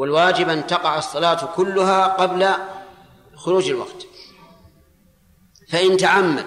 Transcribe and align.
والواجب 0.00 0.48
أن 0.48 0.66
تقع 0.66 0.98
الصلاة 0.98 1.54
كلها 1.54 2.06
قبل 2.06 2.48
خروج 3.36 3.70
الوقت. 3.70 4.06
فإن 5.68 5.96
تعمد 5.96 6.46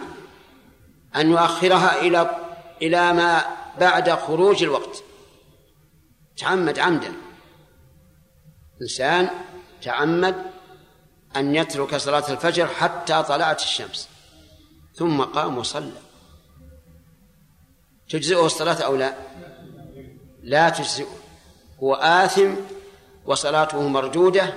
أن 1.16 1.32
يؤخرها 1.32 2.02
إلى 2.02 2.38
إلى 2.82 3.14
ما 3.14 3.46
بعد 3.80 4.10
خروج 4.10 4.64
الوقت. 4.64 5.04
تعمد 6.38 6.80
عمدا. 6.80 7.14
إنسان 8.82 9.30
تعمد 9.82 10.36
أن 11.36 11.56
يترك 11.56 11.96
صلاة 11.96 12.32
الفجر 12.32 12.68
حتى 12.68 13.24
طلعت 13.24 13.62
الشمس 13.62 14.10
ثم 14.96 15.22
قام 15.22 15.58
وصلى. 15.58 16.02
تجزئه 18.10 18.46
الصلاة 18.46 18.82
أو 18.82 18.96
لا؟ 18.96 19.16
لا 20.44 20.70
تجزئه. 20.70 21.18
هو 21.84 21.96
آثم 21.96 22.56
وصلاته 23.26 23.88
مردودة 23.88 24.54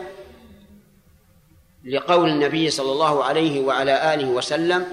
لقول 1.84 2.28
النبي 2.28 2.70
صلى 2.70 2.92
الله 2.92 3.24
عليه 3.24 3.64
وعلى 3.64 4.14
آله 4.14 4.28
وسلم 4.28 4.86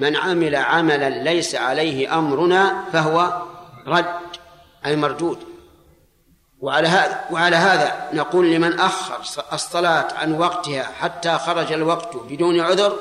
من 0.00 0.16
عمل 0.16 0.56
عملا 0.56 1.10
ليس 1.10 1.54
عليه 1.54 2.18
أمرنا 2.18 2.84
فهو 2.92 3.42
رد 3.86 4.20
أي 4.86 4.96
مردود 4.96 5.38
وعلى 6.60 6.88
هذا 6.88 7.24
وعلى 7.30 7.56
هذا 7.56 8.08
نقول 8.12 8.52
لمن 8.52 8.80
أخر 8.80 9.20
الصلاة 9.52 10.14
عن 10.14 10.32
وقتها 10.32 10.82
حتى 10.82 11.38
خرج 11.38 11.72
الوقت 11.72 12.16
بدون 12.16 12.60
عذر 12.60 12.96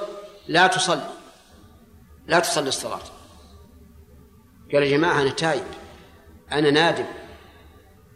لا 0.47 0.67
تصلي 0.67 1.09
لا 2.27 2.39
تصلي 2.39 2.69
الصلاة. 2.69 2.99
قال 4.73 4.83
يا 4.83 4.97
جماعة 4.97 5.21
أنا 5.21 5.29
تايب 5.29 5.63
أنا 6.51 6.71
نادم 6.71 7.05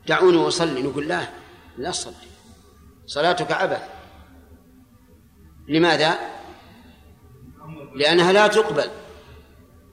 دعوني 0.07 0.47
أصلي 0.47 0.81
نقول 0.81 1.07
لا. 1.07 1.42
لا 1.77 1.91
تصلي 1.91 2.13
صلاتك 3.05 3.51
عبث. 3.51 3.81
لماذا؟ 5.67 6.17
لأنها 7.95 8.31
لا 8.31 8.47
تقبل. 8.47 8.89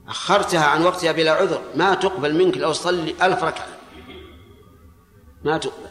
أخرتها 0.07 0.65
عن 0.65 0.83
وقتها 0.83 1.11
بلا 1.11 1.31
عذر. 1.31 1.61
ما 1.75 1.93
تقبل 1.93 2.35
منك 2.35 2.57
لو 2.57 2.73
صلي 2.73 3.15
ألف 3.21 3.43
ركعة. 3.43 3.67
ما 5.43 5.57
تقبل. 5.57 5.89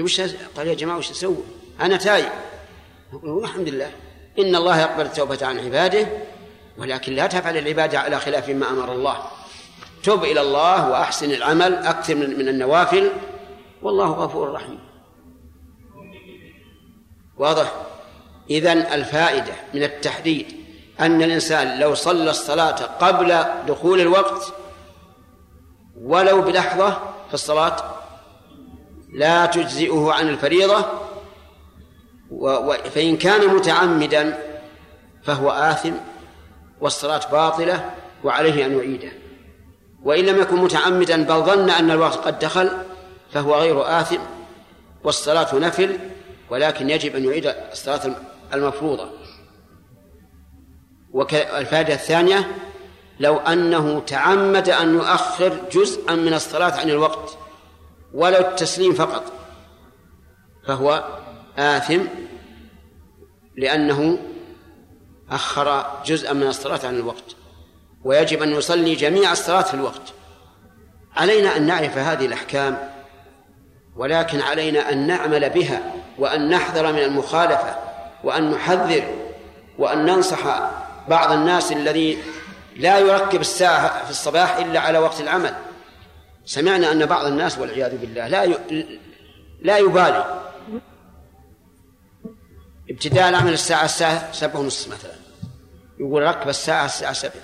وش 0.00 0.20
قال 0.56 0.66
يا 0.66 0.74
جماعة 0.74 0.98
وش 0.98 1.10
أسوي؟ 1.10 1.36
أنا 1.80 1.96
تايب 1.96 2.32
الحمد 3.24 3.68
لله. 3.68 3.92
إن 4.38 4.56
الله 4.56 4.80
يقبل 4.80 5.06
التوبة 5.06 5.46
عن 5.46 5.58
عباده 5.58 6.08
ولكن 6.78 7.12
لا 7.12 7.26
تفعل 7.26 7.56
العبادة 7.56 8.00
على 8.00 8.20
خلاف 8.20 8.48
ما 8.48 8.70
أمر 8.70 8.92
الله. 8.92 9.22
تب 10.02 10.24
إلى 10.24 10.40
الله 10.40 10.90
وأحسن 10.90 11.30
العمل 11.30 11.74
أكثر 11.74 12.14
من 12.14 12.48
النوافل. 12.48 13.10
والله 13.82 14.10
غفور 14.10 14.52
رحيم. 14.52 14.78
واضح؟ 17.36 17.72
إذن 18.50 18.78
الفائدة 18.78 19.52
من 19.74 19.82
التحديد 19.82 20.46
أن 21.00 21.22
الإنسان 21.22 21.80
لو 21.80 21.94
صلى 21.94 22.30
الصلاة 22.30 22.76
قبل 23.00 23.44
دخول 23.68 24.00
الوقت 24.00 24.52
ولو 26.00 26.42
بلحظة 26.42 26.90
في 27.28 27.34
الصلاة 27.34 27.76
لا 29.12 29.46
تجزئه 29.46 30.12
عن 30.12 30.28
الفريضة 30.28 30.84
فإن 32.94 33.16
كان 33.16 33.54
متعمدا 33.54 34.38
فهو 35.22 35.50
آثم 35.50 35.92
والصلاة 36.80 37.20
باطلة 37.32 37.90
وعليه 38.24 38.66
أن 38.66 38.78
يعيده. 38.78 39.12
وإن 40.02 40.24
لم 40.24 40.40
يكن 40.40 40.56
متعمدا 40.56 41.24
بل 41.24 41.42
ظن 41.42 41.70
أن 41.70 41.90
الوقت 41.90 42.16
قد 42.16 42.38
دخل 42.38 42.70
فهو 43.32 43.54
غير 43.54 44.00
آثم 44.00 44.18
والصلاة 45.04 45.54
نفل 45.54 45.98
ولكن 46.50 46.90
يجب 46.90 47.16
أن 47.16 47.24
يعيد 47.24 47.46
الصلاة 47.72 48.16
المفروضة. 48.54 49.10
والفائدة 51.12 51.94
الثانية 51.94 52.56
لو 53.20 53.36
أنه 53.36 54.00
تعمد 54.00 54.68
أن 54.68 54.94
يؤخر 54.94 55.60
جزءا 55.72 56.14
من 56.14 56.34
الصلاة 56.34 56.80
عن 56.80 56.90
الوقت 56.90 57.38
ولو 58.14 58.38
التسليم 58.38 58.92
فقط 58.92 59.32
فهو 60.66 61.04
آثم 61.58 62.00
لأنه 63.56 64.18
أخر 65.30 65.86
جزءا 66.06 66.32
من 66.32 66.46
الصلاة 66.46 66.86
عن 66.86 66.96
الوقت. 66.96 67.36
ويجب 68.04 68.42
أن 68.42 68.52
يصلي 68.52 68.94
جميع 68.94 69.32
الصلاة 69.32 69.62
في 69.62 69.74
الوقت. 69.74 70.12
علينا 71.16 71.56
أن 71.56 71.66
نعرف 71.66 71.98
هذه 71.98 72.26
الأحكام 72.26 72.90
ولكن 73.96 74.40
علينا 74.40 74.92
أن 74.92 75.06
نعمل 75.06 75.50
بها. 75.50 75.94
وأن 76.18 76.48
نحذر 76.50 76.92
من 76.92 76.98
المخالفة 76.98 77.76
وأن 78.24 78.50
نحذر 78.50 79.04
وأن 79.78 80.06
ننصح 80.06 80.70
بعض 81.08 81.32
الناس 81.32 81.72
الذي 81.72 82.18
لا 82.76 82.98
يركب 82.98 83.40
الساعة 83.40 84.04
في 84.04 84.10
الصباح 84.10 84.56
إلا 84.56 84.80
على 84.80 84.98
وقت 84.98 85.20
العمل. 85.20 85.54
سمعنا 86.44 86.92
أن 86.92 87.06
بعض 87.06 87.26
الناس 87.26 87.58
والعياذ 87.58 87.96
بالله 87.96 88.28
لا 88.28 88.46
لا 89.62 89.78
يبالي. 89.78 90.42
ابتداء 92.90 93.28
العمل 93.28 93.52
الساعة 93.52 93.84
الساعة 93.84 94.32
سبعة 94.32 94.60
ونصف 94.60 94.92
مثلا. 94.92 95.14
يقول 96.00 96.22
ركب 96.22 96.48
الساعة 96.48 96.84
الساعة 96.84 97.12
سبعة 97.12 97.42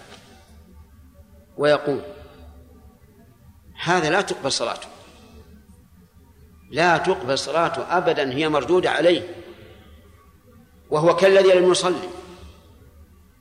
ويقوم 1.56 2.03
هذا 3.82 4.11
لا 4.11 4.21
تقبل 4.21 4.53
صلاته. 4.53 4.91
لا 6.72 6.97
تقبل 6.97 7.38
صلاته 7.38 7.97
أبدا 7.97 8.33
هي 8.33 8.49
مردودة 8.49 8.91
عليه. 8.91 9.22
وهو 10.91 11.16
كالذي 11.16 11.53
لم 11.53 11.71
يصلي 11.71 12.09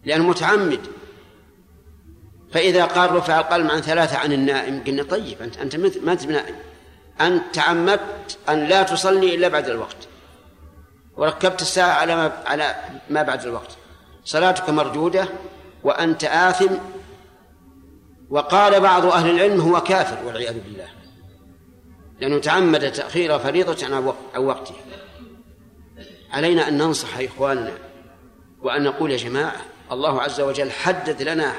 لأنه 0.05 0.23
متعمد. 0.23 0.79
فإذا 2.51 2.85
قال 2.85 3.15
رفع 3.15 3.39
القلم 3.39 3.71
عن 3.71 3.81
ثلاثة 3.81 4.17
عن 4.17 4.33
النائم 4.33 4.83
قلنا 4.87 5.03
طيب 5.03 5.41
أنت 5.41 5.57
أنت 5.57 5.75
ما 5.75 6.11
أنت 6.11 6.25
بنائم 6.25 6.55
أنت 7.21 7.43
تعمدت 7.53 8.37
أن 8.49 8.67
لا 8.67 8.83
تصلي 8.83 9.35
إلا 9.35 9.47
بعد 9.47 9.69
الوقت. 9.69 10.07
وركبت 11.17 11.61
الساعة 11.61 11.93
على 11.93 12.15
ما 12.15 12.43
على 12.45 12.75
ما 13.09 13.23
بعد 13.23 13.43
الوقت. 13.43 13.77
صلاتك 14.25 14.69
مردودة 14.69 15.27
وأنت 15.83 16.23
آثم. 16.23 16.75
وقال 18.29 18.79
بعض 18.79 19.05
أهل 19.05 19.29
العلم 19.29 19.61
هو 19.61 19.81
كافر 19.81 20.25
والعياذ 20.25 20.59
بالله. 20.59 21.00
لأنه 22.21 22.39
تعمد 22.39 22.91
تأخير 22.91 23.39
فريضة 23.39 23.95
عن 24.35 24.43
وقتها 24.43 24.75
علينا 26.31 26.67
أن 26.67 26.77
ننصح 26.77 27.17
إخواننا 27.17 27.73
وأن 28.61 28.83
نقول 28.83 29.11
يا 29.11 29.17
جماعة 29.17 29.61
الله 29.91 30.21
عز 30.21 30.41
وجل 30.41 30.71
حدد 30.71 31.21
لنا 31.21 31.53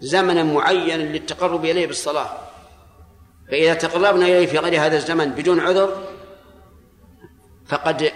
زمنا 0.00 0.44
معينا 0.44 1.02
للتقرب 1.02 1.64
إليه 1.64 1.86
بالصلاة. 1.86 2.38
فإذا 3.50 3.74
تقربنا 3.74 4.26
إليه 4.26 4.46
في 4.46 4.58
غير 4.58 4.86
هذا 4.86 4.96
الزمن 4.96 5.30
بدون 5.30 5.60
عذر 5.60 6.04
فقد 7.66 8.12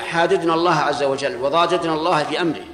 حاددنا 0.00 0.54
الله 0.54 0.74
عز 0.74 1.02
وجل 1.02 1.36
وضاجدنا 1.36 1.94
الله 1.94 2.24
في 2.24 2.40
أمره. 2.40 2.64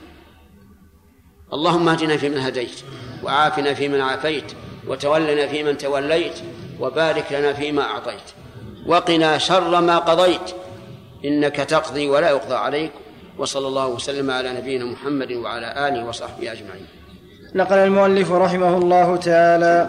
اللهم 1.53 1.89
اهدنا 1.89 2.17
فيمن 2.17 2.39
هديت 2.39 2.81
وعافنا 3.23 3.75
فيمن 3.75 4.01
عافيت 4.01 4.53
وتولنا 4.89 5.47
فيمن 5.47 5.79
توليت 5.79 6.39
وبارك 6.81 7.25
لنا 7.33 7.53
فيما 7.53 7.83
أعطيت 7.83 8.23
وقنا 8.87 9.39
شر 9.39 9.81
ما 9.81 9.99
قضيت 9.99 10.55
إنك 11.25 11.57
تقضي 11.57 12.09
ولا 12.09 12.31
يقضى 12.31 12.55
عليك 12.55 12.91
وصلى 13.39 13.67
الله 13.67 13.87
وسلم 13.87 14.31
على 14.31 14.53
نبينا 14.53 14.85
محمد 14.85 15.33
وعلى 15.33 15.89
آله 15.89 16.05
وصحبه 16.05 16.53
أجمعين. 16.53 16.87
نقل 17.55 17.77
المؤلف 17.77 18.33
رحمه 18.33 18.77
الله 18.77 19.17
تعالى 19.17 19.89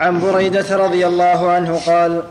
عن 0.00 0.20
بريدة 0.20 0.76
رضي 0.76 1.06
الله 1.06 1.50
عنه 1.50 1.80
قال 1.86 2.22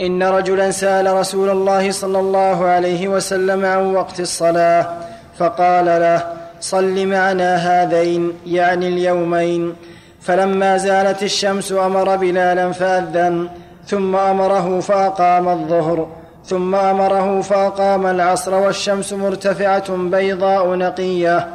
إن 0.00 0.22
رجلا 0.22 0.70
سأل 0.70 1.14
رسول 1.14 1.50
الله 1.50 1.90
صلى 1.90 2.20
الله 2.20 2.64
عليه 2.64 3.08
وسلم 3.08 3.64
عن 3.64 3.94
وقت 3.94 4.20
الصلاة 4.20 4.96
فقال 5.38 5.84
له 5.84 6.32
صل 6.60 7.06
معنا 7.06 7.56
هذين 7.56 8.32
يعني 8.46 8.88
اليومين. 8.88 9.76
فلما 10.22 10.76
زالت 10.76 11.22
الشمس 11.22 11.72
أمر 11.72 12.16
بلالا 12.16 12.72
فاذن 12.72 13.48
ثم 13.86 14.16
أمره 14.16 14.80
فأقام 14.80 15.48
الظهر 15.48 16.08
ثم 16.46 16.74
أمره 16.74 17.40
فأقام 17.40 18.06
العصر 18.06 18.54
والشمس 18.54 19.12
مرتفعة 19.12 19.96
بيضاء 19.96 20.74
نقية 20.74 21.48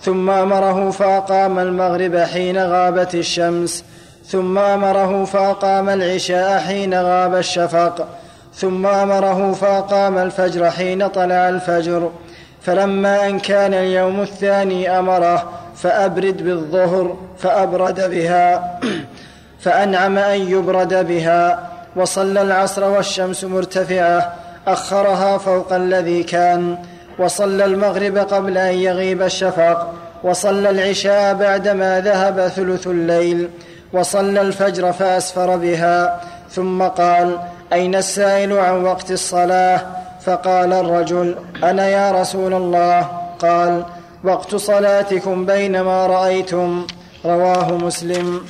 ثم 0.00 0.30
أمره 0.30 0.90
فأقام 0.90 1.58
المغرب 1.58 2.16
حين 2.16 2.58
غابت 2.58 3.14
الشمس 3.14 3.84
ثم 4.26 4.58
أمره 4.58 5.24
فأقام 5.24 5.88
العشاء 5.88 6.60
حين 6.60 6.94
غاب 6.94 7.34
الشفق 7.34 8.08
ثم 8.54 8.86
أمره 8.86 9.52
فأقام 9.52 10.18
الفجر 10.18 10.70
حين 10.70 11.08
طلع 11.08 11.48
الفجر. 11.48 12.10
فلما 12.64 13.26
أن 13.28 13.40
كان 13.40 13.74
اليوم 13.74 14.20
الثاني 14.20 14.98
أمره 14.98 15.52
فأبرد 15.76 16.42
بالظهر 16.42 17.16
فأبرد 17.38 18.10
بها 18.10 18.78
فأنعم 19.64 20.18
أن 20.18 20.40
يبرد 20.40 21.06
بها 21.06 21.70
وصلى 21.96 22.42
العصر 22.42 22.84
والشمس 22.84 23.44
مرتفعة 23.44 24.32
أخرها 24.66 25.38
فوق 25.38 25.72
الذي 25.72 26.22
كان 26.22 26.76
وصلى 27.18 27.64
المغرب 27.64 28.18
قبل 28.18 28.58
أن 28.58 28.74
يغيب 28.74 29.22
الشفق 29.22 29.92
وصلى 30.22 30.70
العشاء 30.70 31.34
بعدما 31.34 32.00
ذهب 32.00 32.48
ثلث 32.48 32.86
الليل 32.86 33.50
وصلى 33.92 34.40
الفجر 34.40 34.92
فأسفر 34.92 35.56
بها 35.56 36.20
ثم 36.50 36.82
قال 36.82 37.38
أين 37.72 37.94
السائل 37.94 38.52
عن 38.52 38.84
وقت 38.84 39.10
الصلاة؟ 39.10 39.80
فقال 40.24 40.72
الرجل 40.72 41.34
أنا 41.64 41.88
يا 41.88 42.20
رسول 42.20 42.54
الله؟ 42.54 43.08
قال 43.38 43.84
وقت 44.24 44.56
صلاتكم 44.56 45.46
بينما 45.46 46.06
رأيتم. 46.06 46.86
رواه 47.24 47.72
مسلم. 47.72 48.40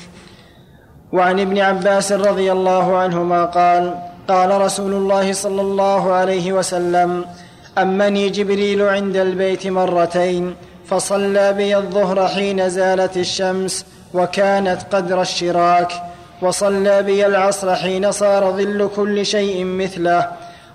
وعن 1.13 1.41
ابن 1.41 1.59
عباس 1.59 2.13
رضي 2.13 2.53
الله 2.53 2.97
عنهما 2.97 3.45
قال 3.45 3.95
قال 4.29 4.61
رسول 4.61 4.93
الله 4.93 5.33
صلى 5.33 5.61
الله 5.61 6.13
عليه 6.13 6.53
وسلم 6.53 7.25
أمني 7.79 8.29
جبريل 8.29 8.83
عند 8.83 9.17
البيت 9.17 9.67
مرتين 9.67 10.55
فصلى 10.87 11.53
بي 11.53 11.77
الظهر 11.77 12.29
حين 12.29 12.69
زالت 12.69 13.17
الشمس 13.17 13.87
وكانت 14.15 14.79
قدر 14.93 15.21
الشراك 15.23 15.93
وصلى 16.43 17.03
بي 17.03 17.27
العصر 17.27 17.75
حين 17.75 18.13
صار 18.13 18.51
ظل 18.51 18.91
كل 18.97 19.27
شيء 19.27 19.65
مثله 19.65 20.29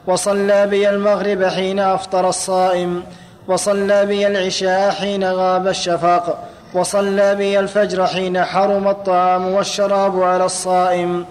وصلى 0.08 0.68
بي 0.68 0.90
المغرب 0.90 1.44
حين 1.44 1.80
أفطر 1.80 2.30
الصائم 2.30 3.04
وصلى 3.48 4.06
بي 4.06 4.28
العشاء 4.28 4.92
حين 4.92 5.24
غاب 5.24 5.68
الشفق 5.68 6.38
وصلى 6.74 7.36
بي 7.36 7.60
الفجر 7.60 8.08
حين 8.08 8.44
حرم 8.44 8.88
الطعام 8.88 9.48
والشراب 9.48 10.24
على 10.24 10.46
الصائم. 10.46 11.26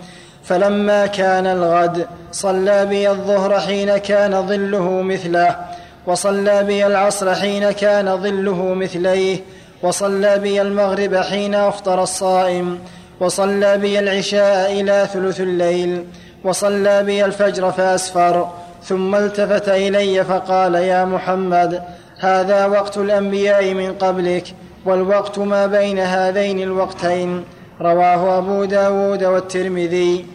فلما 0.45 1.07
كان 1.07 1.47
الغد 1.47 2.07
صلى 2.33 2.87
بي 2.87 3.11
الظهر 3.11 3.61
حين 3.61 3.97
كان 3.97 4.47
ظله 4.49 5.03
مثله 5.03 5.57
وصلى 6.07 6.63
بي 6.63 6.87
العصر 6.87 7.35
حين 7.35 7.71
كان 7.71 8.23
ظله 8.23 8.75
مثليه 8.75 9.41
وصلى 9.83 10.39
بي 10.39 10.63
المغرب 10.63 11.17
حين 11.17 11.55
أفطر 11.55 12.03
الصائم 12.03 12.79
وصلى 13.21 13.79
بي 13.79 13.99
العشاء 13.99 14.81
إلى 14.81 15.09
ثلث 15.13 15.41
الليل 15.41 16.05
وصلى 16.45 17.03
بي 17.03 17.25
الفجر 17.25 17.73
فأسفر. 17.73 18.49
ثم 18.89 19.15
التفت 19.15 19.69
إلي 19.69 20.25
فقال 20.25 20.75
يا 20.75 21.05
محمد 21.05 21.83
هذا 22.21 22.67
وقت 22.67 22.99
الأنبياء 22.99 23.75
من 23.75 23.93
قبلك 23.93 24.55
والوقت 24.85 25.39
ما 25.39 25.67
بين 25.67 25.99
هذين 25.99 26.61
الوقتين. 26.61 27.45
رواه 27.81 28.39
أبو 28.39 28.65
داود 28.65 29.25
والترمذي. 29.25 30.27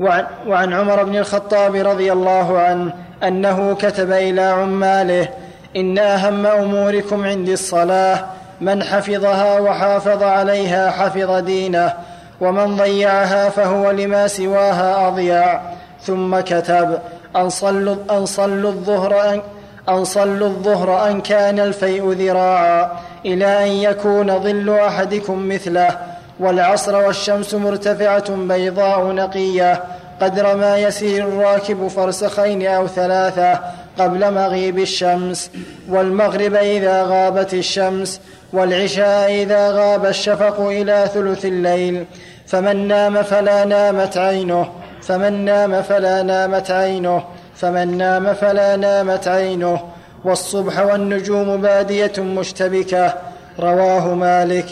وعن, 0.00 0.26
وعن 0.46 0.72
عمر 0.72 1.04
بن 1.04 1.16
الخطاب 1.16 1.74
رضي 1.74 2.12
الله 2.12 2.58
عنه 2.58 2.92
أنه 3.22 3.74
كتب 3.74 4.12
إلى 4.12 4.40
عماله 4.40 5.28
إن 5.76 5.98
أهم 5.98 6.46
أموركم 6.46 7.24
عندي 7.24 7.52
الصلاة 7.52 8.24
من 8.60 8.82
حفظها 8.82 9.60
وحافظ 9.60 10.22
عليها 10.22 10.90
حفظ 10.90 11.30
دينه 11.30 11.92
ومن 12.40 12.76
ضيعها 12.76 13.48
فهو 13.48 13.90
لما 13.90 14.26
سواها 14.26 15.08
أضيع. 15.08 15.60
ثم 16.02 16.40
كتب 16.40 16.98
أن 17.36 17.50
صلوا, 17.50 17.96
أن 18.10 18.26
صلوا 18.26 18.70
الظهر 18.70 19.34
أن, 19.34 19.42
أن 19.88 20.04
صلوا 20.04 20.48
الظهر 20.48 21.10
أن 21.10 21.20
كان 21.20 21.60
الفيء 21.60 22.12
ذراعا 22.12 22.92
إلى 23.26 23.64
أن 23.64 23.68
يكون 23.68 24.38
ظل 24.38 24.70
أحدكم 24.70 25.48
مثله 25.48 25.98
والعصر 26.40 26.96
والشمس 26.96 27.54
مرتفعة 27.54 28.30
بيضاء 28.30 29.12
نقية 29.12 29.82
قدر 30.20 30.56
ما 30.56 30.78
يسير 30.78 31.28
الراكب 31.28 31.88
فرسخين 31.88 32.66
أو 32.66 32.86
ثلاثة 32.86 33.60
قبل 33.98 34.34
مغيب 34.34 34.78
الشمس 34.78 35.50
والمغرب 35.88 36.54
إذا 36.54 37.02
غابت 37.02 37.54
الشمس 37.54 38.20
والعشاء 38.52 39.42
إذا 39.42 39.70
غاب 39.70 40.06
الشفق 40.06 40.60
إلى 40.60 41.10
ثلث 41.14 41.44
الليل 41.44 42.04
فمن 42.46 42.88
نام 42.88 43.22
فلا 43.22 43.64
نامت 43.64 44.16
عينه 44.16 44.68
فمن 45.06 45.44
نام 45.44 45.82
فلا 45.82 46.22
نامت 46.22 46.70
عينه 46.70 47.24
فمن 47.56 47.98
نام 47.98 48.34
فلا 48.34 48.76
نامت 48.76 49.28
عينه 49.28 49.80
والصبح 50.24 50.78
والنجوم 50.78 51.60
بادية 51.60 52.12
مشتبكة 52.18 53.14
رواه 53.60 54.14
مالك. 54.14 54.66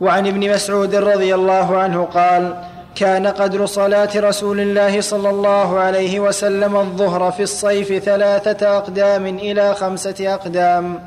وعن 0.00 0.26
ابن 0.26 0.50
مسعود 0.50 0.94
رضي 0.94 1.34
الله 1.34 1.78
عنه 1.78 2.04
قال 2.04 2.54
كان 2.94 3.26
قدر 3.26 3.66
صلاة 3.66 4.08
رسول 4.16 4.60
الله 4.60 5.00
صلى 5.00 5.30
الله 5.30 5.78
عليه 5.78 6.20
وسلم 6.20 6.76
الظهر 6.76 7.32
في 7.32 7.42
الصيف 7.42 8.04
ثلاثة 8.04 8.76
أقدام 8.76 9.26
إلى 9.26 9.74
خمسة 9.74 10.34
أقدام 10.34 11.00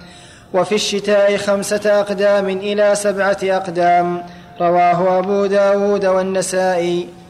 وفي 0.54 0.76
الشتاء 0.76 1.38
خمسة 1.38 2.00
أقدام 2.00 2.50
إلى 2.50 2.96
سبعة 2.96 3.38
أقدام 3.44 4.24
رواه 4.62 5.20
أبو 5.20 5.46
داود 5.46 6.06
والنسائي. 6.06 7.21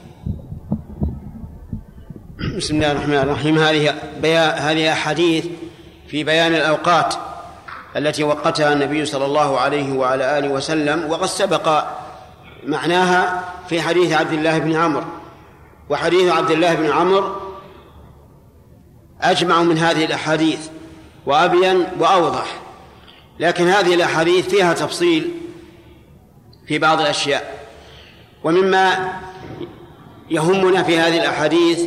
بسم 2.42 2.76
الله 2.76 2.92
الرحمن 2.92 3.14
الرحيم. 3.14 3.58
هذه 3.58 3.96
هذه 4.58 4.92
أحاديث 4.94 5.46
في 6.08 6.24
بيان 6.24 6.56
الأوقات 6.56 7.16
التي 7.98 8.24
وقتها 8.24 8.74
النبي 8.74 9.06
صلى 9.06 9.26
الله 9.26 9.60
عليه 9.60 9.94
وعلى 9.94 10.38
آله 10.38 10.50
وسلم 10.50 11.12
وقد 11.12 11.26
سبق 11.26 11.84
معناها 12.64 13.44
في 13.70 13.82
حديث 13.82 14.14
عبد 14.14 14.34
الله 14.34 14.58
بن 14.60 14.76
عمرو. 14.76 15.04
وحديث 15.90 16.32
عبد 16.32 16.52
الله 16.52 16.74
بن 16.74 16.90
عمرو 16.90 17.36
أجمع 19.22 19.64
من 19.64 19.78
هذه 19.78 20.06
الأحاديث 20.06 20.60
وأبين 21.26 21.86
وأوضح. 22.00 22.62
لكن 23.40 23.68
هذه 23.68 23.94
الأحاديث 23.94 24.50
فيها 24.50 24.74
تفصيل 24.74 25.32
في 26.68 26.80
بعض 26.80 27.02
الأشياء. 27.02 27.68
ومما 28.44 29.14
يهمنا 30.30 30.84
في 30.84 31.00
هذه 31.00 31.18
الأحاديث 31.18 31.80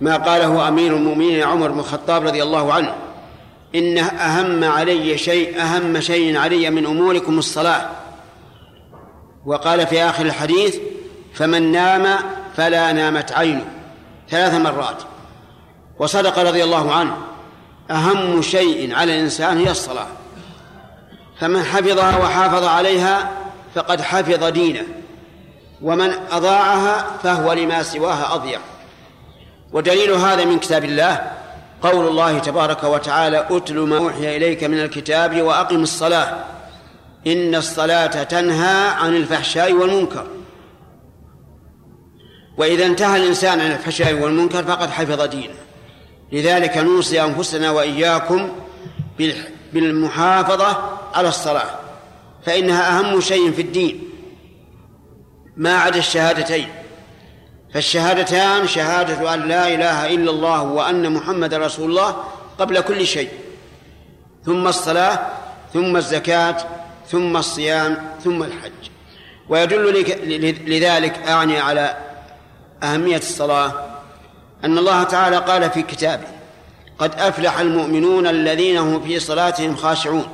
ما 0.00 0.16
قاله 0.16 0.68
أمير 0.68 0.96
المؤمنين 0.96 1.42
عمر 1.42 1.70
بن 1.70 1.78
الخطاب 1.78 2.26
رضي 2.26 2.42
الله 2.42 2.72
عنه. 2.72 2.94
إن 3.74 3.98
أهم 3.98 4.64
علي 4.64 5.18
شيء 5.18 5.62
أهم 5.62 6.00
شيء 6.00 6.36
علي 6.36 6.70
من 6.70 6.86
أموركم 6.86 7.38
الصلاة. 7.38 7.88
وقال 9.46 9.86
في 9.86 10.02
آخر 10.02 10.26
الحديث 10.26 10.76
فمن 11.34 11.72
نام 11.72 12.18
فلا 12.56 12.92
نامت 12.92 13.32
عينه. 13.32 13.64
ثلاث 14.30 14.54
مرات. 14.54 15.02
وصدق 15.98 16.38
رضي 16.38 16.64
الله 16.64 16.92
عنه 16.92 17.16
أهم 17.90 18.42
شيء 18.42 18.94
على 18.94 19.14
الإنسان 19.14 19.58
هي 19.58 19.70
الصلاة. 19.70 20.06
فمن 21.40 21.62
حفظها 21.62 22.18
وحافظ 22.18 22.64
عليها 22.64 23.30
فقد 23.74 24.00
حفظ 24.00 24.44
دينه. 24.44 24.82
ومن 25.82 26.12
أضاعها 26.30 27.04
فهو 27.22 27.52
لما 27.52 27.82
سواها 27.82 28.34
أضيع. 28.34 28.60
ودليل 29.74 30.10
هذا 30.10 30.44
من 30.44 30.58
كتاب 30.58 30.84
الله 30.84 31.32
قول 31.82 32.08
الله 32.08 32.38
تبارك 32.38 32.84
وتعالى 32.84 33.46
أتل 33.50 33.78
ما 33.78 33.96
أوحي 33.96 34.36
إليك 34.36 34.64
من 34.64 34.80
الكتاب 34.80 35.42
وأقم 35.42 35.82
الصلاة 35.82 36.44
إن 37.26 37.54
الصلاة 37.54 38.22
تنهى 38.22 38.88
عن 38.88 39.16
الفحشاء 39.16 39.72
والمنكر. 39.72 40.26
وإذا 42.56 42.86
انتهى 42.86 43.22
الإنسان 43.22 43.60
عن 43.60 43.72
الفحشاء 43.72 44.14
والمنكر 44.14 44.64
فقد 44.64 44.90
حفظ 44.90 45.22
دينه 45.22 45.54
لذلك 46.32 46.78
نوصي 46.78 47.22
أنفسنا 47.22 47.70
وإياكم 47.70 48.52
بالمحافظة 49.72 50.98
على 51.14 51.28
الصلاة 51.28 51.70
فإنها 52.46 52.98
أهم 52.98 53.20
شيء 53.20 53.52
في 53.52 53.62
الدين 53.62 54.02
ما 55.56 55.74
عدا 55.74 55.98
الشهادتين. 55.98 56.68
فالشهادتان 57.74 58.68
شهادة 58.68 59.34
أن 59.34 59.48
لا 59.48 59.74
إله 59.74 60.14
إلا 60.14 60.30
الله 60.30 60.62
وأن 60.62 61.12
محمد 61.12 61.54
رسول 61.54 61.90
الله 61.90 62.16
قبل 62.58 62.80
كل 62.80 63.06
شيء. 63.06 63.28
ثم 64.46 64.66
الصلاة 64.66 65.18
ثم 65.72 65.96
الزكاة 65.96 66.56
ثم 67.10 67.36
الصيام 67.36 68.12
ثم 68.24 68.42
الحج. 68.42 68.70
ويدل 69.48 70.04
لذلك 70.66 71.18
أعني 71.28 71.60
على 71.60 71.96
أهمية 72.82 73.16
الصلاة 73.16 73.72
أن 74.64 74.78
الله 74.78 75.02
تعالى 75.02 75.36
قال 75.36 75.70
في 75.70 75.82
كتابه 75.82 76.26
قد 76.98 77.14
أفلح 77.18 77.58
المؤمنون 77.58 78.26
الذين 78.26 78.76
هم 78.76 79.02
في 79.02 79.20
صلاتهم 79.20 79.76
خاشعون. 79.76 80.26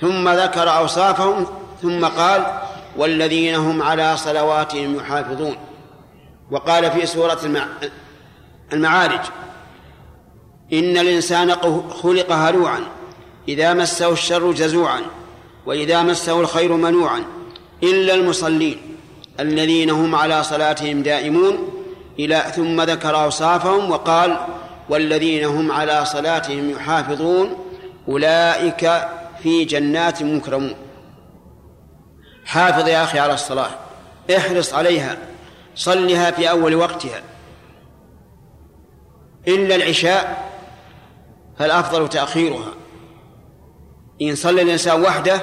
ثم 0.00 0.28
ذكر 0.28 0.76
أوصافهم 0.76 1.46
ثم 1.82 2.04
قال 2.04 2.46
والذين 2.96 3.54
هم 3.54 3.82
على 3.82 4.16
صلواتهم 4.16 4.96
يحافظون. 4.96 5.56
وقال 6.50 6.90
في 6.90 7.06
سورة 7.06 7.40
المعارج 8.72 9.20
إن 10.72 10.96
الإنسان 10.96 11.54
خلق 11.90 12.32
هلوعا 12.32 12.80
إذا 13.48 13.74
مسه 13.74 14.12
الشر 14.12 14.52
جزوعا 14.52 15.00
وإذا 15.66 16.02
مسه 16.02 16.40
الخير 16.40 16.72
منوعا 16.72 17.24
إلا 17.82 18.14
المصلين 18.14 18.76
الذين 19.40 19.90
هم 19.90 20.14
على 20.14 20.44
صلاتهم 20.44 21.02
دائمون 21.02 21.58
إلى 22.18 22.52
ثم 22.56 22.80
ذكر 22.80 23.22
أوصافهم 23.24 23.90
وقال 23.90 24.36
والذين 24.88 25.44
هم 25.44 25.72
على 25.72 26.04
صلاتهم 26.04 26.70
يحافظون 26.70 27.56
أولئك 28.08 29.08
في 29.42 29.64
جنات 29.64 30.22
مكرمون. 30.22 30.74
حافظ 32.46 32.88
يا 32.88 33.04
أخي 33.04 33.18
على 33.18 33.34
الصلاة 33.34 33.70
احرص 34.36 34.74
عليها. 34.74 35.18
صلها 35.74 36.30
في 36.30 36.50
أول 36.50 36.74
وقتها. 36.74 37.22
إلا 39.48 39.74
العشاء 39.74 40.50
فالأفضل 41.58 42.08
تأخيرها. 42.08 42.72
إن 44.22 44.34
صلى 44.34 44.62
الإنسان 44.62 45.02
وحده 45.02 45.40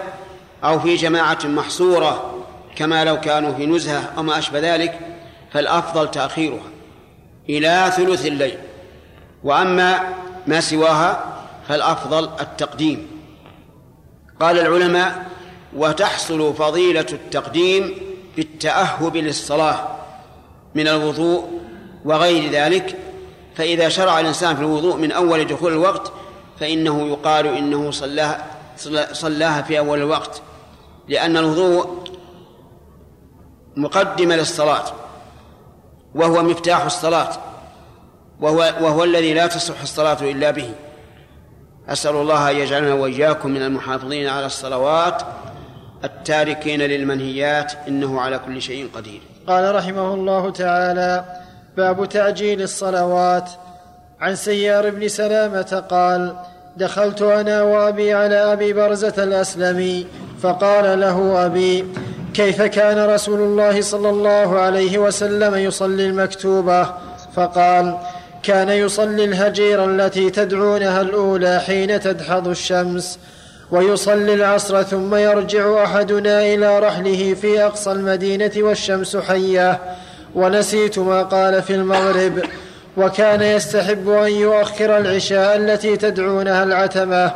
أو 0.63 0.79
في 0.79 0.95
جماعة 0.95 1.39
محصورة 1.45 2.43
كما 2.75 3.05
لو 3.05 3.19
كانوا 3.19 3.53
في 3.53 3.65
نزهة 3.65 4.13
أو 4.17 4.23
ما 4.23 4.39
أشبه 4.39 4.75
ذلك 4.75 4.99
فالأفضل 5.51 6.11
تأخيرها 6.11 6.71
إلى 7.49 7.91
ثلث 7.95 8.25
الليل. 8.25 8.57
وأما 9.43 9.99
ما 10.47 10.61
سواها 10.61 11.25
فالأفضل 11.67 12.29
التقديم. 12.39 13.07
قال 14.39 14.59
العلماء 14.59 15.25
وتحصل 15.75 16.53
فضيلة 16.53 17.05
التقديم 17.13 17.95
بالتأهب 18.37 19.17
للصلاة. 19.17 19.87
من 20.75 20.87
الوضوء 20.87 21.47
وغير 22.05 22.51
ذلك 22.51 22.97
فإذا 23.55 23.89
شرع 23.89 24.19
الإنسان 24.19 24.55
في 24.55 24.61
الوضوء 24.61 24.97
من 24.97 25.11
أول 25.11 25.45
دخول 25.45 25.73
الوقت 25.73 26.11
فإنه 26.59 27.07
يقال 27.07 27.47
إنه 27.47 27.91
صلاها 27.91 28.45
صلاها 29.11 29.61
في 29.61 29.79
أول 29.79 29.99
الوقت 29.99 30.41
لأن 31.07 31.37
الوضوء 31.37 32.03
مقدمة 33.75 34.35
للصلاة 34.35 34.85
وهو 36.15 36.43
مفتاح 36.43 36.85
الصلاة 36.85 37.29
وهو, 38.39 38.57
وهو 38.57 39.03
الذي 39.03 39.33
لا 39.33 39.47
تصح 39.47 39.81
الصلاة 39.81 40.17
إلا 40.21 40.51
به. 40.51 40.71
أسأل 41.89 42.15
الله 42.15 42.51
أن 42.51 42.55
يجعلنا 42.55 42.93
وإياكم 42.93 43.51
من 43.51 43.61
المحافظين 43.61 44.27
على 44.27 44.45
الصلوات 44.45 45.21
التاركين 46.03 46.81
للمنهيات 46.81 47.73
إنه 47.87 48.21
على 48.21 48.39
كل 48.39 48.61
شيء 48.61 48.89
قدير. 48.95 49.30
قال 49.47 49.75
رحمه 49.75 50.13
الله 50.13 50.51
تعالى 50.51 51.23
باب 51.77 52.09
تعجيل 52.09 52.61
الصلوات. 52.61 53.49
عن 54.21 54.35
سيار 54.35 54.89
بن 54.89 55.07
سلامة 55.07 55.83
قال 55.89 56.35
دخلت 56.77 57.21
أنا 57.21 57.61
وأبي 57.61 58.13
على 58.13 58.35
أبي 58.53 58.73
برزة 58.73 59.23
الأسلمي 59.23 60.07
فقال 60.41 60.99
له 60.99 61.45
أبي 61.45 61.85
كيف 62.33 62.61
كان 62.61 63.09
رسول 63.09 63.39
الله 63.39 63.81
صلى 63.81 64.09
الله 64.09 64.59
عليه 64.59 64.97
وسلم 64.97 65.55
يصلي 65.55 66.05
المكتوبة؟ 66.05 66.87
فقال 67.35 67.97
كان 68.43 68.69
يصلي 68.69 69.23
الهجير 69.23 69.85
التي 69.85 70.29
تدعونها 70.29 71.01
الأولى 71.01 71.59
حين 71.59 71.99
تدحض 71.99 72.47
الشمس. 72.47 73.19
ويصلي 73.71 74.33
العصر 74.33 74.83
ثم 74.83 75.15
يرجع 75.15 75.83
أحدنا 75.83 76.41
إلى 76.41 76.79
رحله 76.79 77.35
في 77.41 77.63
أقصى 77.63 77.91
المدينة 77.91 78.51
والشمس 78.57 79.17
حية. 79.17 79.79
ونسيت 80.35 80.99
ما 80.99 81.23
قال 81.23 81.61
في 81.61 81.75
المغرب. 81.75 82.41
وكان 82.97 83.41
يستحب 83.41 84.09
أن 84.09 84.31
يؤخر 84.31 84.97
العشاء 84.97 85.55
التي 85.55 85.97
تدعونها 85.97 86.63
العتمة. 86.63 87.31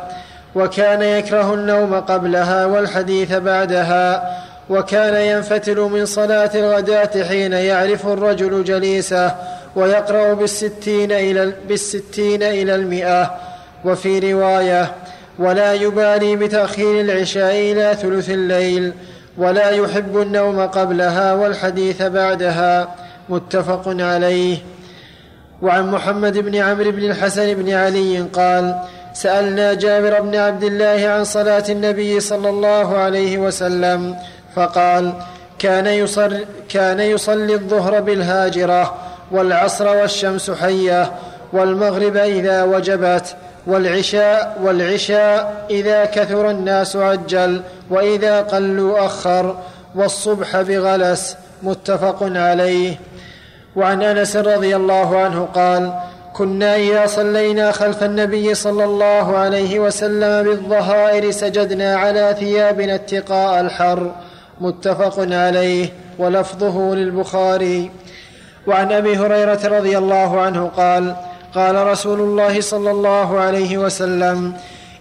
وكان 0.54 1.02
يكره 1.02 1.54
النوم 1.54 1.94
قبلها 1.94 2.66
والحديث 2.66 3.32
بعدها. 3.32 4.36
وكان 4.70 5.36
ينفتل 5.36 5.80
من 5.80 6.06
صلاة 6.06 6.50
الغداة 6.54 7.24
حين 7.28 7.52
يعرف 7.52 8.06
الرجل 8.06 8.64
جليسه 8.64 9.34
ويقرأ 9.76 10.34
بالستين 10.34 11.12
إلى, 11.12 11.52
بالستين 11.68 12.42
إلى 12.42 12.74
المئة. 12.74 13.34
وفي 13.84 14.32
رواية 14.32 14.92
ولا 15.38 15.72
يبالي 15.72 16.36
بتأخير 16.36 17.00
العشاء 17.00 17.54
إلى 17.54 17.96
ثلث 18.02 18.30
الليل 18.30 18.92
ولا 19.38 19.70
يحب 19.70 20.20
النوم 20.20 20.66
قبلها 20.66 21.34
والحديث 21.34 22.02
بعدها. 22.02 22.88
متفق 23.28 23.82
عليه. 23.86 24.58
وعن 25.62 25.90
محمد 25.90 26.38
بن 26.38 26.56
عمرو 26.56 26.90
بن 26.90 27.10
الحسن 27.10 27.54
بن 27.54 27.72
علي 27.72 28.20
قال 28.20 28.74
سألنا 29.14 29.74
جابر 29.74 30.20
بن 30.20 30.36
عبد 30.36 30.64
الله 30.64 31.08
عن 31.08 31.24
صلاة 31.24 31.64
النبي 31.68 32.20
صلى 32.20 32.48
الله 32.48 32.98
عليه 32.98 33.38
وسلم 33.38 34.16
فقال 34.56 35.12
كان 35.58 35.86
يصلي, 35.86 36.46
كان 36.68 37.00
يصلي 37.00 37.54
الظهر 37.54 38.00
بالهاجرة 38.00 38.94
والعصر 39.30 39.96
والشمس 39.96 40.50
حية 40.50 41.12
والمغرب 41.52 42.16
إذا 42.16 42.62
وجبت. 42.62 43.36
والعشاء 43.66 44.58
والعشاء 44.62 45.66
إذا 45.70 46.04
كثر 46.04 46.50
الناس 46.50 46.96
عجل 46.96 47.62
وإذا 47.90 48.40
قلوا 48.40 49.06
أخر 49.06 49.56
والصبح 49.94 50.60
بغلس 50.60 51.36
متفق 51.62 52.18
عليه. 52.22 52.96
وعن 53.76 54.02
أنس 54.02 54.36
رضي 54.36 54.76
الله 54.76 55.18
عنه 55.18 55.48
قال 55.54 55.92
كنا 56.32 56.76
إذا 56.76 57.06
صلينا 57.06 57.72
خلف 57.72 58.02
النبي 58.02 58.54
صلى 58.54 58.84
الله 58.84 59.36
عليه 59.36 59.78
وسلم 59.78 60.42
بالظهائر 60.42 61.30
سجدنا 61.30 61.96
على 61.96 62.36
ثيابنا 62.40 62.94
اتقاء 62.94 63.60
الحر. 63.60 64.12
متفق 64.60 65.14
عليه 65.18 65.92
ولفظه 66.18 66.94
للبخاري. 66.94 67.90
وعن 68.66 68.92
أبي 68.92 69.16
هريرة 69.16 69.60
رضي 69.64 69.98
الله 69.98 70.40
عنه 70.40 70.70
قال 70.76 71.16
قال 71.54 71.86
رسول 71.86 72.20
الله 72.20 72.60
صلى 72.60 72.90
الله 72.90 73.38
عليه 73.40 73.78
وسلم 73.78 74.52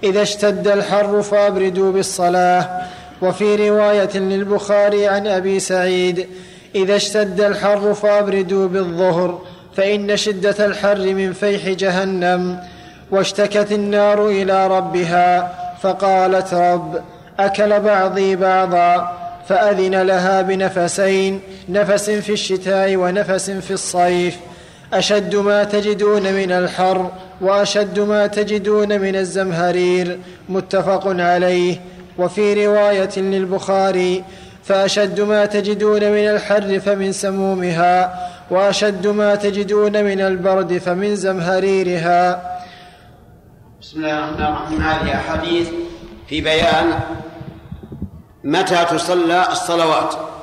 إذا 0.04 0.22
اشتد 0.22 0.68
الحر 0.68 1.22
فابردوا 1.22 1.92
بالصلاة. 1.92 2.86
وفي 3.22 3.70
رواية 3.70 4.18
للبخاري 4.18 5.08
عن 5.08 5.28
أبي 5.28 5.60
سعيد 5.60 6.28
إذا 6.76 6.96
اشتد 6.96 7.42
الحر 7.42 7.94
فابردوا 7.94 8.68
بالظهر 8.68 9.42
فإن 9.76 10.18
شدة 10.18 10.66
الحر 10.66 11.14
من 11.14 11.34
فيح 11.34 11.70
جهنم 11.70 12.60
واشتكت 13.12 13.72
النار 13.72 14.28
إلى 14.28 14.68
ربها 14.68 15.54
فقالت 15.82 16.54
رب 16.54 17.02
أكل 17.40 17.80
بعضي 17.80 18.36
بعضا 18.36 19.18
فأذن 19.50 20.02
لها 20.02 20.42
بنفسين 20.42 21.40
نفس 21.70 22.10
في 22.10 22.34
الشتاء 22.34 22.96
ونفس 22.96 23.52
في 23.52 23.72
الصيف 23.72 24.38
أشد 24.94 25.36
ما 25.36 25.64
تجدون 25.64 26.34
من 26.34 26.52
الحر 26.52 27.12
وأشد 27.42 28.00
ما 28.00 28.28
تجدون 28.28 29.00
من 29.00 29.16
الزمهرير 29.16 30.20
متفق 30.50 31.08
عليه. 31.08 31.82
وفي 32.18 32.66
رواية 32.66 33.18
للبخاري 33.18 34.24
فأشد 34.64 35.22
ما 35.22 35.46
تجدون 35.46 36.12
من 36.12 36.28
الحر 36.28 36.80
فمن 36.80 37.12
سمومها 37.12 38.30
وأشد 38.52 39.08
ما 39.08 39.36
تجدون 39.36 40.04
من 40.04 40.22
البرد 40.22 40.78
فمن 40.78 41.16
زمهريرها. 41.16 42.42
بسم 43.82 44.00
الله 44.00 44.20
الرحمن 44.20 44.46
الرحيم. 44.46 44.82
هذه 44.82 45.16
أحاديث 45.16 45.70
في 46.28 46.42
بيان 46.42 47.00
متى 48.44 48.86
تصلى 48.86 49.48
الصلوات. 49.52 50.35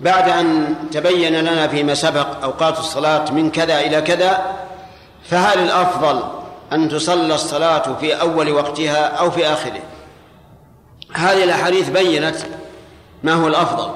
بعد 0.00 0.28
أن 0.28 0.74
تبين 0.92 1.40
لنا 1.40 1.68
فيما 1.68 1.94
سبق 1.94 2.44
أوقات 2.44 2.78
الصلاة 2.78 3.30
من 3.32 3.50
كذا 3.50 3.80
إلى 3.80 4.00
كذا 4.00 4.56
فهل 5.24 5.58
الأفضل 5.58 6.22
أن 6.72 6.88
تصلى 6.88 7.34
الصلاة 7.34 7.94
في 8.00 8.20
أول 8.20 8.52
وقتها 8.52 9.06
أو 9.06 9.30
في 9.30 9.46
آخره؟ 9.46 9.80
هذه 11.14 11.44
الأحاديث 11.44 11.88
بينت 11.88 12.36
ما 13.22 13.32
هو 13.32 13.46
الأفضل. 13.46 13.90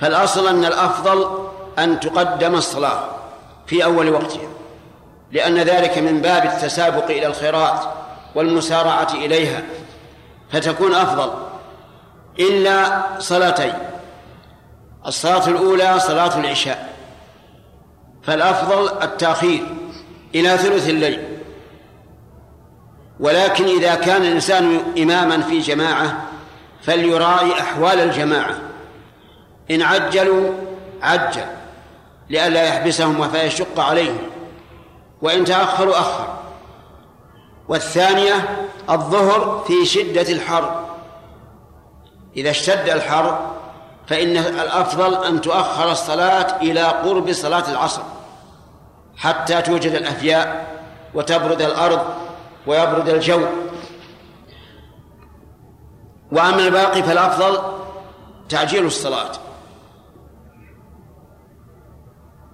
فالأصل 0.00 0.48
أن 0.48 0.64
الأفضل 0.64 1.48
أن 1.78 2.00
تقدم 2.00 2.54
الصلاة 2.54 3.00
في 3.66 3.84
أول 3.84 4.08
وقتها 4.08 4.48
لأن 5.32 5.58
ذلك 5.58 5.98
من 5.98 6.20
باب 6.20 6.44
التسابق 6.44 7.04
إلى 7.04 7.26
الخيرات 7.26 7.80
والمسارعة 8.34 9.08
إليها 9.14 9.62
فتكون 10.52 10.94
أفضل 10.94 11.30
إلا 12.38 13.02
صلاتين. 13.18 13.72
الصلاة 15.06 15.48
الأولى 15.48 16.00
صلاة 16.00 16.38
العشاء 16.38 16.94
فالأفضل 18.22 19.02
التأخير 19.02 19.66
إلى 20.34 20.58
ثلث 20.58 20.88
الليل. 20.88 21.24
ولكن 23.20 23.64
إذا 23.64 23.94
كان 23.94 24.22
الإنسان 24.22 24.82
إماما 24.98 25.42
في 25.42 25.58
جماعة 25.58 26.24
فليراعي 26.82 27.52
أحوال 27.52 28.00
الجماعة. 28.00 28.54
إن 29.70 29.82
عجلوا 29.82 30.52
عجل 31.02 31.44
لئلا 32.30 32.62
يحبسهم 32.62 33.28
فيشق 33.28 33.80
عليهم. 33.80 34.18
وإن 35.22 35.44
تأخروا 35.44 35.98
أخر. 35.98 36.38
والثانية 37.68 38.66
الظهر 38.90 39.64
في 39.66 39.86
شدة 39.86 40.32
الحر. 40.32 40.84
إذا 42.36 42.50
اشتد 42.50 42.88
الحر 42.88 43.54
فإن 44.06 44.36
الأفضل 44.36 45.24
أن 45.24 45.40
تؤخر 45.40 45.92
الصلاة 45.92 46.56
إلى 46.56 46.82
قرب 46.82 47.32
صلاة 47.32 47.70
العصر 47.70 48.02
حتى 49.16 49.62
توجد 49.62 49.92
الأفياء 49.92 50.66
وتبرد 51.14 51.62
الأرض 51.62 52.00
ويبرد 52.66 53.08
الجو. 53.08 53.46
وأما 56.32 56.66
الباقي 56.66 57.02
فالأفضل 57.02 57.58
تعجيل 58.48 58.86
الصلاة. 58.86 59.30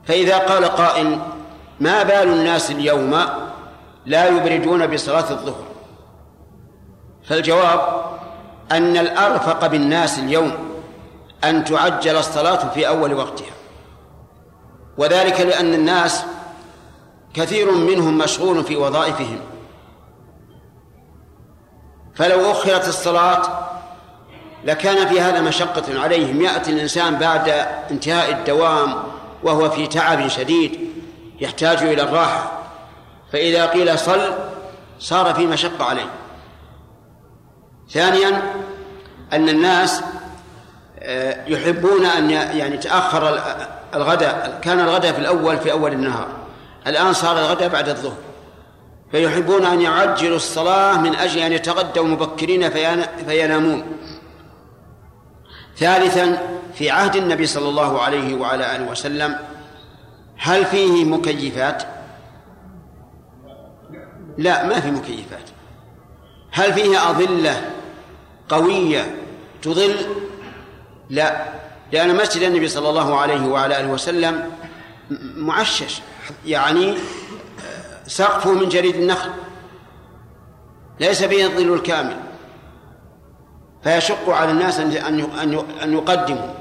فإذا 0.05 0.39
قال 0.39 0.65
قائل 0.65 1.19
ما 1.81 2.03
بال 2.03 2.29
الناس 2.29 2.71
اليوم 2.71 3.21
لا 4.07 4.29
يبردون 4.29 4.87
بصلاة 4.87 5.31
الظهر؟ 5.31 5.65
فالجواب 7.25 8.05
أن 8.73 8.97
الأرفق 8.97 9.67
بالناس 9.67 10.19
اليوم 10.19 10.70
أن 11.45 11.65
تعجل 11.65 12.17
الصلاة 12.17 12.69
في 12.69 12.89
أول 12.89 13.15
وقتها. 13.15 13.55
وذلك 14.99 15.41
لأن 15.41 15.75
الناس 15.75 16.25
كثير 17.35 17.71
منهم 17.71 18.19
مشغول 18.19 18.65
في 18.65 18.77
وظائفهم. 18.77 19.41
فلو 22.15 22.51
أخرت 22.51 22.89
الصلاة 22.89 23.43
لكان 24.65 25.09
في 25.09 25.21
هذا 25.21 25.41
مشقة 25.41 26.01
عليهم 26.01 26.43
يأتي 26.43 26.71
الإنسان 26.71 27.15
بعد 27.15 27.49
انتهاء 27.91 28.31
الدوام 28.31 28.95
وهو 29.43 29.71
في 29.71 29.87
تعب 29.87 30.29
شديد 30.29 30.91
يحتاج 31.41 31.83
إلى 31.83 32.03
الراحة. 32.03 32.53
فإذا 33.33 33.67
قيل 33.67 33.99
صل 33.99 34.35
صار 34.99 35.35
في 35.35 35.47
مشقة 35.47 35.85
عليه. 35.85 36.11
ثانيا 37.91 38.43
أن 39.33 39.49
الناس 39.49 40.03
يحبون 41.47 42.07
أن 42.07 42.31
يعني 42.31 42.77
تأخر 42.77 43.41
الغداء 43.95 44.59
كان 44.63 44.81
الغداء 44.81 45.13
في 45.13 45.19
الأول 45.19 45.59
في 45.59 45.73
أول 45.73 45.93
النهار. 45.93 46.29
الآن 46.87 47.13
صار 47.13 47.39
الغداء 47.39 47.69
بعد 47.69 47.89
الظهر. 47.89 48.17
فيحبون 49.11 49.65
أن 49.65 49.81
يعجلوا 49.81 50.37
الصلاة 50.37 51.01
من 51.01 51.15
أجل 51.15 51.41
أن 51.41 51.53
يتغدوا 51.53 52.05
مبكرين 52.05 52.71
فينامون. 53.27 53.83
ثالثا 55.77 56.39
في 56.75 56.91
عهد 56.91 57.17
النبي 57.17 57.47
صلى 57.47 57.69
الله 57.69 58.03
عليه 58.03 58.35
وعلى 58.35 58.77
آله 58.77 58.91
وسلم 58.91 59.37
هل 60.37 60.65
فيه 60.65 61.05
مكيفات؟ 61.05 61.83
لا 64.39 64.67
ما 64.67 64.81
في 64.81 64.91
مكيفات. 64.91 65.51
هل 66.51 66.73
فيه 66.73 67.11
أظلة 67.11 67.71
قوية 68.49 69.15
تظل 69.63 69.97
لا. 71.11 71.45
لأن 71.93 72.17
مسجد 72.17 72.43
النبي 72.43 72.69
صلى 72.69 72.89
الله 72.89 73.21
عليه 73.21 73.47
وعلى 73.47 73.81
آله 73.81 73.89
وسلم 73.89 74.51
معشش. 75.37 76.01
يعني 76.47 76.95
سقفه 78.07 78.53
من 78.53 78.69
جريد 78.69 78.95
النخل. 78.95 79.31
ليس 81.01 81.23
به 81.23 81.45
الظل 81.47 81.75
الكامل. 81.75 82.17
فيشق 83.85 84.31
على 84.31 84.51
الناس 84.51 84.81
أن 84.81 85.27
أن 85.83 85.93
يقدموا. 85.93 86.55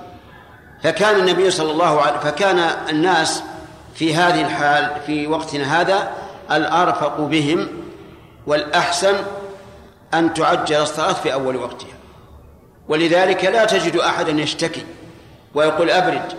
فكان 0.84 1.20
النبي 1.20 1.51
صلى 1.51 1.72
الله 1.72 2.01
عليه 2.01 2.20
فكان 2.20 2.60
الناس 2.89 3.44
في 3.96 4.15
هذه 4.15 4.41
الحال 4.41 5.01
في 5.06 5.27
وقتنا 5.27 5.82
هذا 5.82 6.12
الأرفق 6.51 7.20
بهم 7.20 7.68
والأحسن 8.48 9.15
أن 10.13 10.34
تعجل 10.34 10.75
الصلاة 10.75 11.13
في 11.13 11.34
أول 11.34 11.56
وقتها. 11.56 11.99
ولذلك 12.89 13.46
لا 13.46 13.65
تجد 13.65 13.96
أحدا 13.96 14.31
يشتكي 14.31 14.86
ويقول 15.55 15.89
أبرد. 15.89 16.34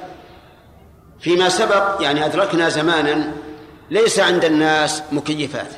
فيما 1.20 1.48
سبق 1.48 2.02
يعني 2.02 2.26
أدركنا 2.26 2.68
زمانا 2.68 3.32
ليس 3.90 4.20
عند 4.20 4.44
الناس 4.44 5.02
مكيفات 5.12 5.68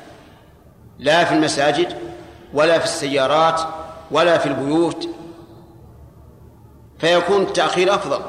لا 0.99 1.25
في 1.25 1.35
المساجد 1.35 1.97
ولا 2.55 2.79
في 2.79 2.85
السيارات 2.85 3.61
ولا 4.11 4.39
في 4.39 4.47
البيوت 4.47 5.09
فيكون 6.99 7.43
التأخير 7.43 7.95
أفضل. 7.95 8.21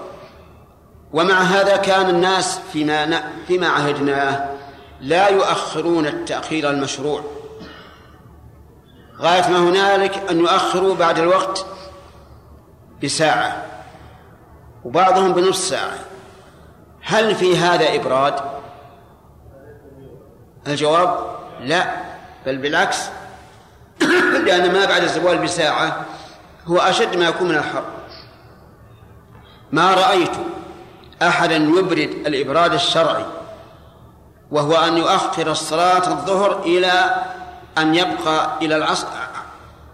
ومع 1.13 1.41
هذا 1.41 1.77
كان 1.77 2.09
الناس 2.09 2.59
فيما 2.73 3.23
فيما 3.47 3.67
عهدناه 3.67 4.49
لا 5.01 5.29
يؤخرون 5.29 6.07
التأخير 6.07 6.69
المشروع. 6.69 7.23
غاية 9.19 9.49
ما 9.49 9.57
هنالك 9.57 10.31
أن 10.31 10.39
يؤخروا 10.39 10.95
بعد 10.95 11.19
الوقت 11.19 11.65
بساعة 13.03 13.65
وبعضهم 14.83 15.33
بنصف 15.33 15.63
ساعة. 15.63 15.99
هل 17.01 17.35
في 17.35 17.57
هذا 17.57 17.95
إبراد؟ 17.95 18.35
الجواب 20.67 21.17
لا 21.59 21.93
بل 22.45 22.57
بالعكس. 22.57 23.09
لأن 24.45 24.73
ما 24.73 24.85
بعد 24.85 25.03
الزوال 25.03 25.37
بساعة 25.37 26.05
هو 26.65 26.77
أشد 26.77 27.17
ما 27.17 27.25
يكون 27.25 27.47
من 27.49 27.55
الحر. 27.55 27.83
ما 29.71 29.93
رأيت 29.93 30.31
أحدا 31.21 31.55
يبرد 31.55 32.09
الإبراد 32.27 32.73
الشرعي 32.73 33.25
وهو 34.51 34.75
أن 34.75 34.97
يؤخر 34.97 35.51
الصلاة 35.51 36.07
الظهر 36.07 36.61
إلى 36.61 37.15
أن 37.77 37.95
يبقى 37.95 38.57
إلى 38.61 38.75
العصر 38.75 39.07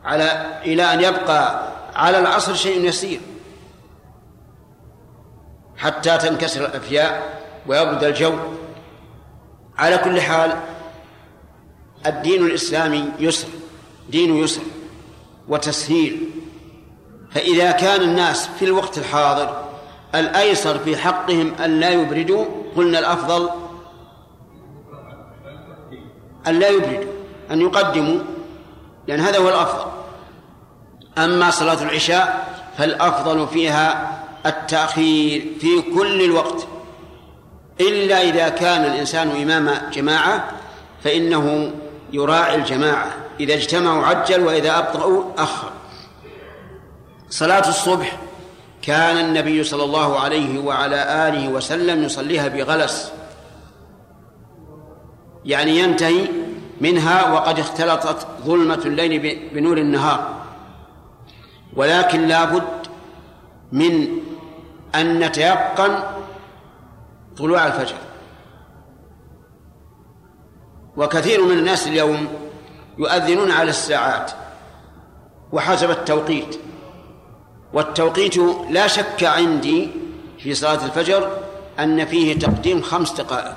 على 0.06 0.60
إلى 0.66 0.94
أن 0.94 1.02
يبقى 1.02 1.60
على 1.96 2.20
العصر 2.20 2.54
شيء 2.54 2.86
يسير. 2.86 3.20
حتى 5.78 6.18
تنكسر 6.18 6.66
الأفياء 6.66 7.40
ويبرد 7.68 8.04
الجو. 8.04 8.36
على 9.78 9.98
كل 9.98 10.22
حال 10.22 10.60
الدين 12.06 12.46
الإسلامي 12.46 13.12
يسر 13.20 13.48
دين 14.10 14.36
يسر 14.36 14.62
وتسهيل. 15.48 16.30
فإذا 17.32 17.72
كان 17.72 18.02
الناس 18.02 18.48
في 18.48 18.66
الوقت 18.66 18.98
الحاضر 18.98 19.66
الأيسر 20.16 20.80
في 20.80 20.98
حقهم 20.98 21.54
أن 21.54 21.80
لا 21.80 21.90
يبردوا 21.90 22.46
قلنا 22.76 23.00
الأفضل 23.00 23.50
أن 26.48 26.60
لا 26.60 26.70
يبردوا 26.70 27.14
أن 27.52 27.62
يقدموا 27.62 28.20
لأن 29.08 29.20
هذا 29.20 29.38
هو 29.38 29.50
الأفضل. 29.50 29.99
أما 31.24 31.52
صلاة 31.52 31.84
العشاء 31.84 32.48
فالأفضل 32.78 33.48
فيها 33.48 34.20
التأخير 34.46 35.46
في 35.60 35.82
كل 35.96 36.22
الوقت. 36.22 36.68
إلا 37.82 38.22
إذا 38.22 38.50
كان 38.50 38.86
الإنسان 38.86 39.30
إمام 39.30 39.72
جماعة 39.94 40.44
فإنه 41.04 41.72
يراعي 42.14 42.56
الجماعة. 42.56 43.12
إذا 43.40 43.54
اجتمعوا 43.54 44.06
عجل 44.06 44.44
وإذا 44.44 44.78
أبطأوا 44.78 45.24
أخر. 45.38 45.72
صلاة 47.30 47.70
الصبح 47.70 48.18
كان 48.82 49.18
النبي 49.18 49.64
صلى 49.64 49.84
الله 49.84 50.20
عليه 50.20 50.60
وعلى 50.60 51.28
آله 51.28 51.50
وسلم 51.50 52.04
يصليها 52.04 52.48
بغلس. 52.48 53.12
يعني 55.46 55.80
ينتهي 55.80 56.28
منها 56.82 57.32
وقد 57.32 57.60
اختلطت 57.60 58.28
ظلمة 58.46 58.82
الليل 58.86 59.50
بنور 59.54 59.78
النهار. 59.78 60.39
ولكن 61.76 62.28
لا 62.28 62.46
بد 62.46 62.88
من 63.72 64.08
أن 64.96 65.20
نتيقن 65.20 66.04
طلوع 67.38 67.68
الفجر. 67.68 67.96
وكثير 70.98 71.46
من 71.46 71.58
الناس 71.58 71.88
اليوم 71.88 72.28
يؤذنون 72.98 73.52
على 73.52 73.70
الساعات 73.70 74.32
وحسب 75.52 75.92
التوقيت 75.92 76.60
والتوقيت 77.74 78.38
لا 78.70 78.88
شك 78.88 79.24
عندي 79.24 79.90
في 80.40 80.54
صلاة 80.54 80.86
الفجر 80.86 81.38
أن 81.80 82.06
فيه 82.06 82.40
تقديم 82.40 82.82
خمس 82.82 83.12
دقائق. 83.12 83.56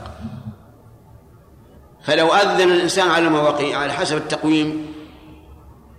فلو 2.05 2.35
أذن 2.35 2.71
الإنسان 2.71 3.09
على 3.09 3.27
المواقيت 3.27 3.75
على 3.75 3.93
حسب 3.93 4.17
التقويم 4.17 4.95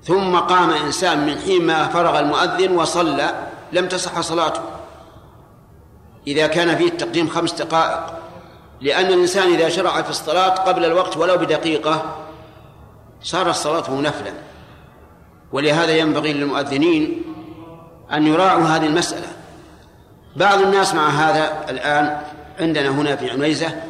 ثم 0.04 0.36
قام 0.36 0.70
إنسان 0.70 1.26
من 1.26 1.40
حين 1.40 1.66
ما 1.66 1.88
فرغ 1.88 2.20
المؤذن 2.20 2.72
وصلى 2.72 3.34
لم 3.72 3.88
تصح 3.88 4.22
صلاته. 4.22 4.62
إذا 6.28 6.48
كان 6.48 6.76
فيه 6.76 6.88
التقديم 6.88 7.30
خمس 7.30 7.54
دقائق. 7.54 8.00
لأن 8.82 9.06
الإنسان 9.06 9.54
إذا 9.54 9.70
شرع 9.70 10.02
في 10.02 10.10
الصلاة 10.10 10.50
قبل 10.50 10.86
الوقت 10.86 11.18
ولو 11.18 11.38
بدقيقة 11.38 12.16
صارت 13.22 13.56
صلاته 13.56 14.02
نفلا. 14.02 14.34
ولهذا 15.52 15.92
ينبغي 15.98 16.34
للمؤذنين 16.34 17.24
أن 18.14 18.28
يراعوا 18.28 18.64
هذه 18.64 18.86
المسألة. 18.86 19.28
بعض 20.36 20.62
الناس 20.62 20.94
مع 20.94 21.08
هذا 21.08 21.70
الآن 21.70 22.22
عندنا 22.60 22.90
هنا 22.90 23.16
في 23.16 23.32
عنيزة 23.32 23.84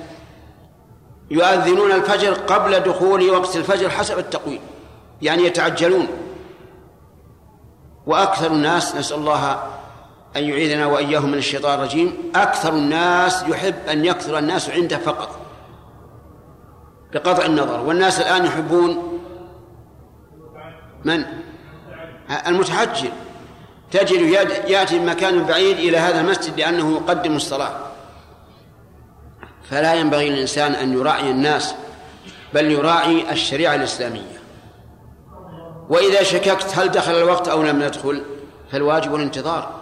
يؤذنون 1.32 1.91
الفجر 1.91 2.34
قبل 2.34 2.80
دخول 2.80 3.30
وقت 3.30 3.56
الفجر 3.56 3.89
حسب 3.89 4.19
التقويم. 4.19 4.62
يعني 5.23 5.43
يتعجلون. 5.43 6.07
وأكثر 8.05 8.51
الناس 8.51 8.95
نسأل 8.95 9.17
الله 9.17 9.63
أن 10.36 10.43
يعيذنا 10.43 10.86
وإياهم 10.86 11.31
من 11.31 11.38
الشيطان 11.38 11.79
الرجيم. 11.79 12.31
أكثر 12.36 12.73
الناس 12.73 13.43
يحب 13.43 13.75
أن 13.91 14.05
يكثر 14.05 14.38
الناس 14.38 14.69
عنده 14.69 14.97
فقط 14.97 15.39
بقطع 17.13 17.45
النظر. 17.45 17.79
والناس 17.79 18.19
الآن 18.19 18.45
يحبون 18.45 19.19
من؟ 21.05 21.25
المتحجر 22.47 23.12
تجد 23.91 24.21
يأتي 24.67 24.99
من 24.99 25.05
مكان 25.05 25.43
بعيد 25.43 25.77
إلى 25.77 25.97
هذا 25.97 26.21
المسجد 26.21 26.59
لأنه 26.59 26.91
يقدم 26.91 27.36
الصلاة. 27.36 27.75
فلا 29.69 29.93
ينبغي 29.93 30.29
للإنسان 30.29 30.71
أن 30.71 30.93
يراعي 30.93 31.31
الناس 31.31 31.75
بل 32.53 32.71
يراعي 32.71 33.31
الشريعة 33.31 33.75
الإسلامية. 33.75 34.42
وإذا 35.89 36.24
شككت 36.24 36.67
هل 36.74 36.89
دخل 36.89 37.15
الوقت 37.15 37.48
أو 37.48 37.63
لم 37.63 37.82
يدخل؟ 37.82 38.24
فالواجب 38.72 39.15
الانتظار. 39.15 39.80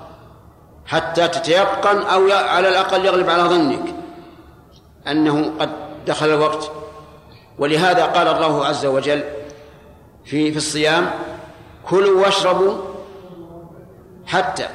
حتى 0.85 1.27
تتيقن 1.27 1.97
أو 1.97 2.31
على 2.31 2.69
الأقل 2.69 3.05
يغلب 3.05 3.29
على 3.29 3.43
ظنك 3.43 3.93
أنه 5.07 5.53
قد 5.59 5.69
دخل 6.07 6.29
الوقت. 6.29 6.71
ولهذا 7.59 8.05
قال 8.05 8.27
الله 8.27 8.65
عز 8.65 8.85
وجل 8.85 9.23
في 10.25 10.51
في 10.51 10.57
الصيام 10.57 11.11
كلوا 11.85 12.21
واشربوا 12.21 12.77
حتى 14.25 14.67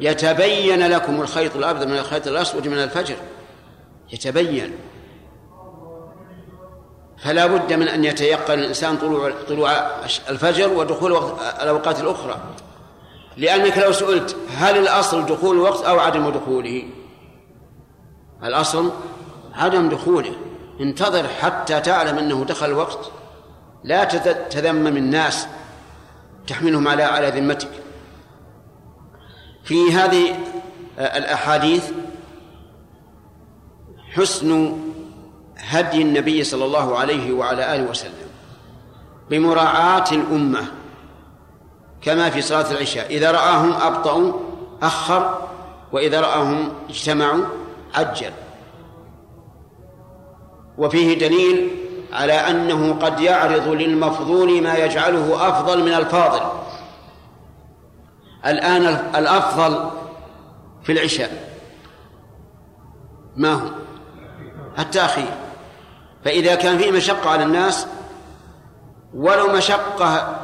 يتبين 0.00 0.86
لكم 0.88 1.20
الخيط 1.20 1.56
الأبيض 1.56 1.86
من 1.86 1.98
الخيط 1.98 2.26
الأسود 2.26 2.68
من 2.68 2.78
الفجر. 2.78 3.16
يتبين. 4.12 4.72
فلا 7.22 7.46
بد 7.46 7.72
من 7.72 7.88
أن 7.88 8.04
يتيقن 8.04 8.58
الإنسان 8.58 8.96
طلوع 8.96 9.32
طلوع 9.48 9.70
الفجر 10.28 10.72
ودخول 10.72 11.12
الأوقات 11.62 12.00
الأخرى. 12.00 12.40
لأنك 13.36 13.78
لو 13.78 13.92
سئلت 13.92 14.36
هل 14.56 14.78
الأصل 14.78 15.26
دخول 15.26 15.56
الوقت 15.56 15.84
أو 15.84 15.98
عدم 15.98 16.30
دخوله؟ 16.30 16.84
الأصل 18.44 18.92
عدم 19.54 19.88
دخوله. 19.88 20.32
انتظر 20.80 21.28
حتى 21.28 21.80
تعلم 21.80 22.18
أنه 22.18 22.44
دخل 22.44 22.66
الوقت. 22.66 23.10
لا 23.84 24.04
تذمم 24.50 24.96
الناس. 24.96 25.46
تحملهم 26.46 26.88
على 26.88 27.02
على 27.02 27.30
ذمتك. 27.40 27.70
في 29.64 29.92
هذه 29.92 30.38
الأحاديث 30.98 31.90
حسن 34.12 34.78
هدي 35.62 36.02
النبي 36.02 36.44
صلى 36.44 36.64
الله 36.64 36.98
عليه 36.98 37.32
وعلى 37.32 37.74
آله 37.74 37.90
وسلم 37.90 38.28
بمراعاة 39.30 40.04
الأمة 40.12 40.64
كما 42.02 42.30
في 42.30 42.42
صلاة 42.42 42.70
العشاء. 42.70 43.06
إذا 43.06 43.30
رآهم 43.30 43.72
أبطأوا 43.72 44.32
أخر 44.82 45.48
وإذا 45.92 46.20
رآهم 46.20 46.72
اجتمعوا 46.88 47.44
عجل. 47.94 48.32
وفيه 50.78 51.18
دليل 51.18 51.70
على 52.12 52.32
أنه 52.32 52.92
قد 52.92 53.20
يعرض 53.20 53.68
للمفضول 53.68 54.62
ما 54.62 54.74
يجعله 54.74 55.48
أفضل 55.48 55.84
من 55.84 55.92
الفاضل. 55.92 56.42
الآن 58.46 58.82
الأفضل 59.16 59.90
في 60.82 60.92
العشاء 60.92 61.52
ما 63.36 63.52
هو؟ 63.52 63.68
التأخير. 64.78 65.41
فإذا 66.24 66.54
كان 66.54 66.78
فيه 66.78 66.90
مشقة 66.90 67.30
على 67.30 67.42
الناس 67.42 67.86
ولو 69.14 69.52
مشقة 69.52 70.40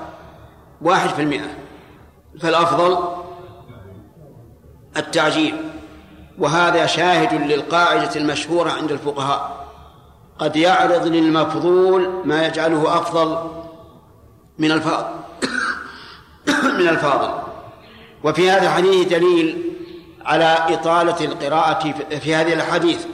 واحد 0.83 1.09
في 1.09 1.23
المئة 1.23 1.49
فالأفضل 2.41 2.99
التعجيل. 4.97 5.55
وهذا 6.39 6.87
شاهد 6.87 7.51
للقاعدة 7.51 8.17
المشهورة 8.17 8.71
عند 8.71 8.93
الفقهاء. 8.93 9.69
قد 10.39 10.57
يعرض 10.57 11.07
للمفضول 11.07 12.11
ما 12.25 12.47
يجعله 12.47 12.99
أفضل 12.99 13.51
من 14.59 14.73
الفاضل. 14.73 15.15
من 16.79 16.89
الفاضل. 16.89 17.49
وفي 18.25 18.51
هذا 18.51 18.63
الحديث 18.63 19.09
دليل 19.09 19.73
على 20.25 20.59
إطالة 20.69 21.25
القراءة 21.25 21.95
في 22.21 22.35
هذه 22.35 22.53
الأحاديث 22.53 23.07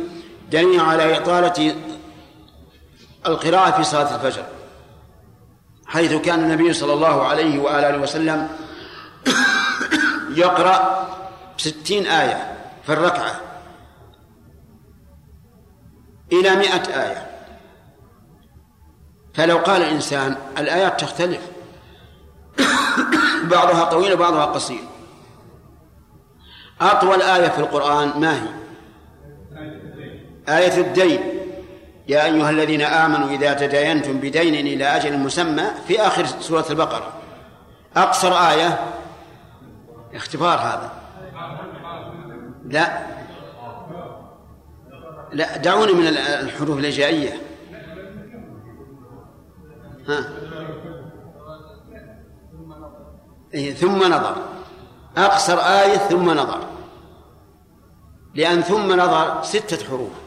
دليل 0.52 0.80
على 0.80 1.16
إطالة 1.16 1.74
القراءة 3.26 3.70
في 3.70 3.84
صلاة 3.84 4.14
الفجر 4.14 4.44
حيث 5.86 6.14
كان 6.14 6.40
النبي 6.40 6.72
صلى 6.72 6.92
الله 6.92 7.26
عليه 7.26 7.58
وآله 7.58 7.98
وسلم 7.98 8.48
يقرأ 10.42 11.08
ستين 11.56 12.06
آية 12.06 12.56
في 12.86 12.92
الركعة 12.92 13.40
إلى 16.32 16.56
مئة 16.56 17.02
آية. 17.02 17.30
فلو 19.34 19.58
قال 19.58 19.82
الإنسان 19.82 20.36
الآيات 20.58 21.00
تختلف 21.00 21.40
بعضها 23.52 23.84
طويل 23.84 24.12
وبعضها 24.12 24.44
قصير. 24.44 24.84
أطول 26.80 27.22
آية 27.22 27.48
في 27.48 27.58
القرآن 27.58 28.20
ما 28.20 28.42
هي؟ 28.42 28.48
آية 30.48 30.80
الدين. 30.80 31.33
يا 32.08 32.24
أيها 32.24 32.50
الذين 32.50 32.82
آمنوا 32.82 33.28
إذا 33.28 33.54
تداينتم 33.54 34.20
بدين 34.20 34.54
إلى 34.54 34.84
أجل 34.84 35.18
مسمى 35.18 35.64
في 35.88 36.00
آخر 36.00 36.26
سورة 36.26 36.64
البقرة. 36.70 37.12
أقصر 37.96 38.32
آية. 38.32 38.78
اختبار 40.14 40.58
هذا. 40.58 40.92
لا. 42.64 43.06
لا 45.32 45.56
دعوني 45.56 45.92
من 45.92 46.06
الحروف 46.06 46.78
الهجائية 46.78 47.40
ها. 50.08 50.24
إيه 53.54 53.74
ثم 53.74 53.98
نظر. 54.12 54.36
أقصر 55.16 55.58
آية 55.58 55.96
ثم 55.96 56.30
نظر. 56.30 56.60
لأن 58.34 58.62
ثم 58.62 58.92
نظر 58.92 59.42
ستة 59.42 59.86
حروف. 59.86 60.23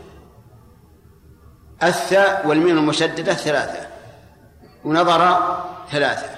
الثاء 1.84 2.48
والميم 2.48 2.78
المشددة 2.78 3.34
ثلاثة 3.34 3.88
ونظر 4.86 5.38
ثلاثة. 5.92 6.30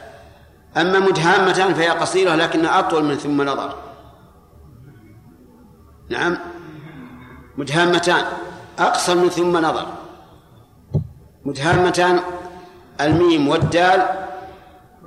أما 0.78 1.00
مدهامة 1.00 1.74
فهي 1.74 1.90
قصيرة 1.90 2.36
لكنها 2.36 2.80
أطول 2.80 3.04
من 3.04 3.16
ثم 3.16 3.42
نظر. 3.42 3.76
نعم. 6.10 6.38
مدهامتان 7.58 8.26
أقصر 8.80 9.16
من 9.16 9.30
ثم 9.30 9.58
نظر. 9.58 9.88
مدهامتان 11.46 12.20
الميم 13.02 13.48
والدال 13.48 14.06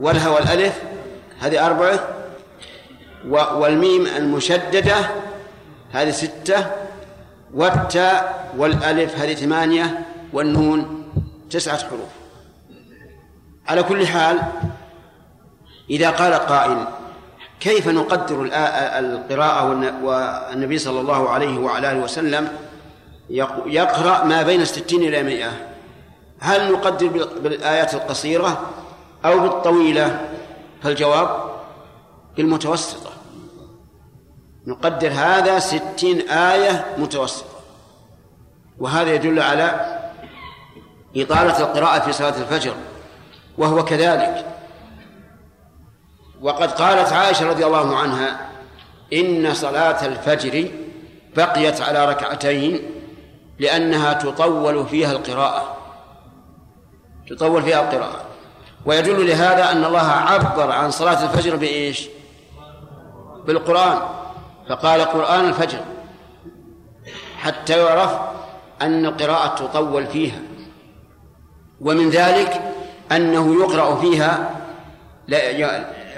والها 0.00 0.28
والألف 0.28 0.82
هذه 1.40 1.66
أربعة. 1.66 1.98
والميم 3.30 4.06
المشددة 4.06 4.96
هذه 5.92 6.10
ستة. 6.10 6.66
والتاء 7.54 8.50
والألف 8.56 9.18
هذه 9.18 9.34
ثمانية. 9.34 10.11
والنون 10.32 11.04
تسعة 11.50 11.78
حروف. 11.78 12.08
على 13.68 13.82
كل 13.82 14.06
حال 14.06 14.42
إذا 15.90 16.10
قال 16.10 16.34
قائل 16.34 16.86
كيف 17.60 17.88
نقدر 17.88 18.48
القراءة 18.98 19.64
والنبي 20.02 20.78
صلى 20.78 21.00
الله 21.00 21.28
عليه 21.30 21.58
وعلى 21.58 21.92
آله 21.92 22.00
وسلم 22.00 22.48
يقرأ 23.66 24.24
ما 24.24 24.42
بين 24.42 24.60
الستين 24.60 25.02
إلى 25.02 25.22
مئة؟ 25.22 25.50
هل 26.40 26.72
نقدر 26.72 27.06
بالآيات 27.42 27.94
القصيرة 27.94 28.70
أو 29.24 29.38
بالطويلة؟ 29.38 30.30
فالجواب 30.82 31.52
بالمتوسطة. 32.36 33.10
نقدر 34.66 35.08
هذا 35.08 35.58
ستين 35.58 36.28
آية 36.28 36.86
متوسطة. 36.98 37.46
وهذا 38.78 39.14
يدل 39.14 39.40
على 39.40 39.98
إطالة 41.16 41.58
القراءة 41.58 41.98
في 41.98 42.12
صلاة 42.12 42.38
الفجر 42.38 42.74
وهو 43.58 43.84
كذلك. 43.84 44.46
وقد 46.40 46.70
قالت 46.70 47.12
عائشة 47.12 47.48
رضي 47.48 47.66
الله 47.66 47.96
عنها 47.96 48.50
إن 49.12 49.54
صلاة 49.54 50.06
الفجر 50.06 50.68
بقيت 51.36 51.80
على 51.80 52.04
ركعتين 52.06 52.80
لأنها 53.58 54.12
تطول 54.12 54.86
فيها 54.86 55.12
القراءة. 55.12 55.76
تطول 57.30 57.62
فيها 57.62 57.80
القراءة. 57.82 58.24
ويدل 58.86 59.28
لهذا 59.28 59.72
أن 59.72 59.84
الله 59.84 60.06
عبر 60.06 60.70
عن 60.70 60.90
صلاة 60.90 61.24
الفجر 61.24 61.56
بإيش؟ 61.56 62.08
بالقرآن. 63.46 63.98
فقال 64.68 65.00
قرآن 65.00 65.48
الفجر 65.48 65.78
حتى 67.38 67.78
يعرف 67.78 68.18
أن 68.82 69.06
القراءة 69.06 69.54
تطول 69.66 70.06
فيها. 70.06 70.38
ومن 71.82 72.10
ذلك 72.10 72.62
أنه 73.12 73.54
يقرأ 73.54 74.00
فيها 74.00 74.50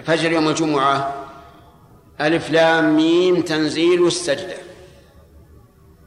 فجر 0.04 0.32
يوم 0.32 0.48
الجمعة 0.48 1.14
ألف 2.20 2.50
لام 2.50 2.96
ميم 2.96 3.40
تنزيل 3.42 4.06
السجدة 4.06 4.56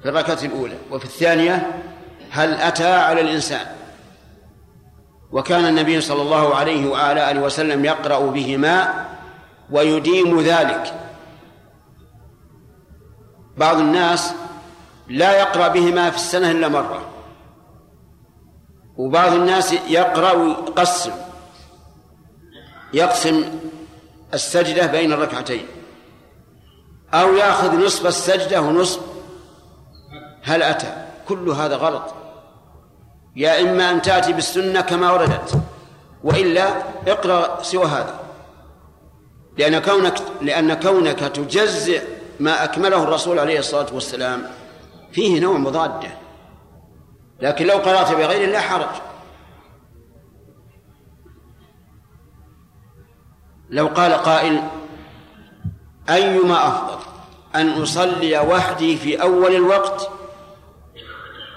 في 0.02 0.10
الركعة 0.10 0.40
الأولى. 0.44 0.78
وفي 0.92 1.06
الثانية 1.06 1.82
هل 2.32 2.54
أتى 2.54 2.94
على 2.94 3.22
الإنسان؟ 3.22 3.66
وكان 5.32 5.66
النبي 5.66 6.02
صلى 6.02 6.22
الله 6.22 6.56
عليه 6.56 6.90
وعلى 6.90 7.32
آله 7.32 7.42
وسلم 7.42 7.86
يقرأ 7.86 8.20
بهما 8.20 9.06
ويديم 9.72 10.42
ذلك. 10.42 10.94
بعض 13.58 13.78
الناس 13.78 14.34
لا 15.08 15.40
يقرأ 15.40 15.68
بهما 15.68 16.10
في 16.10 16.16
السنة 16.16 16.52
إلا 16.52 16.68
مرة. 16.68 17.17
وبعض 18.98 19.34
الناس 19.34 19.74
يقرأ 19.74 20.32
ويقسم 20.32 21.12
يقسم 22.94 23.60
السجدة 24.34 24.86
بين 24.86 25.14
الركعتين 25.14 25.66
أو 27.14 27.36
يأخذ 27.36 27.86
نصف 27.86 28.08
السجدة 28.08 28.62
ونصف 28.62 29.02
هل 30.44 30.64
أتى. 30.64 31.08
كل 31.28 31.50
هذا 31.50 31.76
غلط. 31.76 32.04
يا 33.36 33.62
إما 33.62 33.92
أن 33.92 34.02
تأتي 34.02 34.34
بالسنة 34.34 34.82
كما 34.82 35.12
وردت 35.12 35.62
وإلا 36.24 36.84
اقرأ 37.08 37.64
سوى 37.64 37.86
هذا. 37.86 38.20
لأن 39.58 39.80
كونك 39.80 40.14
لأن 40.42 40.74
كونك 40.74 41.20
تجزئ 41.20 42.02
ما 42.40 42.64
أكمله 42.64 43.04
الرسول 43.04 43.40
عليه 43.40 43.60
الصلاة 43.60 43.94
والسلام 43.94 44.44
فيه 45.12 45.40
نوع 45.40 45.58
مضادة 45.58 46.10
لكن 47.42 47.66
لو 47.68 47.78
قرأت 47.78 48.12
بغير 48.12 48.50
لا 48.50 48.60
حرج. 48.60 49.02
لو 53.70 53.88
قال 53.88 54.14
قائل 54.14 54.64
أيما 56.10 56.68
أفضل 56.68 57.00
أن 57.56 57.70
أصلي 57.70 58.40
وحدي 58.40 58.98
في 58.98 59.22
أول 59.22 59.56
الوقت 59.56 60.10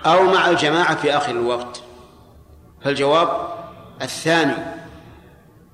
أو 0.07 0.25
مع 0.25 0.51
الجماعة 0.51 0.97
في 0.97 1.17
آخر 1.17 1.31
الوقت؟ 1.31 1.83
فالجواب 2.85 3.55
الثاني 4.03 4.55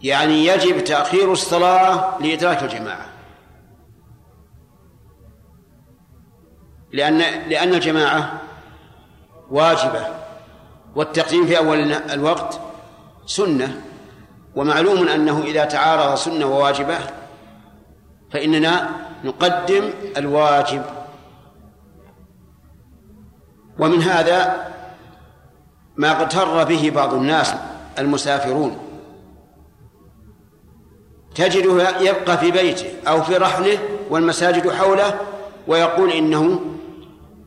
يعني 0.02 0.46
يجب 0.46 0.84
تأخير 0.84 1.32
الصلاة 1.32 2.18
لإدراك 2.20 2.62
الجماعة. 2.62 3.06
لأن 6.92 7.18
لأن 7.48 7.74
الجماعة 7.74 8.40
واجبة. 9.50 10.06
والتقديم 10.94 11.46
في 11.46 11.58
أول 11.58 11.92
الوقت 11.92 12.60
سنة 13.26 13.82
ومعلوم 14.56 15.08
أنه 15.08 15.42
إذا 15.42 15.64
تعارض 15.64 16.14
سنة 16.14 16.46
وواجبة 16.46 16.98
فإننا 18.32 18.90
نقدم 19.24 19.90
الواجب. 20.16 20.82
ومن 23.78 24.02
هذا 24.02 24.66
ما 25.96 26.10
اغتر 26.10 26.64
به 26.64 26.92
بعض 26.94 27.14
الناس 27.14 27.54
المسافرون. 27.98 28.78
تجده 31.34 32.00
يبقى 32.00 32.38
في 32.38 32.50
بيته 32.50 32.86
أو 33.08 33.22
في 33.22 33.36
رحله 33.36 33.78
والمساجد 34.10 34.70
حوله 34.70 35.20
ويقول 35.68 36.12
إنه 36.12 36.60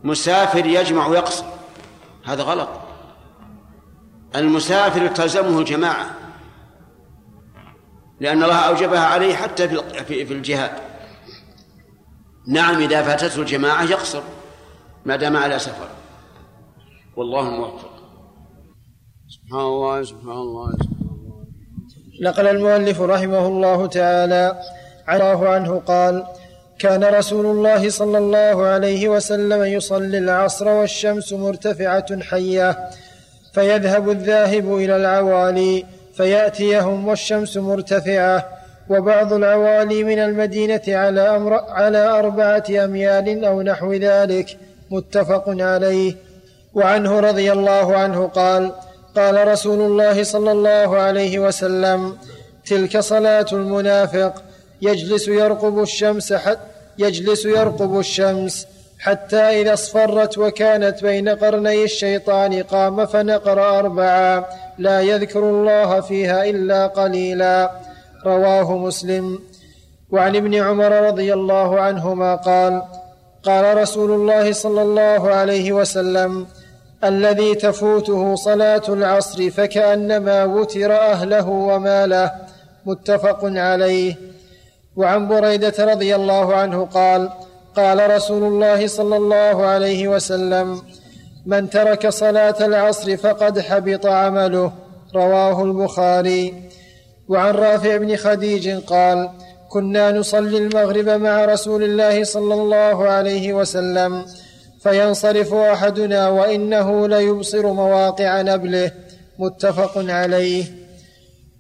مسافر 0.04 0.66
يجمع 0.66 1.08
ويقصر 1.08 1.46
هذا 2.30 2.44
غلط. 2.44 2.70
المسافر 4.36 5.08
تلزمه 5.08 5.60
الجماعة 5.60 6.06
لأن 8.20 8.44
الله 8.44 8.60
أوجبها 8.60 9.06
عليه 9.06 9.36
حتى 9.36 9.68
في 10.04 10.26
في 10.26 10.34
الجهاد. 10.34 10.72
نعم 12.48 12.82
إذا 12.82 13.04
فاتته 13.04 13.42
الجماعة 13.42 13.84
يقصر 13.84 14.22
ما 15.06 15.16
دام 15.16 15.38
على 15.38 15.60
سفر. 15.60 15.88
والله 17.16 17.50
موفق. 17.50 17.90
سبحان 19.28 19.62
الله 19.62 20.04
سبحان 20.04 20.32
الله 20.32 20.72
سبحان 20.72 21.10
الله. 21.10 21.46
نقل 22.22 22.48
المؤلف 22.48 23.02
رحمه 23.02 23.48
الله 23.48 23.88
تعالى 23.88 24.62
الله 25.10 25.50
عنه 25.50 25.80
قال 25.80 26.26
كان 26.80 27.04
رسول 27.04 27.46
الله 27.46 27.90
صلى 27.90 28.18
الله 28.18 28.66
عليه 28.66 29.10
وسلم 29.10 29.64
يصلي 29.64 30.18
العصر 30.18 30.68
والشمس 30.68 31.34
مرتفعة 31.34 32.22
حية 32.22 32.90
فيذهب 33.54 34.10
الذاهب 34.10 34.76
إلى 34.76 34.96
العوالي 34.96 35.86
فيأتيهم 36.18 37.08
والشمس 37.08 37.58
مرتفعة 37.58 38.46
وبعض 38.90 39.34
العوالي 39.34 40.04
من 40.04 40.20
المدينة 40.20 40.82
على, 40.88 41.22
أمر 41.22 41.54
على 41.54 41.98
أربعة 41.98 42.64
أميال 42.70 43.46
أو 43.46 43.62
نحو 43.62 43.94
ذلك 43.94 44.58
متفق 44.92 45.44
عليه. 45.48 46.16
وعنه 46.74 47.20
رضي 47.20 47.52
الله 47.52 47.96
عنه 47.96 48.28
قال 48.28 48.72
قال 49.16 49.48
رسول 49.48 49.82
الله 49.82 50.24
صلى 50.24 50.52
الله 50.52 50.98
عليه 50.98 51.40
وسلم 51.40 52.18
تلك 52.66 53.00
صلاة 53.00 53.46
المنافق. 53.54 54.44
يجلس 54.82 55.28
يرقب 55.28 55.82
الشمس 55.82 56.34
حتى 56.34 56.60
يجلس 56.98 57.46
يرقب 57.46 58.00
الشمس 58.00 58.68
حتى 59.00 59.38
إذا 59.38 59.74
اصفرت 59.74 60.38
وكانت 60.38 61.02
بين 61.02 61.30
قرني 61.30 61.84
الشيطان 61.84 62.64
قام 62.64 63.06
فنقر 63.06 63.80
أربعا. 63.80 64.46
لا 64.78 65.02
يذكر 65.02 65.40
الله 65.40 66.02
فيها 66.02 66.46
إلا 66.46 66.88
قليلا. 66.88 67.72
رواه 68.26 68.78
مسلم. 68.78 69.40
وعن 70.12 70.36
ابن 70.36 70.56
عمر 70.56 70.92
رضي 70.92 71.34
الله 71.34 71.80
عنهما 71.80 72.36
قال 72.36 72.84
قال 73.44 73.78
رسول 73.78 74.12
الله 74.12 74.52
صلى 74.52 74.82
الله 74.82 75.30
عليه 75.30 75.72
وسلم 75.72 76.48
الذي 77.04 77.56
تفوته 77.56 78.36
صلاة 78.36 78.84
العصر 78.90 79.50
فكأنما 79.50 80.44
وتر 80.44 80.96
أهله 80.96 81.50
وماله. 81.50 82.32
متفق 82.86 83.40
عليه. 83.44 84.29
وعن 84.96 85.28
بريدة 85.28 85.74
رضي 85.80 86.16
الله 86.16 86.56
عنه 86.56 86.86
قال 86.86 87.30
قال 87.76 88.16
رسول 88.16 88.44
الله 88.44 88.88
صلى 88.88 89.18
الله 89.18 89.66
عليه 89.66 90.08
وسلم 90.08 90.82
من 91.46 91.70
ترك 91.70 92.10
صلاة 92.10 92.56
العصر 92.62 93.18
فقد 93.18 93.60
حبط 93.60 94.06
عمله. 94.06 94.72
رواه 95.16 95.64
البخاري. 95.64 96.54
وعن 97.28 97.54
رافع 97.54 97.98
بن 97.98 98.16
خديج 98.16 98.70
قال 98.70 99.30
كنا 99.70 100.12
نصلي 100.12 100.58
المغرب 100.58 101.10
مع 101.10 101.46
رسول 101.46 101.84
الله 101.84 102.24
صلى 102.24 102.54
الله 102.54 103.08
عليه 103.08 103.54
وسلم 103.54 104.26
فينصرف 104.84 105.54
أحدنا 105.54 106.30
وإنه 106.30 107.08
ليبصر 107.08 107.74
مواقع 107.74 108.42
نبله. 108.42 108.92
متفق 109.40 109.92
عليه. 109.96 110.64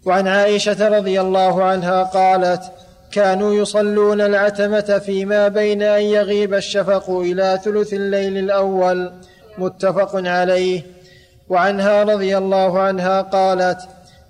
وعن 0.06 0.28
عائشة 0.28 0.88
رضي 0.88 1.22
الله 1.22 1.64
عنها 1.64 2.04
قالت 2.04 2.62
كانوا 3.12 3.54
يصلون 3.54 4.22
العتمة 4.22 5.02
فيما 5.06 5.48
بين 5.48 5.82
أن 5.84 6.02
يغيب 6.02 6.54
الشفق 6.54 7.10
إلى 7.10 7.60
ثلث 7.64 7.94
الليل 7.94 8.38
الأول 8.38 9.12
متفق 9.58 10.12
عليه. 10.16 10.82
وعنها 11.50 12.04
رضي 12.04 12.38
الله 12.38 12.80
عنها 12.80 13.22
قالت 13.22 13.80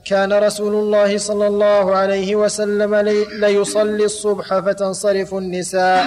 كان 0.05 0.33
رسول 0.33 0.75
الله 0.75 1.17
صلى 1.17 1.47
الله 1.47 1.95
عليه 1.95 2.35
وسلم 2.35 2.95
ليصلي 3.39 4.05
الصبح 4.05 4.59
فتنصرف 4.59 5.33
النساء 5.33 6.05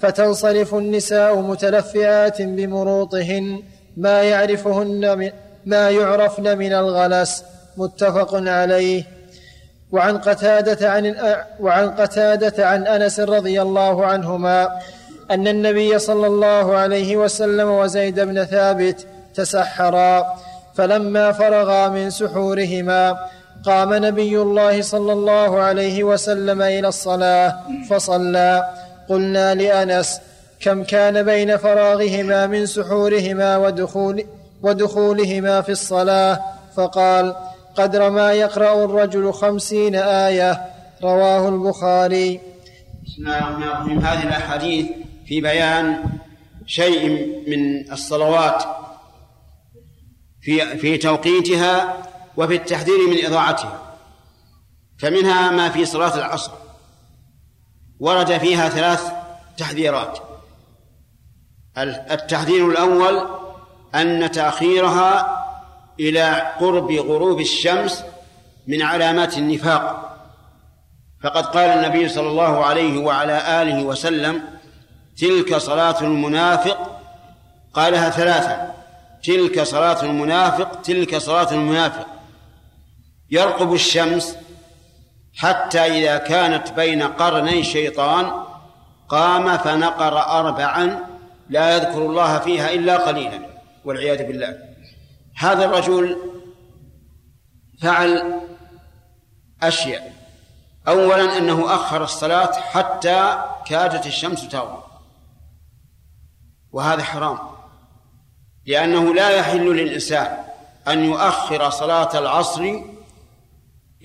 فتنصرف 0.00 0.74
النساء 0.74 1.40
متلفعات 1.40 2.42
بمروطهن 2.42 3.62
ما 3.96 4.22
يعرفهن 4.22 5.32
ما 5.66 5.90
يعرفن 5.90 6.58
من 6.58 6.72
الغلس 6.72 7.44
متفق 7.76 8.34
عليه. 8.34 9.15
وعن 9.92 10.18
قتادة 10.18 10.90
عن 10.90 11.14
وعن 11.60 11.90
قتادة 11.90 12.68
عن 12.68 12.86
أنس 12.86 13.20
رضي 13.20 13.62
الله 13.62 14.06
عنهما 14.06 14.68
أن 15.30 15.48
النبي 15.48 15.98
صلى 15.98 16.26
الله 16.26 16.76
عليه 16.76 17.16
وسلم 17.16 17.68
وزيد 17.68 18.20
بن 18.20 18.44
ثابت 18.44 19.06
تسحرا 19.34 20.24
فلما 20.74 21.32
فرغا 21.32 21.88
من 21.88 22.10
سحورهما 22.10 23.18
قام 23.64 23.94
نبي 23.94 24.42
الله 24.42 24.82
صلى 24.82 25.12
الله 25.12 25.60
عليه 25.60 26.04
وسلم 26.04 26.62
إلى 26.62 26.88
الصلاة 26.88 27.56
فصلى. 27.90 28.68
قلنا 29.08 29.54
لأنس 29.54 30.20
كم 30.60 30.84
كان 30.84 31.22
بين 31.22 31.56
فراغهما 31.56 32.46
من 32.46 32.66
سحورهما 32.66 33.56
ودخول 33.56 34.24
ودخولهما 34.62 35.60
في 35.60 35.72
الصلاة؟ 35.72 36.40
فقال 36.76 37.34
قدر 37.76 38.10
ما 38.10 38.32
يقرأ 38.32 38.84
الرجل 38.84 39.32
خمسين 39.32 39.94
آية 39.94 40.60
رواه 41.02 41.48
البخاري. 41.48 42.40
بسم 43.04 43.22
الله 43.22 43.38
الرحمن 43.38 43.62
الرحيم. 43.62 43.98
هذه 43.98 44.22
الأحاديث 44.22 44.86
في 45.26 45.40
بيان 45.40 46.04
شيء 46.66 47.08
من 47.50 47.92
الصلوات 47.92 48.62
في 50.40 50.78
في 50.78 50.98
توقيتها 50.98 51.96
وفي 52.36 52.56
التحذير 52.56 53.08
من 53.10 53.26
إضاعتها 53.26 53.82
فمنها 54.98 55.50
ما 55.50 55.68
في 55.68 55.84
صلاة 55.84 56.16
العصر. 56.16 56.52
ورد 58.00 58.38
فيها 58.38 58.68
ثلاث 58.68 59.12
تحذيرات. 59.56 60.18
التحذير 62.10 62.70
الأول 62.70 63.26
أن 63.94 64.30
تأخيرها 64.30 65.35
إلى 66.00 66.52
قرب 66.60 66.92
غروب 66.92 67.40
الشمس 67.40 68.04
من 68.66 68.82
علامات 68.82 69.38
النفاق. 69.38 70.16
فقد 71.22 71.46
قال 71.46 71.70
النبي 71.70 72.08
صلى 72.08 72.28
الله 72.28 72.64
عليه 72.64 72.98
وعلى 72.98 73.62
آله 73.62 73.82
وسلم 73.82 74.42
تلك 75.18 75.56
صلاة 75.56 76.00
المنافق 76.00 77.00
قالها 77.74 78.10
ثلاثا 78.10 78.74
تلك 79.24 79.62
صلاة 79.62 80.02
المنافق 80.02 80.80
تلك 80.82 81.16
صلاة 81.16 81.52
المنافق. 81.52 82.06
يرقب 83.30 83.74
الشمس 83.74 84.36
حتى 85.36 85.80
إذا 85.80 86.16
كانت 86.16 86.72
بين 86.72 87.02
قرني 87.02 87.64
شيطان 87.64 88.32
قام 89.08 89.56
فنقر 89.56 90.18
أربعا 90.18 91.06
لا 91.50 91.76
يذكر 91.76 91.98
الله 91.98 92.38
فيها 92.38 92.72
إلا 92.72 92.96
قليلا 92.96 93.40
والعياذ 93.84 94.26
بالله. 94.26 94.65
هذا 95.36 95.64
الرجل 95.64 96.16
فعل 97.82 98.40
أشياء. 99.62 100.12
أولا 100.88 101.38
أنه 101.38 101.74
أخر 101.74 102.04
الصلاة 102.04 102.52
حتى 102.52 103.44
كادت 103.66 104.06
الشمس 104.06 104.48
تغرب. 104.48 104.82
وهذا 106.72 107.02
حرام. 107.02 107.38
لأنه 108.66 109.14
لا 109.14 109.30
يحل 109.30 109.76
للإنسان 109.76 110.44
أن 110.88 111.04
يؤخر 111.04 111.70
صلاة 111.70 112.18
العصر 112.18 112.80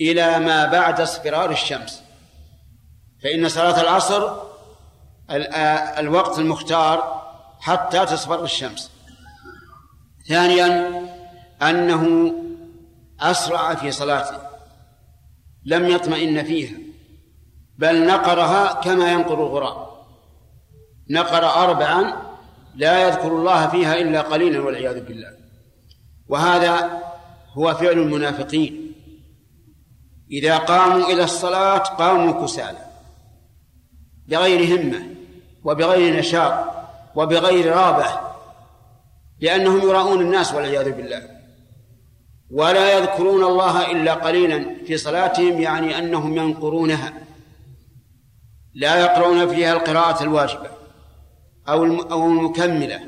إلى 0.00 0.38
ما 0.38 0.66
بعد 0.66 1.00
اصفرار 1.00 1.50
الشمس. 1.50 2.02
فإن 3.22 3.48
صلاة 3.48 3.80
العصر 3.80 4.32
الوقت 5.98 6.38
المختار 6.38 7.22
حتى 7.60 8.06
تصفر 8.06 8.44
الشمس. 8.44 8.90
ثانيا 10.28 11.01
أنه 11.62 12.34
أسرع 13.20 13.74
في 13.74 13.90
صلاته 13.90 14.38
لم 15.64 15.88
يطمئن 15.88 16.44
فيها 16.44 16.78
بل 17.78 18.06
نقرها 18.06 18.72
كما 18.72 19.12
ينقر 19.12 19.46
الغراب. 19.46 19.88
نقر 21.10 21.44
أربعا 21.44 22.22
لا 22.74 23.08
يذكر 23.08 23.28
الله 23.28 23.66
فيها 23.66 23.94
إلا 23.94 24.20
قليلا 24.20 24.60
والعياذ 24.60 25.04
بالله. 25.04 25.32
وهذا 26.28 27.02
هو 27.52 27.74
فعل 27.74 27.98
المنافقين. 27.98 28.92
إذا 30.30 30.56
قاموا 30.56 31.12
إلى 31.12 31.24
الصلاة 31.24 31.78
قاموا 31.78 32.44
كسالى 32.44 32.86
بغير 34.28 34.80
همة 34.80 35.06
وبغير 35.64 36.18
نشاط 36.18 36.64
وبغير 37.14 37.76
رابة 37.76 38.20
لأنهم 39.40 39.80
يراؤون 39.80 40.20
الناس 40.20 40.54
والعياذ 40.54 40.92
بالله. 40.92 41.31
ولا 42.52 42.98
يذكرون 42.98 43.44
الله 43.44 43.92
إلا 43.92 44.14
قليلا 44.14 44.76
في 44.86 44.96
صلاتهم 44.96 45.60
يعني 45.60 45.98
أنهم 45.98 46.36
ينقرونها. 46.36 47.12
لا 48.74 49.00
يقرؤون 49.00 49.48
فيها 49.48 49.72
القراءة 49.72 50.22
الواجبة 50.22 50.70
أو 51.68 51.84
أو 52.02 52.26
المكملة 52.26 53.00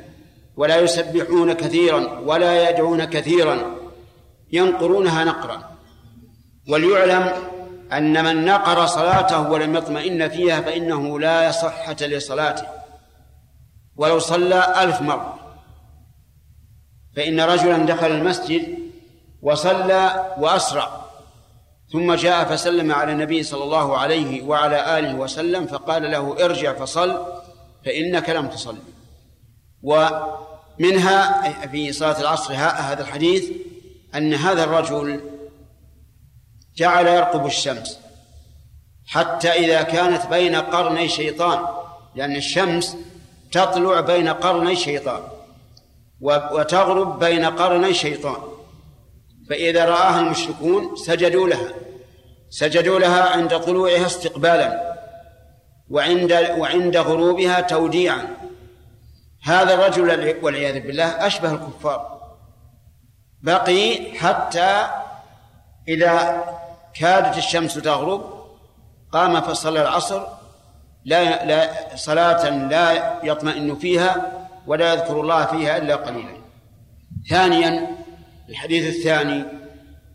ولا 0.57 0.81
يسبحون 0.81 1.53
كثيرا 1.53 2.19
ولا 2.19 2.71
يدعون 2.71 3.05
كثيرا. 3.05 3.77
ينقرونها 4.53 5.25
نقرا. 5.25 5.77
وليعلم 6.69 7.33
أن 7.93 8.25
من 8.25 8.45
نقر 8.45 8.87
صلاته 8.87 9.51
ولم 9.51 9.77
يطمئن 9.77 10.29
فيها 10.29 10.61
فإنه 10.61 11.21
لا 11.21 11.51
صحة 11.51 11.97
لصلاته. 12.01 12.67
ولو 13.97 14.19
صلى 14.19 14.83
ألف 14.83 15.01
مرة. 15.01 15.39
فإن 17.17 17.41
رجلا 17.41 17.79
دخل 17.79 18.07
المسجد 18.07 18.84
وصلى 19.45 20.35
وأسرع. 20.39 21.05
ثم 21.93 22.15
جاء 22.15 22.45
فسلم 22.45 22.93
على 22.93 23.13
النبي 23.13 23.43
صلى 23.43 23.65
الله 23.65 23.99
عليه 23.99 24.43
وعلى 24.43 24.99
آله 24.99 25.15
وسلم 25.15 25.67
فقال 25.67 26.11
له 26.11 26.45
ارجع 26.45 26.73
فصل 26.73 27.27
فإنك 27.85 28.31
لم 28.31 28.49
تصل. 28.49 28.77
ومنها 29.83 31.67
في 31.67 31.93
صلاة 31.93 32.21
العصر 32.21 32.55
هذا 32.55 33.03
الحديث 33.03 33.51
أن 34.15 34.35
هذا 34.35 34.65
الرجل 34.65 35.21
جعل 36.77 37.07
يرقب 37.07 37.47
الشمس 37.47 37.99
حتى 39.07 39.51
إذا 39.51 39.83
كانت 39.83 40.27
بين 40.27 40.55
قرني 40.55 41.09
شيطان 41.09 41.67
لأن 42.15 42.37
الشمس 42.37 42.97
تطلع 43.53 44.01
بين 44.01 44.29
قرني 44.29 44.77
شيطان 44.77 45.23
وتغرب 46.21 47.19
بين 47.19 47.45
قرني 47.45 47.95
شيطان. 47.95 48.54
فإذا 49.51 49.85
رآها 49.85 50.21
المشركون 50.21 50.97
سجدوا 50.97 51.49
لها. 51.49 51.69
سجدوا 52.51 52.99
لها 52.99 53.23
عند 53.23 53.59
طلوعها 53.61 54.07
استقبالا 54.07 54.95
وعند 55.91 56.33
وعند 56.59 56.97
غروبها 56.97 57.61
توديعا. 57.61 58.37
هذا 59.43 59.75
الرجل 59.75 60.37
والعياذ 60.43 60.81
بالله 60.81 61.27
أشبه 61.27 61.53
الكفار. 61.53 62.21
بقي 63.43 64.13
حتى 64.19 64.87
إذا 65.89 66.45
كادت 67.01 67.39
الشمس 67.39 67.75
تغرب 67.75 68.35
قام 69.13 69.41
فصلى 69.41 69.83
العصر 69.83 70.23
لا 71.05 71.45
لا 71.45 71.71
صلاة 71.97 72.49
لا 72.49 73.21
يطمئن 73.23 73.77
فيها 73.77 74.33
ولا 74.67 74.93
يذكر 74.95 75.21
الله 75.21 75.45
فيها 75.47 75.77
إلا 75.77 75.97
قليلا. 75.97 76.37
ثانيا 77.31 77.89
الحديث 78.49 78.97
الثاني 78.97 79.45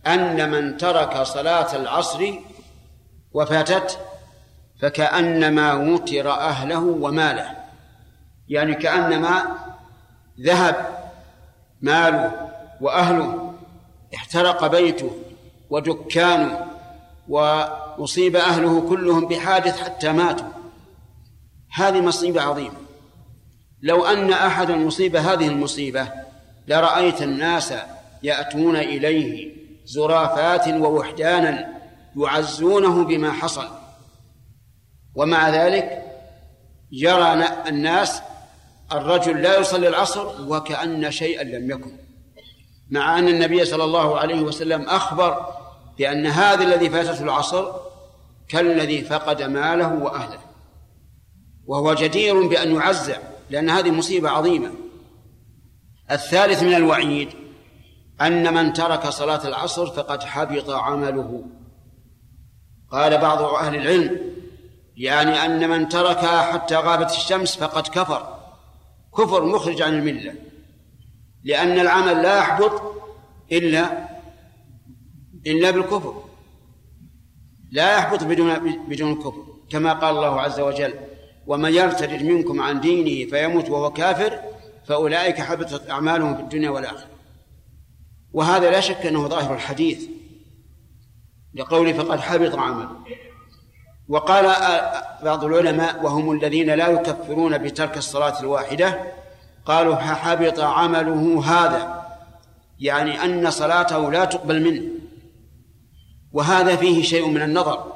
أن 0.08 0.52
من 0.52 0.78
ترك 0.78 1.24
صلاة 1.24 1.76
العصر 1.76 2.34
وفاتت 3.34 4.00
فكأنما 4.82 5.74
وتر 5.74 6.32
أهله 6.32 6.80
وماله 6.80 7.58
يعني 8.48 8.76
كأنما 8.76 9.44
ذهب 10.42 11.00
ماله 11.82 12.50
وأهله 12.82 13.54
احترق 14.16 14.68
بيته 14.68 15.12
ودكانه 15.70 16.66
وأصيب 17.30 18.36
أهله 18.36 18.90
كلهم 18.90 19.28
بحادث 19.28 19.82
حتى 19.82 20.12
ماتوا. 20.12 20.48
هذه 21.74 22.02
مصيبة 22.02 22.42
عظيمة. 22.42 22.78
لو 23.82 24.06
أن 24.06 24.34
أحدا 24.34 24.76
يصيب 24.76 25.16
هذه 25.16 25.48
المصيبة 25.48 26.08
لرأيت 26.68 27.22
الناس 27.22 27.74
يأتون 28.24 28.76
إليه 28.76 29.56
زرافات 29.86 30.68
ووحدانا 30.68 31.68
يعزونه 32.18 33.04
بما 33.04 33.32
حصل. 33.32 33.68
ومع 35.16 35.50
ذلك 35.50 36.04
يرى 36.92 37.34
الناس 37.68 38.22
الرجل 38.92 39.42
لا 39.42 39.60
يصلي 39.60 39.88
العصر 39.88 40.52
وكأن 40.52 41.12
شيئا 41.12 41.44
لم 41.44 41.72
يكن. 41.72 41.92
مع 42.90 43.20
أن 43.20 43.28
النبي 43.28 43.66
صلى 43.66 43.84
الله 43.84 44.20
عليه 44.20 44.42
وسلم 44.42 44.82
أخبر 44.82 45.46
بأن 45.98 46.26
هذا 46.26 46.64
الذي 46.64 46.90
فاتته 46.90 47.24
العصر 47.24 47.72
كالذي 48.48 49.02
فقد 49.02 49.42
ماله 49.42 49.94
وأهله. 49.94 50.40
وهو 51.66 51.94
جدير 51.94 52.48
بأن 52.48 52.76
يعزى 52.76 53.16
لأن 53.50 53.70
هذه 53.70 53.92
مصيبة 53.92 54.30
عظيمة. 54.30 54.72
الثالث 56.12 56.64
من 56.64 56.74
الوعيد 56.74 57.30
أن 58.22 58.54
من 58.54 58.74
ترك 58.74 59.08
صلاة 59.10 59.48
العصر 59.48 59.86
فقد 59.88 60.24
حبط 60.24 60.70
عمله. 60.70 61.44
قال 62.92 63.18
بعض 63.18 63.42
أهل 63.42 63.76
العلم 63.76 64.20
يعني 64.98 65.46
أن 65.46 65.70
من 65.70 65.90
تركها 65.90 66.42
حتى 66.42 66.76
غابت 66.76 67.12
الشمس 67.12 67.58
فقد 67.58 67.88
كفر. 67.88 68.40
كفر 69.18 69.46
مخرج 69.46 69.82
عن 69.82 69.94
الملة. 69.94 70.34
لأن 71.44 71.80
العمل 71.80 72.22
لا 72.22 72.38
يحبط 72.38 72.82
إلا 73.52 74.10
إلا 75.48 75.72
بالكفر. 75.72 76.24
لا 77.72 77.98
يحبط 77.98 78.24
بدون 78.24 78.78
بدون 78.88 79.12
الكفر 79.12 79.44
كما 79.70 79.94
قال 79.94 80.16
الله 80.16 80.42
عز 80.42 80.60
وجل 80.60 80.94
ومن 81.48 81.74
يرتد 81.74 82.24
منكم 82.24 82.62
عن 82.62 82.80
دينه 82.80 83.30
فيموت 83.30 83.70
وهو 83.70 83.94
كافر 83.94 84.40
فأولئك 84.86 85.42
حبطت 85.42 85.90
أعمالهم 85.90 86.36
في 86.36 86.42
الدنيا 86.42 86.70
والآخرة. 86.70 87.19
وهذا 88.34 88.72
لا 88.72 88.80
شك 88.80 89.06
أنه 89.06 89.28
ظاهر 89.28 89.54
الحديث 89.54 90.04
لقوله 91.54 91.94
فقد 91.94 92.20
حبط 92.20 92.56
عمله 92.56 92.90
وقال 94.10 94.46
بعض 95.24 95.44
العلماء 95.44 96.04
وهم 96.04 96.32
الذين 96.32 96.70
لا 96.70 96.88
يكفرون 96.88 97.58
بترك 97.58 97.98
الصلاة 97.98 98.40
الواحدة 98.40 99.00
قالوا 99.66 99.96
حبط 99.96 100.60
عمله 100.60 101.44
هذا 101.46 102.06
يعني 102.80 103.24
أن 103.26 103.52
صلاته 103.52 104.12
لا 104.12 104.26
تقبل 104.26 104.64
منه. 104.64 104.84
وهذا 106.34 106.76
فيه 106.76 107.04
شيء 107.04 107.28
من 107.28 107.42
النظر 107.42 107.94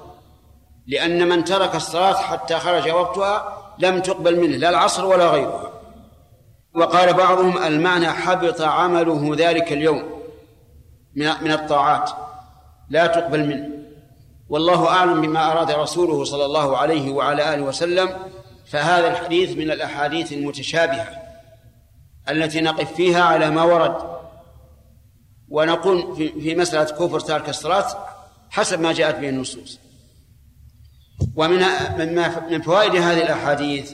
لأن 0.88 1.30
من 1.30 1.44
ترك 1.44 1.76
الصلاة 1.76 2.14
حتى 2.14 2.56
خرج 2.56 2.90
وقتها 2.90 3.58
لم 3.80 4.00
تقبل 4.00 4.40
منه 4.40 4.58
لا 4.58 4.70
العصر 4.70 5.06
ولا 5.06 5.28
غيرها. 5.28 5.72
وقال 6.76 7.14
بعضهم 7.14 7.58
المعنى 7.58 8.08
حبط 8.08 8.62
عمله 8.62 9.36
ذلك 9.38 9.74
اليوم. 9.74 10.13
من 11.16 11.52
الطاعات. 11.52 12.12
لا 12.90 13.08
تقبل 13.08 13.48
منه. 13.48 13.70
والله 14.50 14.88
أعلم 14.88 15.22
بما 15.22 15.52
أراد 15.52 15.72
رسوله 15.72 16.24
صلى 16.24 16.46
الله 16.46 16.78
عليه 16.78 17.12
وعلى 17.12 17.54
آله 17.54 17.62
وسلم 17.62 18.10
فهذا 18.66 19.08
الحديث 19.08 19.58
من 19.58 19.72
الأحاديث 19.72 20.34
المتشابهة 20.34 21.08
التي 22.30 22.62
نقف 22.62 22.94
فيها 22.94 23.24
على 23.24 23.50
ما 23.50 23.64
ورد. 23.64 23.96
ونقول 25.50 26.16
في 26.16 26.56
مسألة 26.56 26.84
كفر 26.84 27.20
تارك 27.20 27.50
الصلاة 27.50 27.86
حسب 28.50 28.80
ما 28.80 28.94
جاءت 28.94 29.20
به 29.20 29.30
النصوص. 29.30 29.80
ومن 31.36 31.66
من 32.50 32.62
فوائد 32.62 32.96
هذه 32.96 33.22
الأحاديث 33.22 33.94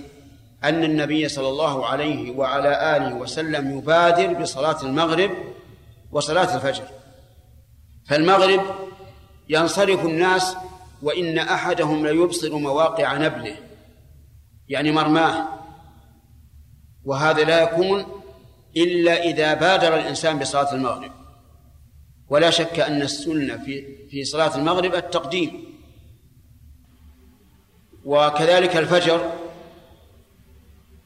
أن 0.63 0.83
النبي 0.83 1.29
صلى 1.29 1.47
الله 1.47 1.85
عليه 1.85 2.31
وعلى 2.31 2.97
آله 2.97 3.15
وسلم 3.15 3.77
يبادر 3.77 4.33
بصلاة 4.33 4.83
المغرب 4.83 5.31
وصلاة 6.11 6.55
الفجر. 6.55 6.83
فالمغرب 8.09 8.61
ينصرف 9.49 10.05
الناس 10.05 10.55
وإن 11.01 11.37
أحدهم 11.37 12.07
ليبصر 12.07 12.57
مواقع 12.57 13.17
نبله 13.17 13.55
يعني 14.69 14.91
مرماه. 14.91 15.47
وهذا 17.05 17.43
لا 17.43 17.61
يكون 17.61 18.05
إلا 18.77 19.23
إذا 19.23 19.53
بادر 19.53 19.95
الإنسان 19.95 20.39
بصلاة 20.39 20.73
المغرب. 20.73 21.11
ولا 22.29 22.49
شك 22.49 22.79
أن 22.79 23.01
السنة 23.01 23.57
في 23.57 24.07
في 24.07 24.23
صلاة 24.23 24.57
المغرب 24.57 24.95
التقديم. 24.95 25.63
وكذلك 28.05 28.77
الفجر 28.77 29.31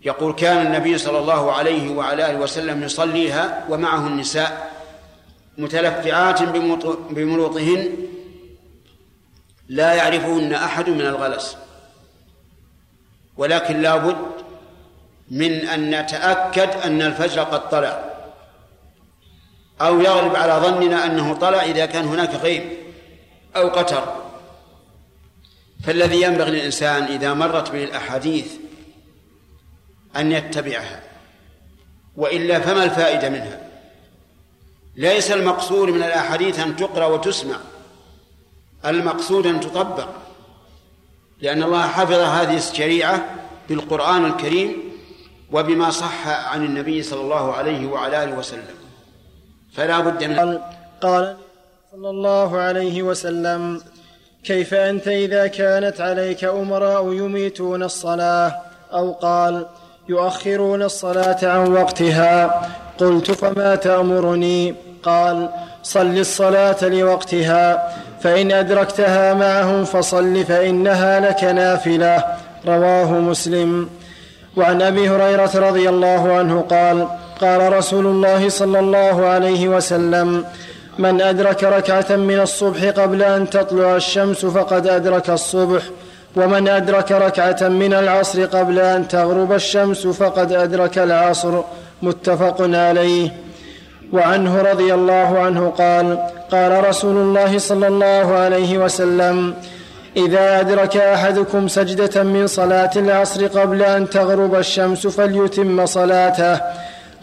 يقول 0.01 0.33
كان 0.33 0.65
النبي 0.65 0.97
صلى 0.97 1.19
الله 1.19 1.51
عليه 1.51 1.91
وعلى 1.91 2.31
آله 2.31 2.39
وسلم 2.39 2.83
يصليها 2.83 3.67
ومعه 3.69 4.07
النساء. 4.07 4.72
متلفعات 5.57 6.43
بملوطهن 7.09 7.89
لا 9.67 9.93
يعرفهن 9.93 10.53
أحد 10.53 10.89
من 10.89 11.01
الغلس. 11.01 11.57
ولكن 13.37 13.81
لا 13.81 13.97
بد 13.97 14.17
من 15.31 15.51
أن 15.51 16.01
نتأكد 16.01 16.69
أن 16.69 17.01
الفجر 17.01 17.43
قد 17.43 17.69
طلع. 17.69 18.13
أو 19.81 20.01
يغلب 20.01 20.35
على 20.35 20.53
ظننا 20.53 21.05
أنه 21.05 21.33
طلع 21.33 21.63
إذا 21.63 21.85
كان 21.85 22.05
هناك 22.05 22.35
غيب 22.35 22.63
أو 23.55 23.69
قتر. 23.69 24.23
فالذي 25.83 26.21
ينبغي 26.21 26.51
للإنسان 26.51 27.03
إذا 27.03 27.33
مرت 27.33 27.71
به 27.71 27.83
الأحاديث 27.83 28.53
أن 30.15 30.31
يتبعها 30.31 31.03
وإلا 32.15 32.59
فما 32.59 32.83
الفائدة 32.83 33.29
منها؟ 33.29 33.62
ليس 34.95 35.31
المقصود 35.31 35.89
من 35.89 36.03
الأحاديث 36.03 36.59
أن 36.59 36.75
تقرأ 36.75 37.05
وتسمع. 37.05 37.55
المقصود 38.85 39.47
أن 39.47 39.59
تطبق. 39.59 40.07
لأن 41.41 41.63
الله 41.63 41.87
حفظ 41.87 42.19
هذه 42.19 42.57
الشريعة 42.57 43.25
بالقرآن 43.69 44.25
الكريم 44.25 44.77
وبما 45.51 45.89
صح 45.89 46.27
عن 46.27 46.65
النبي 46.65 47.03
صلى 47.03 47.21
الله 47.21 47.53
عليه 47.53 47.87
وعلى 47.87 48.23
آله 48.23 48.37
وسلم. 48.37 48.75
فلا 49.73 49.99
بد 49.99 50.23
من 50.23 50.39
قال, 50.39 50.61
قال 51.01 51.37
صلى 51.91 52.09
الله 52.09 52.57
عليه 52.57 53.03
وسلم 53.03 53.81
كيف 54.43 54.73
أنت 54.73 55.07
إذا 55.07 55.47
كانت 55.47 56.01
عليك 56.01 56.43
أمراء 56.43 57.13
يميتون 57.13 57.83
الصلاة؟ 57.83 58.61
أو 58.93 59.11
قال 59.13 59.65
يؤخرون 60.09 60.83
الصلاة 60.83 61.37
عن 61.43 61.73
وقتها 61.73 62.69
قلت 62.97 63.31
فما 63.31 63.75
تأمرني؟ 63.75 64.75
قال 65.03 65.49
صل 65.83 66.17
الصلاة 66.17 66.83
لوقتها 66.83 67.93
فإن 68.21 68.51
أدركتها 68.51 69.33
معهم 69.33 69.85
فصل 69.85 70.45
فإنها 70.45 71.19
لك 71.19 71.43
نافلة 71.43 72.23
رواه 72.67 73.11
مسلم. 73.11 73.89
وعن 74.57 74.81
أبي 74.81 75.09
هريرة 75.09 75.51
رضي 75.55 75.89
الله 75.89 76.33
عنه 76.33 76.61
قال 76.61 77.07
قال 77.41 77.73
رسول 77.73 78.05
الله 78.05 78.49
صلى 78.49 78.79
الله 78.79 79.25
عليه 79.25 79.67
وسلم 79.67 80.45
من 80.99 81.21
أدرك 81.21 81.63
ركعة 81.63 82.15
من 82.15 82.39
الصبح 82.39 82.83
قبل 82.85 83.23
أن 83.23 83.49
تطلع 83.49 83.95
الشمس 83.95 84.45
فقد 84.45 84.87
أدرك 84.87 85.29
الصبح 85.29 85.81
ومن 86.35 86.67
أدرك 86.67 87.11
ركعة 87.11 87.67
من 87.69 87.93
العصر 87.93 88.45
قبل 88.45 88.79
أن 88.79 89.07
تغرب 89.07 89.53
الشمس 89.53 90.07
فقد 90.07 90.51
أدرك 90.51 90.97
العصر 90.97 91.61
متفق 92.01 92.61
عليه. 92.61 93.31
وعنه 94.13 94.61
رضي 94.61 94.93
الله 94.93 95.39
عنه 95.39 95.69
قال 95.69 96.17
قال 96.51 96.89
رسول 96.89 97.17
الله 97.17 97.57
صلى 97.57 97.87
الله 97.87 98.35
عليه 98.35 98.77
وسلم 98.77 99.53
إذا 100.17 100.59
أدرك 100.59 100.97
أحدكم 100.97 101.67
سجدة 101.67 102.23
من 102.23 102.47
صلاة 102.47 102.91
العصر 102.95 103.47
قبل 103.47 103.81
أن 103.81 104.09
تغرب 104.09 104.55
الشمس 104.55 105.07
فليتم 105.07 105.85
صلاته. 105.85 106.59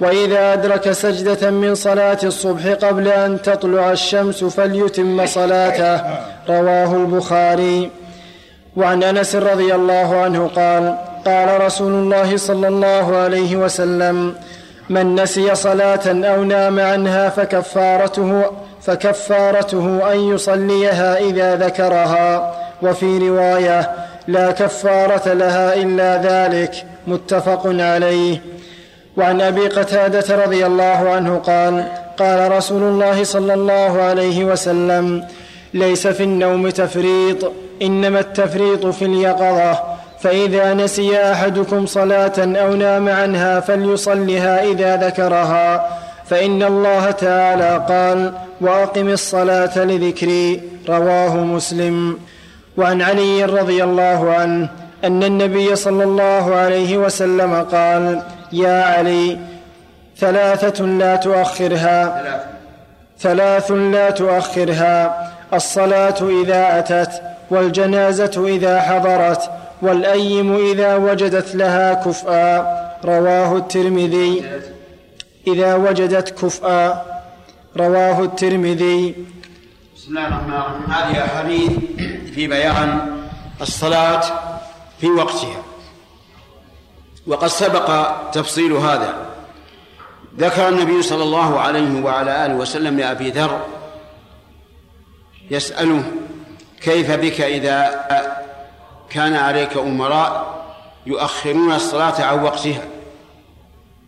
وإذا 0.00 0.52
أدرك 0.52 0.92
سجدة 0.92 1.50
من 1.50 1.74
صلاة 1.74 2.18
الصبح 2.24 2.66
قبل 2.66 3.08
أن 3.08 3.42
تطلع 3.42 3.92
الشمس 3.92 4.44
فليتم 4.44 5.26
صلاته. 5.26 5.96
رواه 6.48 6.96
البخاري. 6.96 7.90
وعن 8.76 9.02
أنس 9.02 9.36
رضي 9.36 9.74
الله 9.74 10.16
عنه 10.16 10.50
قال 10.56 10.96
قال 11.26 11.60
رسول 11.60 11.92
الله 11.92 12.36
صلى 12.36 12.68
الله 12.68 13.16
عليه 13.16 13.56
وسلم 13.56 14.34
من 14.90 15.14
نسي 15.14 15.54
صلاة 15.54 16.06
أو 16.06 16.44
نام 16.44 16.80
عنها 16.80 17.28
فكفارته 17.28 18.44
فكفارته 18.82 20.12
أن 20.12 20.18
يصليها 20.18 21.18
إذا 21.18 21.56
ذكرها. 21.56 22.54
وفي 22.82 23.28
رواية 23.28 23.90
لا 24.28 24.50
كفارة 24.50 25.32
لها 25.32 25.74
إلا 25.74 26.16
ذلك 26.22 26.72
متفق 27.06 27.62
عليه. 27.66 28.42
وعن 29.16 29.40
أبي 29.40 29.68
قتادة 29.68 30.44
رضي 30.44 30.66
الله 30.66 31.10
عنه 31.10 31.36
قال 31.36 31.84
قال 32.18 32.52
رسول 32.52 32.82
الله 32.82 33.24
صلى 33.24 33.54
الله 33.54 34.02
عليه 34.02 34.44
وسلم 34.44 35.24
ليس 35.74 36.06
في 36.06 36.22
النوم 36.22 36.70
تفريط 36.70 37.52
إنما 37.82 38.20
التفريط 38.20 38.86
في 38.86 39.04
اليقظة. 39.04 39.89
فإذا 40.22 40.74
نسي 40.74 41.32
أحدكم 41.32 41.86
صلاة 41.86 42.38
أو 42.38 42.74
نام 42.74 43.08
عنها 43.08 43.60
فليصلها 43.60 44.62
إذا 44.62 44.96
ذكرها 44.96 45.98
فإن 46.26 46.62
الله 46.62 47.10
تعالى 47.10 47.86
قال 47.88 48.32
وأقم 48.60 49.08
الصلاة 49.08 49.78
لذكري 49.78 50.60
رواه 50.88 51.36
مسلم. 51.36 52.18
وعن 52.76 53.02
علي 53.02 53.44
رضي 53.44 53.84
الله 53.84 54.34
عنه 54.34 54.68
أن 55.04 55.22
النبي 55.22 55.76
صلى 55.76 56.04
الله 56.04 56.54
عليه 56.54 56.98
وسلم 56.98 57.62
قال 57.62 58.22
يا 58.52 58.82
علي 58.82 59.38
ثلاثة 60.18 60.84
لا 60.84 61.16
تؤخرها 61.16 62.22
ثلاث 63.18 63.70
لا 63.70 64.10
تؤخرها 64.10 65.30
الصلاة 65.54 66.14
إذا 66.42 66.78
أتت 66.78 67.22
والجنازة 67.50 68.46
إذا 68.46 68.80
حضرت 68.80 69.50
والأيم 69.82 70.56
إذا 70.56 70.96
وجدت 70.96 71.54
لها 71.54 71.94
كفءا. 71.94 72.80
رواه 73.04 73.56
الترمذي. 73.56 74.44
إذا 75.46 75.74
وجدت 75.74 76.44
كفءا. 76.44 77.06
رواه 77.76 78.24
الترمذي. 78.24 79.14
بسم 79.96 80.08
الله 80.08 80.26
الرحمن 80.26 80.52
الرحيم. 80.52 80.90
هذه 80.90 81.24
أحاديث 81.24 81.70
في 82.34 82.46
بيان 82.46 82.98
الصلاة 83.60 84.22
في 85.00 85.06
وقتها. 85.06 85.62
وقد 87.26 87.48
سبق 87.48 88.06
تفصيل 88.32 88.72
هذا. 88.72 89.14
ذكر 90.38 90.68
النبي 90.68 91.02
صلى 91.02 91.22
الله 91.22 91.60
عليه 91.60 92.02
وعلى 92.02 92.46
آله 92.46 92.54
وسلم 92.54 92.98
لأبي 92.98 93.30
ذر 93.30 93.66
يسأله 95.50 96.02
كيف 96.82 97.10
بك 97.10 97.40
إذا 97.40 98.06
كان 99.10 99.36
عليك 99.36 99.76
أمراء 99.76 100.60
يؤخرون 101.06 101.72
الصلاة 101.72 102.22
عن 102.22 102.42
وقتها. 102.42 102.82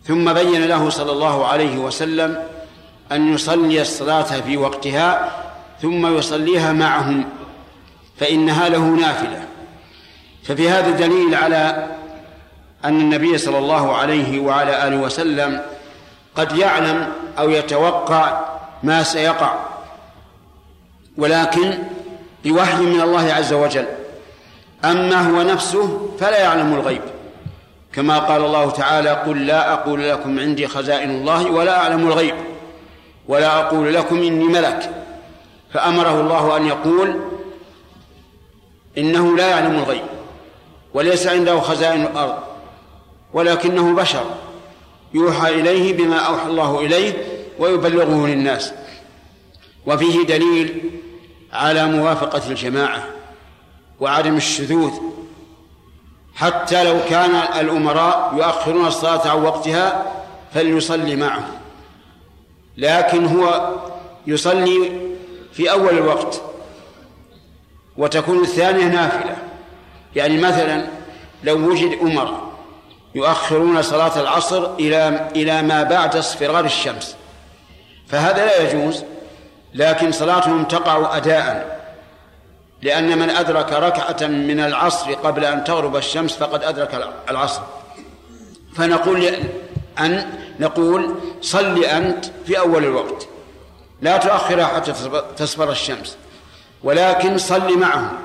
ثم 0.04 0.32
بين 0.32 0.64
له 0.64 0.90
صلى 0.90 1.12
الله 1.12 1.46
عليه 1.46 1.76
وسلم 1.76 2.42
أن 3.12 3.34
يصلي 3.34 3.80
الصلاة 3.82 4.22
في 4.22 4.56
وقتها 4.56 5.30
ثم 5.82 6.18
يصليها 6.18 6.72
معهم 6.72 7.24
فإنها 8.16 8.68
له 8.68 8.78
نافلة. 8.78 9.46
ففي 10.44 10.68
هذا 10.68 10.90
دليل 10.90 11.34
على 11.34 11.86
أن 12.84 13.00
النبي 13.00 13.38
صلى 13.38 13.58
الله 13.58 13.96
عليه 13.96 14.40
وعلى 14.40 14.88
آله 14.88 14.96
وسلم 14.96 15.62
قد 16.36 16.56
يعلم 16.56 17.12
أو 17.38 17.50
يتوقع 17.50 18.40
ما 18.82 19.02
سيقع 19.02 19.54
ولكن 21.16 21.78
بوحي 22.44 22.82
من 22.82 23.00
الله 23.00 23.32
عز 23.32 23.52
وجل. 23.52 23.86
أما 24.84 25.30
هو 25.30 25.42
نفسه 25.42 26.10
فلا 26.20 26.40
يعلم 26.40 26.74
الغيب. 26.74 27.02
كما 27.92 28.18
قال 28.18 28.44
الله 28.44 28.70
تعالى 28.70 29.10
قل 29.10 29.46
لا 29.46 29.72
أقول 29.72 30.08
لكم 30.08 30.38
عندي 30.38 30.68
خزائن 30.68 31.10
الله 31.10 31.50
ولا 31.50 31.78
أعلم 31.78 32.08
الغيب 32.08 32.34
ولا 33.28 33.58
أقول 33.60 33.94
لكم 33.94 34.16
إني 34.16 34.44
ملك. 34.44 34.90
فأمره 35.72 36.20
الله 36.20 36.56
أن 36.56 36.66
يقول 36.66 37.20
إنه 38.98 39.36
لا 39.36 39.48
يعلم 39.48 39.74
الغيب 39.74 40.04
وليس 40.94 41.26
عنده 41.26 41.60
خزائن 41.60 42.02
الأرض 42.02 42.38
ولكنه 43.32 43.94
بشر. 43.94 44.24
يوحى 45.14 45.60
إليه 45.60 45.96
بما 45.96 46.16
أوحى 46.16 46.46
الله 46.46 46.80
إليه 46.80 47.26
ويبلغه 47.58 48.26
للناس. 48.26 48.72
وفيه 49.86 50.26
دليل 50.26 50.90
على 51.52 51.86
موافقة 51.86 52.50
الجماعة. 52.50 53.04
وعدم 54.02 54.36
الشذوذ. 54.36 54.92
حتى 56.34 56.84
لو 56.84 56.98
كان 57.10 57.30
الأمراء 57.60 58.34
يؤخرون 58.36 58.86
الصلاة 58.86 59.28
عن 59.30 59.42
وقتها 59.42 60.12
فليصلي 60.54 61.16
معهم 61.16 61.44
لكن 62.76 63.26
هو 63.26 63.74
يصلي 64.26 65.00
في 65.52 65.70
أول 65.70 65.98
الوقت 65.98 66.42
وتكون 67.96 68.42
الثانية 68.42 68.84
نافلة. 68.84 69.36
يعني 70.16 70.38
مثلا 70.38 70.86
لو 71.44 71.70
وجد 71.70 71.98
أمراء 72.02 72.52
يؤخرون 73.14 73.82
صلاة 73.82 74.20
العصر 74.20 74.74
إلى 74.74 75.28
إلى 75.36 75.62
ما 75.62 75.82
بعد 75.82 76.16
اصفرار 76.16 76.64
الشمس. 76.64 77.16
فهذا 78.08 78.46
لا 78.46 78.62
يجوز 78.62 79.04
لكن 79.74 80.12
صلاتهم 80.12 80.64
تقع 80.64 81.16
أداء. 81.16 81.81
لأن 82.82 83.18
من 83.18 83.30
أدرك 83.30 83.72
ركعة 83.72 84.26
من 84.26 84.60
العصر 84.60 85.14
قبل 85.14 85.44
أن 85.44 85.64
تغرب 85.64 85.96
الشمس 85.96 86.36
فقد 86.36 86.64
أدرك 86.64 87.04
العصر. 87.30 87.62
فنقول 88.76 89.34
أن 90.00 90.38
نقول 90.60 91.14
صل 91.40 91.84
أنت 91.84 92.24
في 92.46 92.58
أول 92.58 92.84
الوقت. 92.84 93.28
لا 94.00 94.16
تؤخرها 94.16 94.64
حتى 94.64 94.92
تصفر 95.36 95.70
الشمس. 95.70 96.16
ولكن 96.82 97.38
صل 97.38 97.78
معهم. 97.78 98.18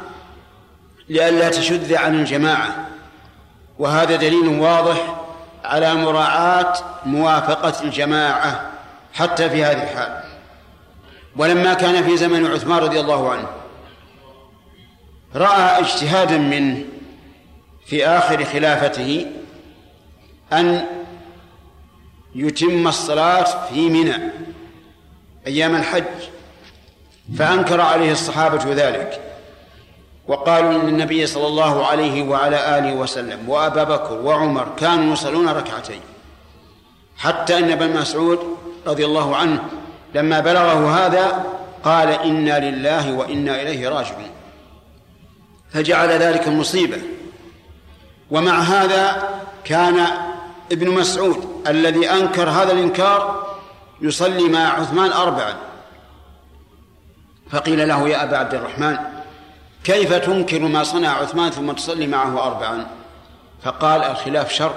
لئلا 1.09 1.49
تشذ 1.49 1.95
عن 1.95 2.15
الجماعة. 2.15 2.87
وهذا 3.79 4.15
دليل 4.15 4.47
واضح 4.47 5.15
على 5.63 5.95
مراعاة 5.95 6.73
موافقة 7.05 7.83
الجماعة 7.83 8.71
حتى 9.13 9.49
في 9.49 9.63
هذه 9.63 9.83
الحال. 9.83 10.23
ولما 11.35 11.73
كان 11.73 12.03
في 12.03 12.17
زمن 12.17 12.45
عثمان 12.45 12.79
رضي 12.79 12.99
الله 12.99 13.31
عنه. 13.31 13.47
رأى 15.35 15.79
اجتهادا 15.79 16.37
منه 16.37 16.85
في 17.85 18.07
آخر 18.07 18.45
خلافته 18.45 19.25
أن 20.53 20.85
يتم 22.35 22.87
الصلاة 22.87 23.67
في 23.69 23.89
منى 23.89 24.15
أيام 25.47 25.75
الحج 25.75 26.03
فأنكر 27.37 27.81
عليه 27.81 28.11
الصحابة 28.11 28.73
ذلك. 28.73 29.21
وقالوا 30.27 30.71
إن 30.71 30.87
النبي 30.87 31.25
صلى 31.25 31.47
الله 31.47 31.85
عليه 31.85 32.23
وعلى 32.23 32.77
آله 32.79 32.93
وسلم 32.93 33.49
وأبا 33.49 33.83
بكر 33.83 34.13
وعمر 34.13 34.67
كانوا 34.77 35.13
يصلون 35.13 35.49
ركعتين 35.49 36.01
حتى 37.17 37.57
أن 37.57 37.71
ابن 37.71 37.99
مسعود 37.99 38.39
رضي 38.87 39.05
الله 39.05 39.35
عنه 39.35 39.63
لما 40.15 40.39
بلغه 40.39 41.05
هذا 41.05 41.45
قال 41.83 42.09
إنا 42.09 42.69
لله 42.69 43.13
وإنا 43.13 43.61
إليه 43.61 43.89
راجعون. 43.89 44.29
فجعل 45.73 46.09
ذلك 46.09 46.47
مصيبة. 46.47 46.97
ومع 48.31 48.59
هذا 48.59 49.29
كان 49.63 50.07
ابن 50.71 50.89
مسعود 50.89 51.63
الذي 51.67 52.09
أنكر 52.09 52.49
هذا 52.49 52.71
الإنكار 52.71 53.47
يصلي 54.01 54.43
مع 54.43 54.73
عثمان 54.73 55.11
أربعا. 55.11 55.53
فقيل 57.49 57.87
له 57.87 58.09
يا 58.09 58.23
أبا 58.23 58.37
عبد 58.37 58.53
الرحمن 58.53 58.97
كيف 59.83 60.13
تنكر 60.13 60.59
ما 60.59 60.83
صنع 60.83 61.09
عثمان 61.09 61.51
ثم 61.51 61.71
تصلي 61.71 62.07
معه 62.07 62.47
أربعا؟ 62.47 62.87
فقال 63.63 64.03
الخلاف 64.03 64.51
شر. 64.51 64.75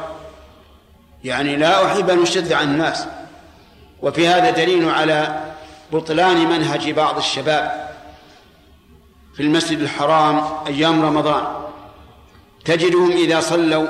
يعني 1.25 1.57
لا 1.57 1.87
أحب 1.87 2.11
أن 2.11 2.23
أشد 2.23 2.53
عن 2.53 2.65
الناس. 2.65 3.07
وفي 4.03 4.29
هذا 4.29 4.51
دليل 4.51 4.89
على 4.91 5.41
بطلان 5.93 6.37
منهج 6.37 6.91
بعض 6.91 7.17
الشباب. 7.17 7.90
في 9.41 9.47
المسجد 9.47 9.81
الحرام 9.81 10.43
أيام 10.67 11.03
رمضان. 11.03 11.45
تجدهم 12.65 13.11
إذا 13.11 13.41
صلوا 13.41 13.87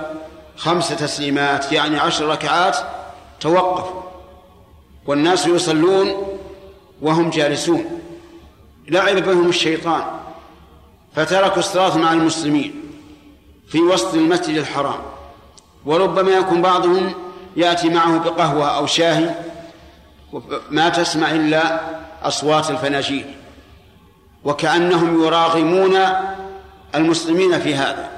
خمس 0.56 0.88
تسليمات 0.88 1.72
يعني 1.72 1.98
عشر 1.98 2.26
ركعات 2.26 2.76
توقفوا 3.40 4.02
والناس 5.06 5.46
يصلون 5.46 6.38
وهم 7.02 7.30
جالسون. 7.30 8.00
لعب 8.88 9.16
بهم 9.16 9.48
الشيطان. 9.48 10.02
فتركوا 11.16 11.58
الصلاة 11.58 11.98
مع 11.98 12.12
المسلمين 12.12 12.82
في 13.68 13.80
وسط 13.80 14.14
المسجد 14.14 14.56
الحرام. 14.56 15.00
وربما 15.86 16.30
يكون 16.30 16.62
بعضهم 16.62 17.12
يأتي 17.56 17.88
معه 17.88 18.18
بقهوة 18.18 18.76
أو 18.76 18.86
شاهي 18.86 19.34
ما 20.70 20.88
تسمع 20.88 21.30
إلا 21.30 21.80
أصوات 22.22 22.70
الفناجيل 22.70 23.39
وكأنهم 24.44 25.24
يراغمون 25.24 25.98
المسلمين 26.94 27.60
في 27.60 27.74
هذا. 27.74 28.10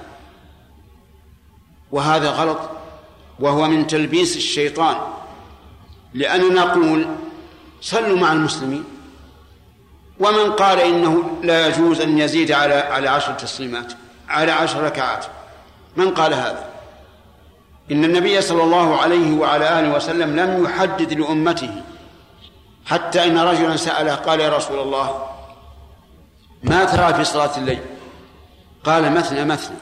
وهذا 1.92 2.30
غلط 2.30 2.58
وهو 3.40 3.68
من 3.68 3.86
تلبيس 3.86 4.36
الشيطان. 4.36 4.96
لأننا 6.14 6.64
نقول 6.64 7.06
صلوا 7.80 8.18
مع 8.18 8.32
المسلمين. 8.32 8.84
ومن 10.20 10.52
قال 10.52 10.80
إنه 10.80 11.38
لا 11.42 11.66
يجوز 11.66 12.00
أن 12.00 12.18
يزيد 12.18 12.52
على 12.52 12.74
على 12.74 13.08
عشر 13.08 13.32
تسليمات 13.32 13.92
على 14.28 14.52
عشر 14.52 14.82
ركعات. 14.82 15.26
من 15.96 16.10
قال 16.10 16.34
هذا؟ 16.34 16.64
إن 17.92 18.04
النبي 18.04 18.40
صلى 18.40 18.62
الله 18.62 18.96
عليه 18.96 19.36
وعلى 19.36 19.80
آله 19.80 19.94
وسلم 19.96 20.36
لم 20.36 20.64
يحدد 20.64 21.12
لأمته 21.12 21.82
حتى 22.86 23.24
إن 23.24 23.38
رجلا 23.38 23.76
سأله 23.76 24.14
قال 24.14 24.40
يا 24.40 24.56
رسول 24.56 24.78
الله 24.78 25.31
ما 26.62 26.84
ترى 26.84 27.14
في 27.14 27.24
صلاة 27.24 27.56
الليل. 27.58 27.80
قال 28.84 29.12
مثنى 29.12 29.44
مثنى. 29.44 29.76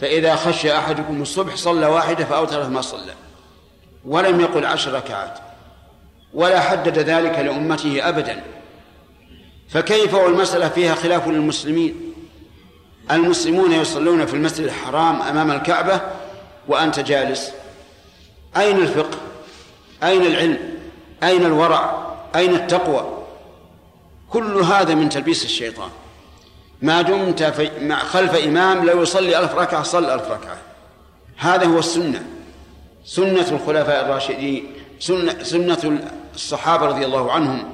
فإذا 0.00 0.36
خشي 0.36 0.76
أحدكم 0.78 1.22
الصبح 1.22 1.56
صلى 1.56 1.86
واحدة 1.86 2.24
فأوتر 2.24 2.68
ما 2.68 2.80
صلى. 2.80 3.14
ولم 4.04 4.40
يقل 4.40 4.66
عشر 4.66 4.92
ركعات. 4.92 5.38
ولا 6.34 6.60
حدد 6.60 6.98
ذلك 6.98 7.38
لأمته 7.38 8.08
أبدا. 8.08 8.44
فكيف 9.68 10.14
والمسألة 10.14 10.68
فيها 10.68 10.94
خلاف 10.94 11.28
للمسلمين؟ 11.28 12.14
المسلمون 13.10 13.72
يصلون 13.72 14.26
في 14.26 14.34
المسجد 14.34 14.64
الحرام 14.64 15.22
أمام 15.22 15.50
الكعبة 15.50 16.00
وأنت 16.68 17.00
جالس. 17.00 17.52
أين 18.56 18.76
الفقه؟ 18.76 19.18
أين 20.02 20.26
العلم؟ 20.26 20.58
أين 21.22 21.44
الورع؟ 21.46 22.06
أين 22.36 22.54
التقوى؟ 22.54 23.17
كل 24.30 24.60
هذا 24.60 24.94
من 24.94 25.08
تلبيس 25.08 25.44
الشيطان. 25.44 25.90
ما 26.82 27.02
دمت 27.02 27.42
في 27.42 27.94
خلف 27.94 28.34
إمام 28.34 28.84
لو 28.84 29.02
يصلي 29.02 29.38
ألف 29.38 29.54
ركعة 29.54 29.82
صل 29.82 30.04
ألف 30.04 30.30
ركعة. 30.30 30.58
هذا 31.36 31.66
هو 31.66 31.78
السنة. 31.78 32.26
سنة 33.04 33.50
الخلفاء 33.50 34.04
الراشدين 34.04 34.66
سنة, 35.00 35.42
سنة 35.42 36.00
الصحابة 36.34 36.86
رضي 36.86 37.04
الله 37.04 37.32
عنهم. 37.32 37.72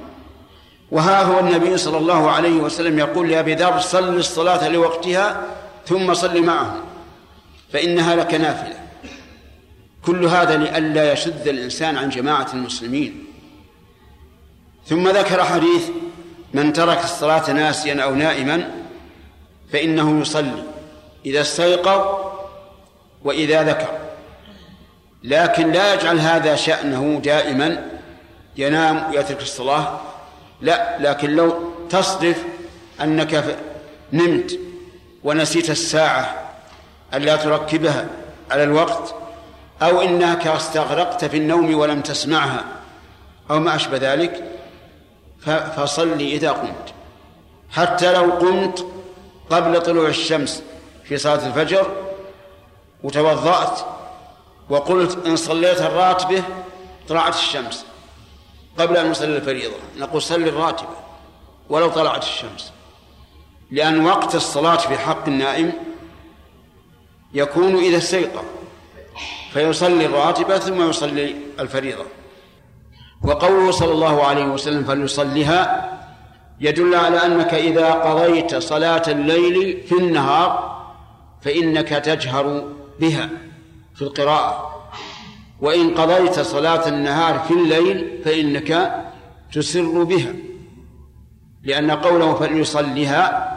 وها 0.91 1.23
هو 1.23 1.39
النبي 1.39 1.77
صلى 1.77 1.97
الله 1.97 2.31
عليه 2.31 2.55
وسلم 2.55 2.99
يقول 2.99 3.29
لأبي 3.29 3.53
ذر 3.55 3.79
صل 3.79 4.17
الصلاة 4.17 4.69
لوقتها 4.69 5.47
ثم 5.87 6.13
صل 6.13 6.43
معهم 6.43 6.81
فإنها 7.73 8.15
لك 8.15 8.33
نافلة. 8.33 8.79
كل 10.05 10.25
هذا 10.25 10.57
لئلا 10.57 11.13
يشد 11.13 11.47
الإنسان 11.47 11.97
عن 11.97 12.09
جماعة 12.09 12.47
المسلمين. 12.53 13.25
ثم 14.87 15.07
ذكر 15.07 15.43
حديث 15.43 15.89
من 16.53 16.73
ترك 16.73 17.03
الصلاة 17.03 17.51
ناسيا 17.51 18.03
أو 18.03 18.15
نائما 18.15 18.71
فإنه 19.73 20.21
يصلي. 20.21 20.63
إذا 21.25 21.41
استيقظ 21.41 22.01
وإذا 23.23 23.63
ذكر. 23.63 23.87
لكن 25.23 25.71
لا 25.71 25.93
يجعل 25.93 26.19
هذا 26.19 26.55
شأنه 26.55 27.21
دائما 27.23 27.85
ينام 28.57 29.11
ويترك 29.11 29.41
الصلاة. 29.41 29.99
لا 30.61 30.97
لكن 30.99 31.35
لو 31.35 31.71
تصدف 31.89 32.43
أنك 33.01 33.57
نمت 34.13 34.59
ونسيت 35.23 35.69
الساعة 35.69 36.35
ألا 37.13 37.35
تركبها 37.35 38.07
على 38.51 38.63
الوقت 38.63 39.15
أو 39.81 40.01
إنك 40.01 40.47
استغرقت 40.47 41.25
في 41.25 41.37
النوم 41.37 41.75
ولم 41.75 42.01
تسمعها 42.01 42.63
أو 43.51 43.59
ما 43.59 43.75
أشبه 43.75 43.97
ذلك 43.97 44.43
فصلي 45.45 46.33
إذا 46.33 46.51
قمت. 46.51 46.93
حتى 47.71 48.13
لو 48.13 48.31
قمت 48.31 48.85
قبل 49.49 49.81
طلوع 49.81 50.07
الشمس 50.07 50.63
في 51.03 51.17
صلاة 51.17 51.47
الفجر 51.47 51.91
وتوضأت 53.03 53.79
وقلت 54.69 55.25
إن 55.25 55.35
صليت 55.35 55.81
الراتبة 55.81 56.43
طلعت 57.09 57.35
الشمس 57.35 57.85
قبل 58.77 58.97
أن 58.97 59.11
نصلي 59.11 59.37
الفريضة. 59.37 59.75
نقول 59.97 60.21
صلي 60.21 60.49
الراتبة 60.49 60.95
ولو 61.69 61.89
طلعت 61.89 62.23
الشمس. 62.23 62.71
لأن 63.71 64.05
وقت 64.05 64.35
الصلاة 64.35 64.75
في 64.75 64.97
حق 64.97 65.27
النائم 65.27 65.73
يكون 67.33 67.75
إذا 67.75 67.97
استيقظ. 67.97 68.43
فيصلي 69.53 70.05
الراتبة 70.05 70.59
ثم 70.59 70.89
يصلي 70.89 71.35
الفريضة. 71.59 72.05
وقوله 73.25 73.71
صلى 73.71 73.91
الله 73.91 74.23
عليه 74.23 74.45
وسلم 74.45 74.83
فليصليها 74.83 75.91
يدل 76.59 76.95
على 76.95 77.25
أنك 77.25 77.53
إذا 77.53 77.91
قضيت 77.91 78.55
صلاة 78.55 79.03
الليل 79.07 79.81
في 79.89 79.97
النهار 79.97 80.75
فإنك 81.41 81.89
تجهر 81.89 82.63
بها 82.99 83.29
في 83.95 84.01
القراءة. 84.01 84.71
وإن 85.61 85.93
قضيت 85.93 86.39
صلاة 86.39 86.87
النهار 86.87 87.39
في 87.39 87.53
الليل 87.53 88.21
فإنك 88.25 89.01
تسر 89.53 90.03
بها 90.03 90.33
لأن 91.63 91.91
قوله 91.91 92.33
فليصليها 92.33 93.51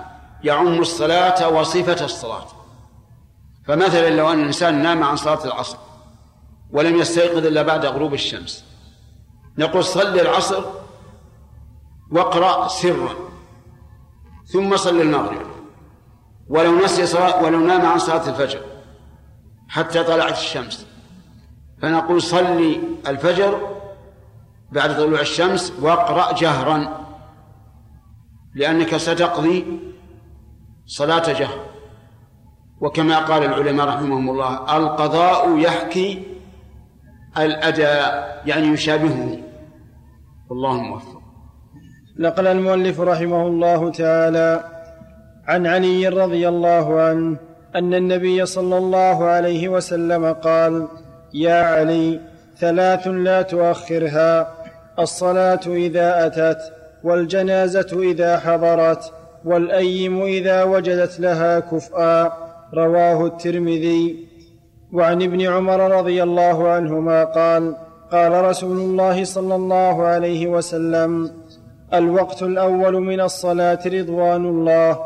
يعم 0.45 0.81
الصلاة 0.81 1.49
وصفة 1.49 2.05
الصلاة. 2.05 2.47
فمثلا 3.67 4.11
لو 4.11 4.33
أن 4.33 4.41
الإنسان 4.41 4.83
نام 4.83 5.03
عن 5.03 5.17
صلاة 5.17 5.45
العصر 5.45 5.77
ولم 6.73 6.97
يستيقظ 6.97 7.47
إلا 7.47 7.63
بعد 7.63 7.87
غروب 7.87 8.15
الشمس 8.15 8.68
نقول 9.59 9.85
صل 9.85 10.21
العصر 10.21 10.65
واقرأ 12.11 12.69
سرا 12.69 13.11
ثم 14.47 14.77
صل 14.77 15.01
المغرب. 15.01 15.47
ولو 16.49 16.85
نسي 16.85 17.07
صلاة 17.07 17.43
ولو 17.45 17.59
نام 17.59 17.87
عن 17.87 17.99
صلاة 17.99 18.29
الفجر 18.29 18.61
حتى 19.69 20.05
طلعت 20.05 20.33
الشمس. 20.33 20.87
فنقول 21.83 22.23
صلي 22.23 22.81
الفجر 23.07 23.77
بعد 24.73 24.97
طلوع 24.97 25.21
الشمس 25.21 25.73
واقرأ 25.81 26.33
جهرا 26.33 27.07
لأنك 28.55 28.97
ستقضي 28.97 29.81
صلاة 30.87 31.33
جهر. 31.33 31.61
وكما 32.81 33.19
قال 33.19 33.45
العلماء 33.45 33.87
رحمهم 33.87 34.31
الله 34.31 34.77
القضاء 34.77 35.59
يحكي 35.59 36.27
الأداء 37.39 38.43
يعني 38.47 38.67
يشابهه. 38.67 39.48
والله 40.51 40.73
موفق. 40.73 41.21
نقل 42.19 42.47
المؤلف 42.47 43.01
رحمه 43.01 43.47
الله 43.47 43.91
تعالى 43.91 44.65
عن 45.47 45.67
علي 45.67 46.09
رضي 46.09 46.49
الله 46.49 47.01
عنه 47.01 47.37
أن 47.75 47.95
النبي 47.95 48.47
صلى 48.47 48.79
الله 48.79 49.25
عليه 49.25 49.69
وسلم 49.69 50.33
قال 50.33 50.89
يا 51.35 51.63
علي 51.63 52.21
ثلاث 52.59 53.09
لا 53.09 53.43
تؤخرها 53.43 54.55
الصلاة 54.99 55.61
إذا 55.67 56.27
أتت 56.27 56.59
والجنازة 57.05 58.03
إذا 58.03 58.39
حضرت 58.39 59.13
والأيم 59.45 60.23
إذا 60.23 60.63
وجدت 60.63 61.21
لها 61.21 61.61
كفءا. 61.61 62.33
رواه 62.75 63.27
الترمذي. 63.27 64.29
وعن 64.93 65.23
ابن 65.23 65.41
عمر 65.41 65.99
رضي 65.99 66.23
الله 66.23 66.69
عنهما 66.69 67.25
قال 67.25 67.88
قال 68.13 68.45
رسول 68.45 68.77
الله 68.77 69.25
صلى 69.25 69.55
الله 69.55 70.03
عليه 70.03 70.47
وسلم 70.47 71.31
الوقت 71.95 72.43
الأول 72.43 73.01
من 73.01 73.21
الصلاة 73.21 73.79
رضوان 73.87 74.47
الله 74.47 74.99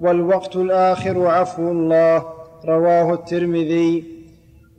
والوقت 0.00 0.56
الآخر 0.56 1.26
عفو 1.26 1.70
الله 1.70 2.24
رواه 2.68 3.14
الترمذي. 3.14 4.04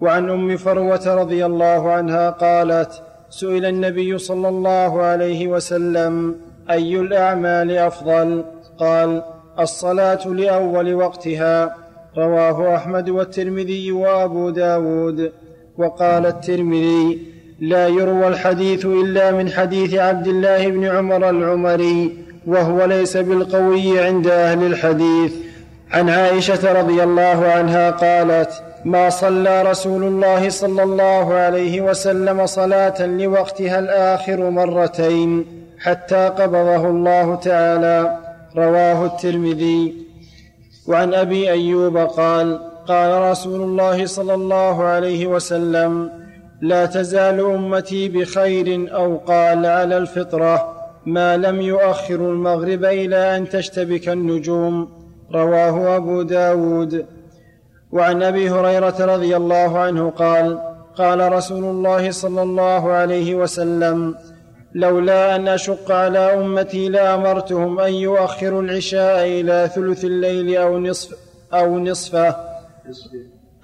وعن 0.01 0.29
أم 0.29 0.57
فروة 0.57 1.15
رضي 1.15 1.45
الله 1.45 1.91
عنها 1.91 2.29
قالت 2.29 3.03
سئل 3.29 3.65
النبي 3.65 4.17
صلى 4.17 4.49
الله 4.49 5.01
عليه 5.01 5.47
وسلم 5.47 6.36
أي 6.69 6.99
الأعمال 6.99 7.77
أفضل؟ 7.77 8.43
قال 8.77 9.23
الصلاة 9.59 10.27
لأول 10.27 10.93
وقتها 10.93 11.75
رواه 12.17 12.75
أحمد 12.75 13.09
والترمذي 13.09 13.91
وأبو 13.91 14.49
داود. 14.49 15.32
وقال 15.77 16.25
الترمذي 16.25 17.32
لا 17.62 17.88
يروى 17.88 18.28
الحديث 18.28 18.86
إلا 18.86 19.32
من 19.32 19.49
حديث 19.49 19.93
عبد 19.93 20.28
الله 20.28 20.68
بن 20.68 20.86
عمر 20.86 21.30
العمري 21.30 22.18
وهو 22.47 22.86
ليس 22.86 23.18
بالقوي 23.18 23.99
عند 23.99 24.28
أهل 24.28 24.64
الحديث. 24.64 25.34
عن 25.91 26.09
عائشة 26.09 26.82
رضي 26.82 27.03
الله 27.03 27.45
عنها 27.45 27.91
قالت 27.91 28.64
ما 28.86 29.09
صلى 29.09 29.62
رسول 29.62 30.03
الله 30.03 30.49
صلى 30.49 30.84
الله 30.84 31.34
عليه 31.34 31.82
وسلم 31.82 32.45
صلاة 32.45 33.05
لوقتها 33.05 33.80
الآخر 33.80 34.49
مرتين 34.49 35.45
حتى 35.80 36.32
قبضه 36.38 36.88
الله 36.88 37.36
تعالى. 37.36 38.18
رواه 38.57 39.05
الترمذي. 39.05 39.93
وعن 40.88 41.14
أبي 41.14 41.51
أيوب 41.51 41.97
قال 41.97 42.59
قال 42.88 43.32
رسول 43.32 43.62
الله 43.62 44.05
صلى 44.05 44.34
الله 44.34 44.84
عليه 44.84 45.28
وسلم 45.28 46.20
لا 46.62 46.86
تزال 46.86 47.39
أمتي 47.39 48.09
بخير 48.09 48.95
أو 48.95 49.18
قال 49.18 49.66
على 49.66 49.97
الفطرة 49.97 50.74
ما 51.05 51.38
لم 51.38 51.62
يؤخر 51.62 52.16
المغرب 52.16 52.86
إلى 52.86 53.38
أن 53.38 53.49
تشتبك 53.49 54.09
النجوم. 54.09 54.89
رواه 55.34 55.95
أبو 55.95 56.22
داود. 56.22 57.05
وعن 57.91 58.24
أبي 58.24 58.49
هريرة 58.49 59.05
رضي 59.05 59.36
الله 59.36 59.80
عنه 59.80 60.09
قال 60.09 60.59
قال 60.95 61.34
رسول 61.34 61.64
الله 61.64 62.12
صلى 62.12 62.41
الله 62.41 62.91
عليه 62.91 63.36
وسلم 63.36 64.16
لولا 64.76 65.36
أن 65.36 65.47
أشق 65.47 65.91
على 65.91 66.20
أمتي 66.20 66.89
لأمرتهم 66.89 67.80
أن 67.80 67.93
يؤخروا 67.93 68.62
العشاء 68.62 69.28
إلى 69.28 69.70
ثلث 69.76 70.05
الليل 70.05 70.57
أو 70.57 70.80
نصف 70.80 71.18
أو 71.53 71.80
نصفه 71.80 72.36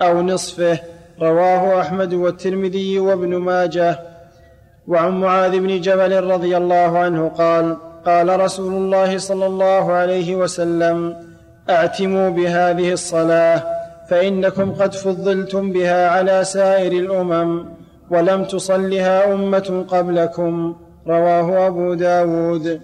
أو 0.02 0.22
نصفه. 0.22 0.80
رواه 1.22 1.82
أحمد 1.82 2.13
والترمذي 2.13 2.99
وابن 2.99 3.36
ماجه. 3.36 3.99
وعن 4.88 5.22
معاذ 5.22 5.59
بن 5.59 5.82
جبل 5.82 6.24
رضي 6.24 6.57
الله 6.57 6.99
عنه 6.99 7.28
قال 7.30 7.78
قال 8.05 8.39
رسول 8.39 8.74
الله 8.74 9.18
صلى 9.18 9.45
الله 9.45 9.91
عليه 9.91 10.36
وسلم 10.36 11.15
أعتموا 11.70 12.30
بهذه 12.30 12.91
الصلاة 12.93 13.63
فإنكم 14.09 14.74
قد 14.74 14.93
فضلتم 14.93 15.72
بها 15.72 16.09
على 16.09 16.43
سائر 16.43 16.91
الأمم 16.91 17.65
ولم 18.09 18.43
تصلها 18.43 19.34
أمة 19.34 19.86
قبلكم. 19.88 20.76
رواه 21.07 21.68
أبو 21.68 21.93
داود. 21.93 22.82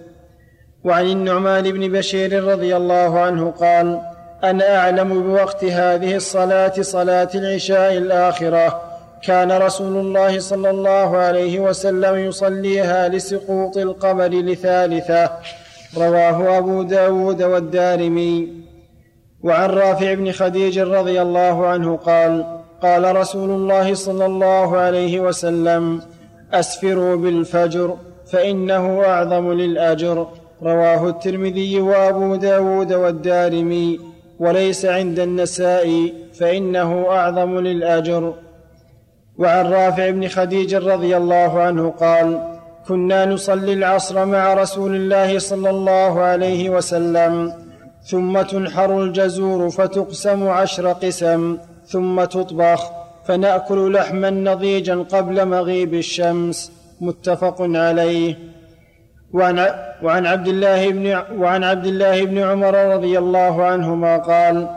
وعن 0.84 1.04
النعمان 1.04 1.62
بن 1.62 1.92
بشير 1.92 2.44
رضي 2.44 2.76
الله 2.76 3.20
عنه 3.20 3.50
قال 3.50 4.00
أنا 4.50 4.76
أعلم 4.76 5.22
بوقت 5.22 5.64
هذه 5.64 6.14
الصلاة 6.16 6.72
صلاة 6.80 7.28
العشاء 7.34 7.98
الآخرة. 7.98 8.82
كان 9.22 9.52
رسول 9.52 9.96
الله 9.96 10.38
صلى 10.38 10.70
الله 10.70 11.16
عليه 11.16 11.60
وسلم 11.60 12.18
يصليها 12.18 13.08
لسقوط 13.08 13.76
القمر 13.76 14.26
لثالثة. 14.26 15.30
رواه 15.96 16.58
أبو 16.58 16.82
داود 16.82 17.42
والدارمي. 17.42 18.48
وعن 19.42 19.70
رافع 19.70 20.14
بن 20.14 20.32
خديج 20.32 20.78
رضي 20.78 21.22
الله 21.22 21.66
عنه 21.66 21.96
قال 21.96 22.44
قال 22.82 23.16
رسول 23.16 23.50
الله 23.50 23.94
صلى 23.94 24.26
الله 24.26 24.76
عليه 24.76 25.20
وسلم 25.20 26.02
أسفروا 26.52 27.16
بالفجر 27.16 27.96
فإنه 28.32 29.02
أعظم 29.04 29.52
للأجر. 29.52 30.26
رواه 30.62 31.08
الترمذي 31.08 31.80
وأبو 31.80 32.34
داود 32.36 32.92
والدارمي. 32.92 34.13
وليس 34.38 34.84
عند 34.84 35.18
النسائي 35.18 36.14
فإنه 36.38 37.06
أعظم 37.08 37.58
للأجر. 37.58 38.34
وعن 39.38 39.66
رافع 39.66 40.10
بن 40.10 40.28
خديج 40.28 40.74
رضي 40.74 41.16
الله 41.16 41.60
عنه 41.60 41.90
قال 41.90 42.56
كنا 42.88 43.24
نصلي 43.26 43.72
العصر 43.72 44.24
مع 44.24 44.54
رسول 44.54 44.96
الله 44.96 45.38
صلى 45.38 45.70
الله 45.70 46.20
عليه 46.20 46.70
وسلم 46.70 47.52
ثم 48.10 48.42
تنحر 48.42 49.02
الجزور 49.02 49.70
فتقسم 49.70 50.48
عشر 50.48 50.92
قسم 50.92 51.58
ثم 51.86 52.24
تطبخ 52.24 52.90
فنأكل 53.26 53.92
لحما 53.92 54.30
نضيجا 54.30 54.94
قبل 54.94 55.46
مغيب 55.48 55.94
الشمس. 55.94 56.72
متفق 57.00 57.56
عليه. 57.60 58.53
وعن, 59.34 59.66
وعن 60.02 60.26
عبد 60.26 60.48
الله 60.48 60.90
بن 60.90 61.22
وعن 61.38 61.64
عبد 61.64 61.86
الله 61.86 62.24
بن 62.24 62.38
عمر 62.38 62.74
رضي 62.74 63.18
الله 63.18 63.64
عنهما 63.64 64.16
قال 64.16 64.68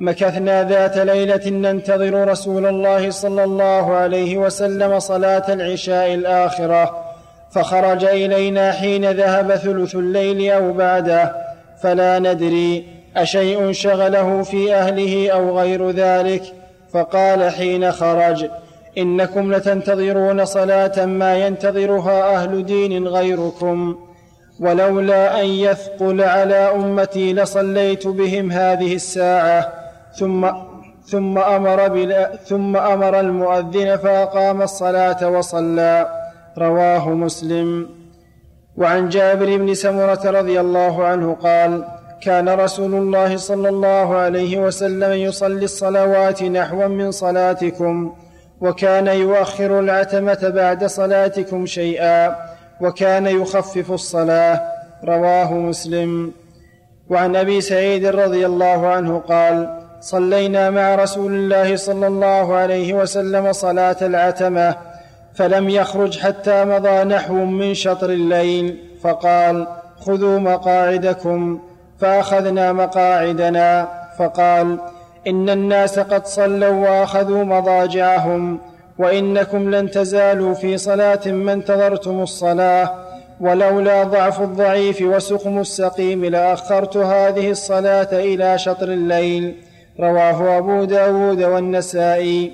مكثنا 0.00 0.64
ذات 0.64 0.98
ليلة 0.98 1.50
ننتظر 1.50 2.28
رسول 2.28 2.66
الله 2.66 3.10
صلى 3.10 3.44
الله 3.44 3.94
عليه 3.94 4.38
وسلم 4.38 4.98
صلاة 4.98 5.52
العشاء 5.52 6.14
الآخرة 6.14 7.04
فخرج 7.50 8.04
إلينا 8.04 8.72
حين 8.72 9.10
ذهب 9.10 9.56
ثلث 9.56 9.94
الليل 9.94 10.50
أو 10.50 10.72
بعده 10.72 11.36
فلا 11.82 12.18
ندري 12.18 12.84
أشيء 13.16 13.72
شغله 13.72 14.42
في 14.42 14.74
أهله 14.74 15.30
أو 15.30 15.58
غير 15.58 15.90
ذلك 15.90 16.42
فقال 16.92 17.50
حين 17.50 17.92
خرج 17.92 18.46
إنكم 18.98 19.54
لتنتظرون 19.54 20.44
صلاة 20.44 21.06
ما 21.06 21.36
ينتظرها 21.46 22.34
أهل 22.34 22.66
دين 22.66 23.08
غيركم. 23.08 24.05
ولولا 24.60 25.40
أن 25.40 25.46
يثقل 25.46 26.22
على 26.22 26.54
أمتي 26.54 27.32
لصليت 27.32 28.06
بهم 28.06 28.52
هذه 28.52 28.94
الساعة 28.94 29.72
ثم 30.18 30.50
ثم 31.06 31.38
أمر 31.38 31.88
بلا 31.88 32.36
ثم 32.36 32.76
أمر 32.76 33.20
المؤذن 33.20 33.96
فأقام 33.96 34.62
الصلاة 34.62 35.28
وصلى. 35.28 36.08
رواه 36.58 37.08
مسلم. 37.08 37.88
وعن 38.76 39.08
جابر 39.08 39.56
بن 39.56 39.74
سمرة 39.74 40.20
رضي 40.24 40.60
الله 40.60 41.04
عنه 41.04 41.34
قال 41.34 41.84
كان 42.22 42.48
رسول 42.48 42.94
الله 42.94 43.36
صلى 43.36 43.68
الله 43.68 44.16
عليه 44.16 44.58
وسلم 44.58 45.12
يصلي 45.12 45.64
الصلوات 45.64 46.42
نحوا 46.42 46.86
من 46.86 47.10
صلاتكم 47.10 48.14
وكان 48.60 49.06
يؤخر 49.06 49.80
العتمة 49.80 50.38
بعد 50.54 50.84
صلاتكم 50.84 51.66
شيئا. 51.66 52.36
وكان 52.80 53.26
يخفف 53.26 53.92
الصلاة. 53.92 54.60
رواه 55.04 55.54
مسلم. 55.54 56.32
وعن 57.10 57.36
أبي 57.36 57.60
سعيد 57.60 58.06
رضي 58.06 58.46
الله 58.46 58.86
عنه 58.86 59.18
قال 59.18 59.86
صلينا 60.00 60.70
مع 60.70 60.94
رسول 60.94 61.32
الله 61.32 61.76
صلى 61.76 62.06
الله 62.06 62.54
عليه 62.54 62.94
وسلم 62.94 63.52
صلاة 63.52 63.96
العتمة 64.02 64.74
فلم 65.34 65.68
يخرج 65.68 66.18
حتى 66.18 66.64
مضى 66.64 67.04
نحو 67.04 67.34
من 67.34 67.74
شطر 67.74 68.10
الليل 68.10 68.78
فقال 69.02 69.66
خذوا 70.00 70.38
مقاعدكم 70.38 71.60
فأخذنا 71.98 72.72
مقاعدنا 72.72 73.88
فقال 74.18 74.78
إن 75.26 75.50
الناس 75.50 75.98
قد 75.98 76.26
صلوا 76.26 76.88
وأخذوا 76.88 77.44
مضاجعهم 77.44 78.60
وإنكم 78.98 79.74
لن 79.74 79.90
تزالوا 79.90 80.54
في 80.54 80.76
صلاة 80.76 81.26
ما 81.26 81.52
انتظرتم 81.52 82.22
الصلاة 82.22 82.94
ولولا 83.40 84.02
ضعف 84.02 84.40
الضعيف 84.42 85.02
وسقم 85.02 85.58
السقيم 85.58 86.24
لأخرت 86.24 86.96
هذه 86.96 87.50
الصلاة 87.50 88.08
إلى 88.12 88.58
شطر 88.58 88.88
الليل 88.88 89.54
رواه 90.00 90.58
أبو 90.58 90.84
داود 90.84 91.42
والنسائي. 91.42 92.52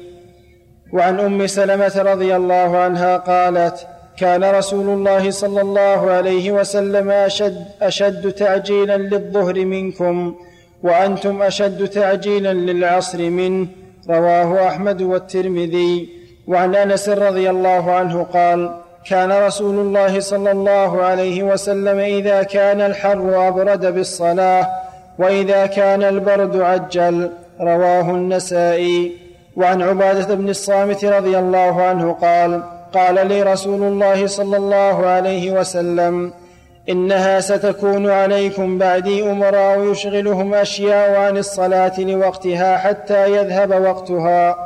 وعن 0.92 1.20
أم 1.20 1.46
سلمة 1.46 1.92
رضي 1.96 2.36
الله 2.36 2.78
عنها 2.78 3.16
قالت 3.16 3.86
كان 4.16 4.44
رسول 4.44 4.88
الله 4.88 5.30
صلى 5.30 5.60
الله 5.60 6.10
عليه 6.10 6.52
وسلم 6.52 7.10
أشد, 7.10 7.64
أشد 7.82 8.32
تعجيلا 8.32 8.96
للظهر 8.96 9.64
منكم 9.64 10.34
وأنتم 10.82 11.42
أشد 11.42 11.88
تعجيلا 11.88 12.52
للعصر 12.52 13.18
منه 13.30 13.66
رواه 14.10 14.68
أحمد 14.68 15.02
والترمذي. 15.02 16.21
وعن 16.46 16.74
أنس 16.74 17.08
رضي 17.08 17.50
الله 17.50 17.92
عنه 17.92 18.22
قال 18.22 18.70
كان 19.10 19.32
رسول 19.32 19.74
الله 19.74 20.20
صلى 20.20 20.50
الله 20.50 21.02
عليه 21.02 21.42
وسلم 21.42 21.98
إذا 21.98 22.42
كان 22.42 22.80
الحر 22.80 23.48
أبرد 23.48 23.94
بالصلاة 23.94 24.68
وإذا 25.18 25.66
كان 25.66 26.02
البرد 26.02 26.56
عجل 26.60 27.30
رواه 27.60 28.10
النسائي. 28.10 29.12
وعن 29.56 29.82
عبادة 29.82 30.34
بن 30.34 30.48
الصامت 30.48 31.04
رضي 31.04 31.38
الله 31.38 31.82
عنه 31.82 32.12
قال 32.12 32.62
قال 32.94 33.26
لي 33.26 33.42
رسول 33.42 33.82
الله 33.82 34.26
صلى 34.26 34.56
الله 34.56 35.06
عليه 35.06 35.60
وسلم 35.60 36.32
إنها 36.88 37.40
ستكون 37.40 38.10
عليكم 38.10 38.78
بعدي 38.78 39.30
أمراء 39.30 39.80
يشغلهم 39.90 40.54
أشياء 40.54 41.14
عن 41.14 41.36
الصلاة 41.36 42.00
لوقتها 42.00 42.78
حتى 42.78 43.36
يذهب 43.36 43.70
وقتها. 43.70 44.56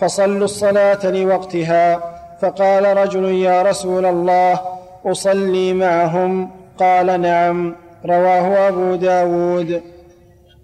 فصلوا 0.00 0.44
الصلاة 0.44 1.10
لوقتها 1.10 2.00
فقال 2.42 2.96
رجل 2.96 3.24
يا 3.24 3.62
رسول 3.62 4.06
الله 4.06 4.60
أصلي 5.06 5.72
معهم؟ 5.72 6.50
قال 6.78 7.20
نعم 7.20 7.76
رواه 8.06 8.68
أبو 8.68 8.94
داود. 8.94 9.82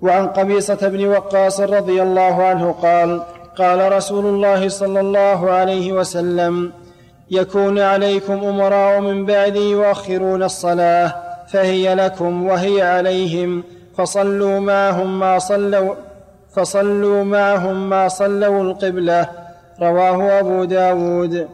وعن 0.03 0.27
قبيصة 0.27 0.89
بن 0.89 1.07
وقاص 1.07 1.61
رضي 1.61 2.03
الله 2.03 2.43
عنه 2.43 2.73
قال 2.73 3.23
قال 3.59 3.93
رسول 3.93 4.27
الله 4.27 4.69
صلى 4.69 5.01
الله 5.01 5.51
عليه 5.51 5.93
وسلم 5.93 6.73
يكون 7.31 7.79
عليكم 7.79 8.33
أمراء 8.33 9.01
من 9.01 9.27
بعدي 9.27 9.71
يؤخرون 9.71 10.43
الصلاة 10.43 11.15
فهي 11.49 11.95
لكم 11.95 12.47
وهي 12.47 12.83
عليهم 12.83 13.65
فصلوا 13.99 14.61
معهم 14.61 15.19
ما 15.19 15.39
صلوا 15.39 15.95
فصلوا 16.57 17.25
معهم 17.25 17.89
ما 17.91 18.09
صلوا 18.09 18.63
القبلة. 18.63 19.29
رواه 19.81 20.39
أبو 20.41 20.65
داود. 20.65 21.49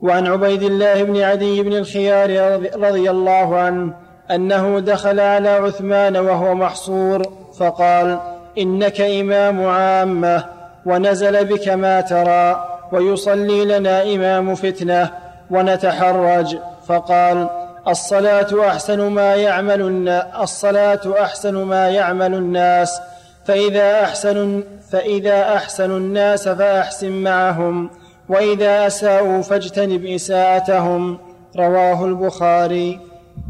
وعن 0.00 0.26
عبيد 0.26 0.62
الله 0.62 1.02
بن 1.02 1.20
عدي 1.20 1.62
بن 1.62 1.72
الخيار 1.72 2.60
رضي 2.76 3.10
الله 3.10 3.56
عنه 3.56 3.94
أنه 4.30 4.80
دخل 4.80 5.20
على 5.20 5.48
عثمان 5.48 6.16
وهو 6.16 6.54
محصور 6.54 7.22
فقال 7.58 8.18
إنك 8.58 9.00
إمام 9.00 9.66
عامة 9.66 10.44
ونزل 10.86 11.44
بك 11.44 11.68
ما 11.68 12.00
ترى 12.00 12.64
ويصلي 12.92 13.64
لنا 13.64 14.02
إمام 14.02 14.54
فتنة 14.54 15.10
ونتحرج. 15.50 16.58
فقال 16.86 17.48
الصلاة 17.88 18.68
أحسن 18.68 19.00
ما 19.00 19.34
يعمل 19.34 20.08
الصلاة 20.42 21.00
أحسن 21.20 21.54
ما 21.54 21.88
يعمل 21.88 22.34
الناس 22.34 23.00
فإذا 23.44 24.04
أحسن 24.04 24.64
فإذا 24.92 25.56
أحسن 25.56 25.90
الناس 25.90 26.48
فأحسن 26.48 27.12
معهم 27.12 27.90
وإذا 28.28 28.86
أساءوا 28.86 29.42
فاجتنب 29.42 30.04
إساءتهم 30.04 31.18
رواه 31.56 32.04
البخاري. 32.04 33.00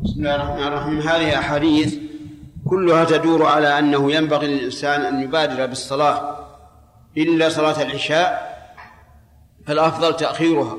بسم 0.04 0.14
الله 0.16 0.34
الرحمن 0.34 0.66
الرحيم. 0.66 1.00
هذه 1.00 1.38
أحاديث 1.38 1.94
كلها 2.70 3.04
تدور 3.04 3.46
على 3.46 3.78
أنه 3.78 4.12
ينبغي 4.12 4.46
للإنسان 4.46 5.00
أن 5.00 5.22
يبادر 5.22 5.66
بالصلاة. 5.66 6.36
إلا 7.16 7.48
صلاة 7.48 7.82
العشاء 7.82 8.50
فالأفضل 9.66 10.16
تأخيرها 10.16 10.76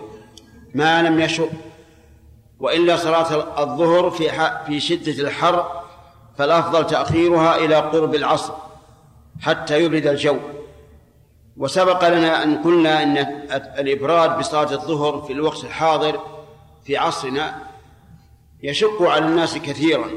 ما 0.75 1.01
لم 1.01 1.19
يشق 1.19 1.49
وإلا 2.59 2.97
صلاة 2.97 3.61
الظهر 3.63 4.09
في 4.09 4.29
في 4.65 4.79
شدة 4.79 5.23
الحر 5.23 5.81
فالأفضل 6.37 6.87
تأخيرها 6.87 7.55
إلى 7.55 7.75
قرب 7.75 8.15
العصر. 8.15 8.53
حتى 9.39 9.83
يبرد 9.83 10.07
الجو. 10.07 10.37
وسبق 11.57 12.09
لنا 12.09 12.43
أن 12.43 12.57
قلنا 12.57 13.03
أن 13.03 13.17
الإبراد 13.79 14.39
بصلاة 14.39 14.73
الظهر 14.73 15.21
في 15.21 15.33
الوقت 15.33 15.63
الحاضر 15.63 16.19
في 16.85 16.97
عصرنا 16.97 17.61
يشق 18.63 19.01
على 19.01 19.25
الناس 19.25 19.57
كثيرا 19.57 20.09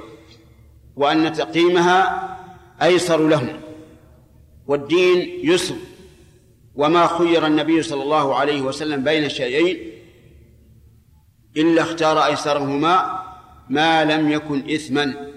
وأن 0.96 1.32
تقييمها 1.32 2.28
أيسر 2.82 3.28
لهم. 3.28 3.60
والدين 4.66 5.40
يسر 5.42 5.74
وما 6.74 7.06
خير 7.06 7.46
النبي 7.46 7.82
صلى 7.82 8.02
الله 8.02 8.34
عليه 8.34 8.62
وسلم 8.62 9.04
بين 9.04 9.28
شيئين 9.28 9.90
إلا 11.56 11.82
اختار 11.82 12.24
أيسرهما 12.24 13.22
ما 13.68 14.04
لم 14.04 14.32
يكن 14.32 14.70
إثما. 14.70 15.33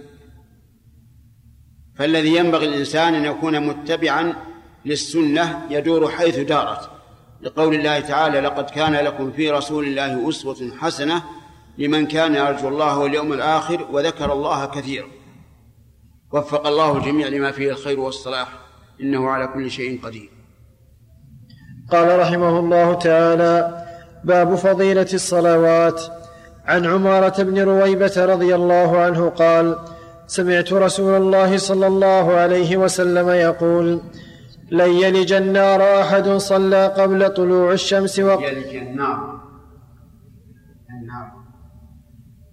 فالذي 1.98 2.36
ينبغي 2.36 2.66
الإنسان 2.66 3.16
أن 3.16 3.26
يكون 3.26 3.68
متبعا 3.68 4.34
للسنة 4.86 5.62
يدور 5.70 6.10
حيث 6.10 6.39
دارت. 6.39 6.89
لقول 7.41 7.76
الله 7.76 8.00
تعالى 8.00 8.39
لقد 8.39 8.70
كان 8.70 8.93
لكم 8.93 9.32
في 9.32 9.52
رسول 9.52 9.86
الله 9.86 10.30
أسوة 10.30 10.72
حسنة 10.80 11.24
لمن 11.78 12.08
كان 12.08 12.36
يرجو 12.36 12.68
الله 12.68 12.98
واليوم 13.00 13.34
الآخر 13.34 13.88
وذكر 13.91 14.34
الله 14.34 14.66
كثيرا 14.66 15.08
وفق 16.32 16.68
الله 16.68 16.98
الجميع 16.98 17.28
لما 17.28 17.52
فيه 17.52 17.72
الخير 17.72 18.00
والصلاح. 18.00 18.48
إنه 19.02 19.30
على 19.30 19.48
كل 19.48 19.72
شيء 19.72 20.00
قدير. 20.04 20.30
قال 21.91 22.20
رحمه 22.20 22.60
الله 22.60 22.93
تعالى 22.93 23.86
باب 24.24 24.56
فضيلة 24.56 25.08
الصلوات 25.14 26.02
عن 26.66 26.86
عمارة 26.86 27.43
بن 27.43 27.60
رويبة 27.60 28.14
رضي 28.18 28.56
الله 28.56 28.98
عنه 28.98 29.30
قال 29.30 29.78
سمعت 30.28 30.73
رسول 30.73 31.21
الله 31.21 31.57
صلى 31.57 31.88
الله 31.88 32.34
عليه 32.34 32.78
وسلم 32.78 33.30
يقول 33.30 34.01
لن 34.71 34.91
يلج 34.91 35.34
النار 35.34 36.01
أحد 36.01 36.30
صلى 36.30 36.88
قبل 36.88 37.30
طلوع 37.34 37.71
الشمس 37.71 38.19
و... 38.19 38.30
يلج 38.30 38.75
النار. 38.75 39.38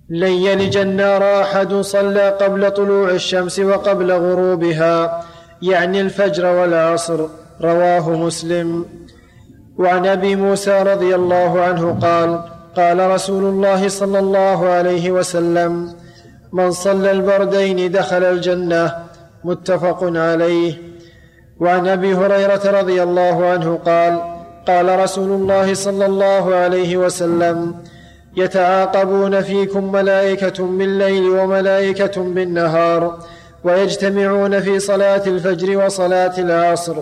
لن 0.09 0.33
يلج 0.33 0.77
النار 0.77 1.43
أحد 1.43 1.75
صلى 1.75 2.29
قبل 2.31 2.71
طلوع 2.71 3.11
الشمس 3.11 3.59
وقبل 3.59 4.13
غروبها 4.13 5.25
يعني 5.63 6.01
الفجر 6.01 6.47
والعصر 6.47 7.27
رواه 7.61 8.11
مسلم. 8.11 8.87
وعن 9.79 10.07
أبي 10.07 10.37
موسى 10.37 10.83
رضي 10.83 11.15
الله 11.15 11.61
عنه 11.61 11.99
قال 12.01 12.41
قال 12.77 13.11
رسول 13.11 13.45
الله 13.45 13.89
صلى 13.89 14.19
الله 14.19 14.67
عليه 14.67 15.11
وسلم 15.11 16.04
من 16.55 16.71
صلى 16.71 17.11
البردين 17.11 17.93
دخل 17.93 18.25
الجنة 18.25 18.93
متفق 19.45 20.01
عليه. 20.03 20.75
وعن 21.61 21.89
أبي 21.89 22.15
هريرة 22.15 22.81
رضي 22.81 23.03
الله 23.03 23.47
عنه 23.47 23.79
قال 23.87 24.21
قال 24.67 24.99
رسول 24.99 25.31
الله 25.31 25.75
صلى 25.75 26.07
الله 26.07 26.55
عليه 26.55 26.97
وسلم 26.97 27.75
يتعاقبون 28.37 29.41
فيكم 29.41 29.93
ملائكة 29.93 30.65
بالليل 30.65 31.29
وملائكة 31.31 32.23
بالنهار 32.23 33.19
ويجتمعون 33.65 34.61
في 34.61 34.79
صلاة 34.79 35.23
الفجر 35.27 35.85
وصلاة 35.85 36.39
العصر 36.39 36.97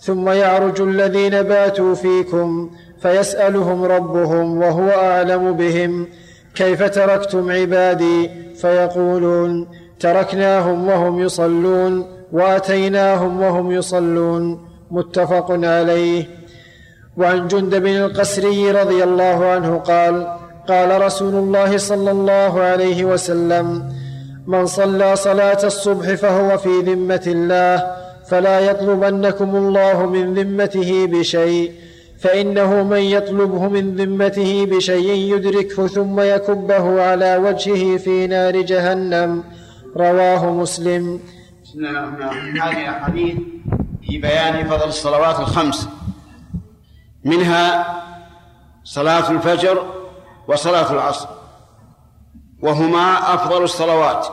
ثم 0.00 0.28
يعرج 0.28 0.80
الذين 0.80 1.42
باتوا 1.42 1.94
فيكم 1.94 2.70
فيسألهم 3.02 3.84
ربهم 3.84 4.62
وهو 4.62 4.88
أعلم 4.90 5.52
بهم. 5.52 6.06
كيف 6.54 6.82
تركتم 6.82 7.50
عبادي؟ 7.50 8.30
فيقولون 8.54 9.68
تركناهم 10.00 10.88
وهم 10.88 11.20
يصلون 11.20 12.06
واتيناهم 12.32 13.42
وهم 13.42 13.72
يصلون. 13.72 14.68
متفق 14.90 15.50
عليه. 15.50 16.44
وعن 17.16 17.48
جندب 17.48 17.86
القسري 17.86 18.70
رضي 18.70 19.04
الله 19.04 19.46
عنه 19.46 19.78
قال 19.78 20.26
قال 20.68 21.02
رسول 21.02 21.34
الله 21.34 21.76
صلى 21.76 22.10
الله 22.10 22.60
عليه 22.60 23.04
وسلم 23.04 23.92
من 24.46 24.66
صلى 24.66 25.16
صلاة 25.16 25.58
الصبح 25.64 26.14
فهو 26.14 26.58
في 26.58 26.80
ذمة 26.80 27.22
الله 27.26 27.94
فلا 28.28 28.60
يطلبنكم 28.60 29.56
الله 29.56 30.06
من 30.06 30.34
ذمته 30.34 31.06
بشيء 31.06 31.72
فإنه 32.24 32.82
من 32.82 32.98
يطلبه 32.98 33.68
من 33.68 33.96
ذمته 33.96 34.66
بشيء 34.66 35.34
يدركه 35.34 35.86
ثم 35.86 36.20
يكبه 36.20 37.02
على 37.02 37.36
وجهه 37.36 37.96
في 37.96 38.26
نار 38.26 38.60
جهنم. 38.60 39.44
رواه 39.96 40.50
مسلم. 40.50 41.20
بسم 41.64 41.78
الله 41.78 41.90
الرحمن 41.90 42.22
الرحيم. 42.22 42.62
هذه 42.62 42.90
أحاديث 42.90 43.36
في 44.06 44.18
بيان 44.18 44.68
فضل 44.68 44.88
الصلوات 44.88 45.40
الخمس. 45.40 45.88
منها 47.24 47.86
صلاة 48.84 49.30
الفجر 49.30 49.86
وصلاة 50.48 50.92
العصر. 50.92 51.28
وهما 52.62 53.34
أفضل 53.34 53.62
الصلوات. 53.62 54.26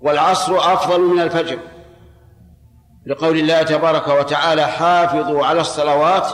والعصر 0.00 0.56
أفضل 0.56 1.00
من 1.00 1.20
الفجر. 1.20 1.58
لقول 3.06 3.38
الله 3.38 3.62
تبارك 3.62 4.08
وتعالى 4.08 4.66
حافظوا 4.66 5.46
على 5.46 5.60
الصلوات 5.60 6.28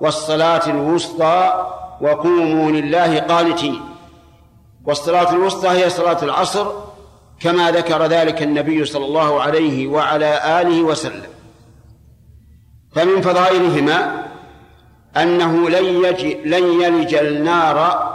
والصلاة 0.00 0.66
الوسطى 0.66 1.66
وقوموا 2.00 2.70
لله 2.70 3.20
قانتين. 3.20 3.80
والصلاة 4.84 5.32
الوسطى 5.32 5.68
هي 5.68 5.90
صلاة 5.90 6.22
العصر 6.22 6.66
كما 7.40 7.70
ذكر 7.70 8.06
ذلك 8.06 8.42
النبي 8.42 8.84
صلى 8.84 9.04
الله 9.04 9.42
عليه 9.42 9.86
وعلى 9.86 10.60
آله 10.60 10.82
وسلم. 10.82 11.30
فمن 12.94 13.20
فضائلهما 13.20 14.24
أنه 15.16 15.70
لن, 15.70 15.84
يجي 15.84 16.34
لن 16.44 16.82
يلج 16.82 17.14
النار 17.14 18.08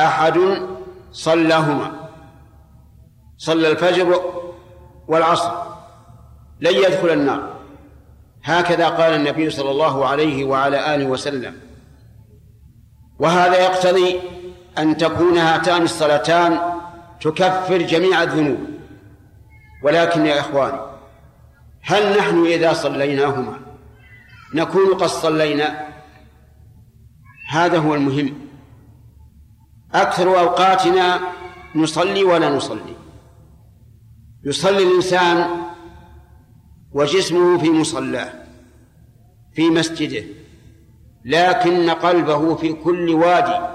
أحد 0.00 0.38
صلاهما. 1.12 1.90
صلى 3.38 3.68
الفجر 3.68 4.20
والعصر. 5.08 5.73
لن 6.60 6.74
يدخل 6.74 7.10
النار. 7.10 7.54
هكذا 8.44 8.88
قال 8.88 9.14
النبي 9.14 9.50
صلى 9.50 9.70
الله 9.70 10.06
عليه 10.06 10.44
وعلى 10.44 10.94
آله 10.94 11.04
وسلم. 11.04 11.54
وهذا 13.18 13.60
يقتضي 13.60 14.20
أن 14.78 14.96
تكون 14.96 15.38
هاتان 15.38 15.82
الصلاتان 15.82 16.60
تكفر 17.20 17.78
جميع 17.78 18.22
الذنوب. 18.22 18.58
ولكن 19.82 20.26
يا 20.26 20.40
اخواني 20.40 20.80
هل 21.82 22.18
نحن 22.18 22.46
إذا 22.46 22.72
صليناهما 22.72 23.60
نكون 24.54 24.94
قد 24.94 25.06
صلينا؟ 25.06 25.88
هذا 27.50 27.78
هو 27.78 27.94
المهم. 27.94 28.34
أكثر 29.94 30.40
أوقاتنا 30.40 31.20
نصلي 31.74 32.24
ولا 32.24 32.48
نصلي؟ 32.50 32.96
يصلي 34.44 34.82
الإنسان 34.82 35.63
وجسمه 36.94 37.58
في 37.58 37.70
مصلاه 37.70 38.32
في 39.54 39.70
مسجده 39.70 40.24
لكن 41.24 41.90
قلبه 41.90 42.54
في 42.54 42.72
كل 42.72 43.10
وادي. 43.10 43.66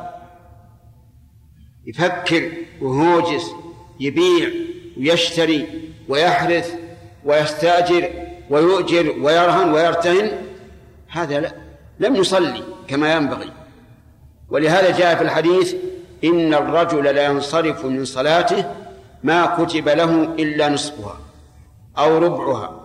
يفكر 1.86 2.52
وهوجس 2.82 3.52
يبيع 4.00 4.50
ويشتري 4.98 5.68
ويحرث 6.10 6.76
ويستأجر 7.26 8.10
ويؤجر 8.50 9.16
ويرهن 9.22 9.74
ويرتهن 9.74 10.32
هذا 11.08 11.40
لا 11.40 11.56
لم 12.00 12.16
يصلي 12.16 12.64
كما 12.88 13.14
ينبغي. 13.14 13.52
ولهذا 14.50 14.98
جاء 14.98 15.16
في 15.16 15.22
الحديث 15.22 15.76
إن 16.24 16.54
الرجل 16.54 17.04
لا 17.04 17.26
ينصرف 17.26 17.86
من 17.86 18.06
صلاته 18.06 18.76
ما 19.24 19.46
كتب 19.46 19.90
له 19.90 20.24
إلا 20.24 20.70
نصفها 20.70 21.18
أو 21.98 22.18
ربعها. 22.18 22.79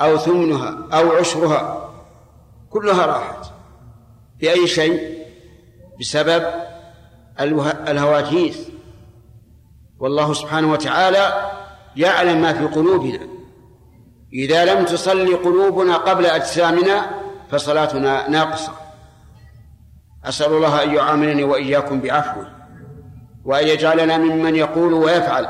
أو 0.00 0.16
ثمنها 0.16 0.78
أو 0.92 1.12
عشرها 1.12 1.90
كلها 2.70 3.06
راحت. 3.06 3.50
بأي 4.40 4.66
شيء؟ 4.66 5.26
بسبب 6.00 6.46
الهواجيس 7.88 8.68
والله 9.98 10.32
سبحانه 10.32 10.72
وتعالى 10.72 11.50
يعلم 11.96 12.42
ما 12.42 12.52
في 12.52 12.64
قلوبنا. 12.64 13.20
إذا 14.32 14.74
لم 14.74 14.84
تصلي 14.84 15.34
قلوبنا 15.34 15.96
قبل 15.96 16.26
أجسامنا 16.26 17.10
فصلاتنا 17.50 18.28
ناقصة. 18.28 18.72
أسأل 20.24 20.52
الله 20.52 20.82
أن 20.82 20.94
يعاملني 20.94 21.44
وإياكم 21.44 22.00
بعفوه 22.00 22.46
وأن 23.44 23.68
يجعلنا 23.68 24.18
ممن 24.18 24.56
يقول 24.56 24.92
ويفعل. 24.92 25.48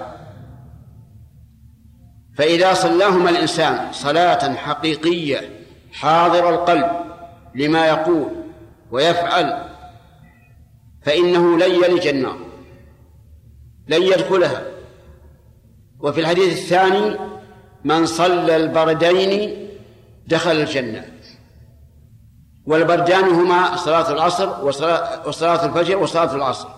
فإذا 2.40 2.74
صلاهما 2.74 3.30
الإنسان 3.30 3.92
صلاة 3.92 4.54
حقيقية 4.54 5.50
حاضر 5.92 6.54
القلب 6.54 6.86
لما 7.54 7.86
يقول 7.86 8.28
ويفعل 8.90 9.68
فإنه 11.02 11.58
لن 11.58 11.74
يلج 11.84 12.06
النار 12.06 12.38
لن 13.88 14.02
يدخلها. 14.02 14.62
وفي 16.00 16.20
الحديث 16.20 16.52
الثاني 16.52 17.16
من 17.84 18.06
صلى 18.06 18.56
البردين 18.56 19.56
دخل 20.26 20.50
الجنة. 20.50 21.04
والبردان 22.66 23.24
هما 23.24 23.76
صلاة 23.76 24.12
العصر 24.12 24.64
وصلاة 25.26 25.66
الفجر 25.66 25.96
وصلاة 25.96 26.34
العصر. 26.34 26.68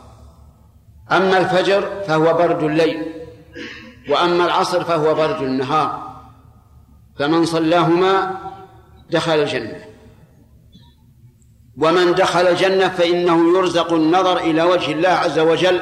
أما 1.13 1.39
الفجر 1.39 2.03
فهو 2.07 2.35
برد 2.35 2.63
الليل. 2.63 3.12
وأما 4.09 4.45
العصر 4.45 4.85
فهو 4.85 5.15
برد 5.15 5.43
النهار. 5.43 6.13
فمن 7.19 7.45
صلاهما 7.45 8.41
دخل 9.11 9.33
الجنة. 9.35 9.85
ومن 11.79 12.15
دخل 12.15 12.47
الجنة 12.47 12.89
فإنه 12.89 13.59
يرزق 13.59 13.93
النظر 13.93 14.37
إلى 14.37 14.63
وجه 14.63 14.93
الله 14.93 15.09
عز 15.09 15.39
وجل. 15.39 15.81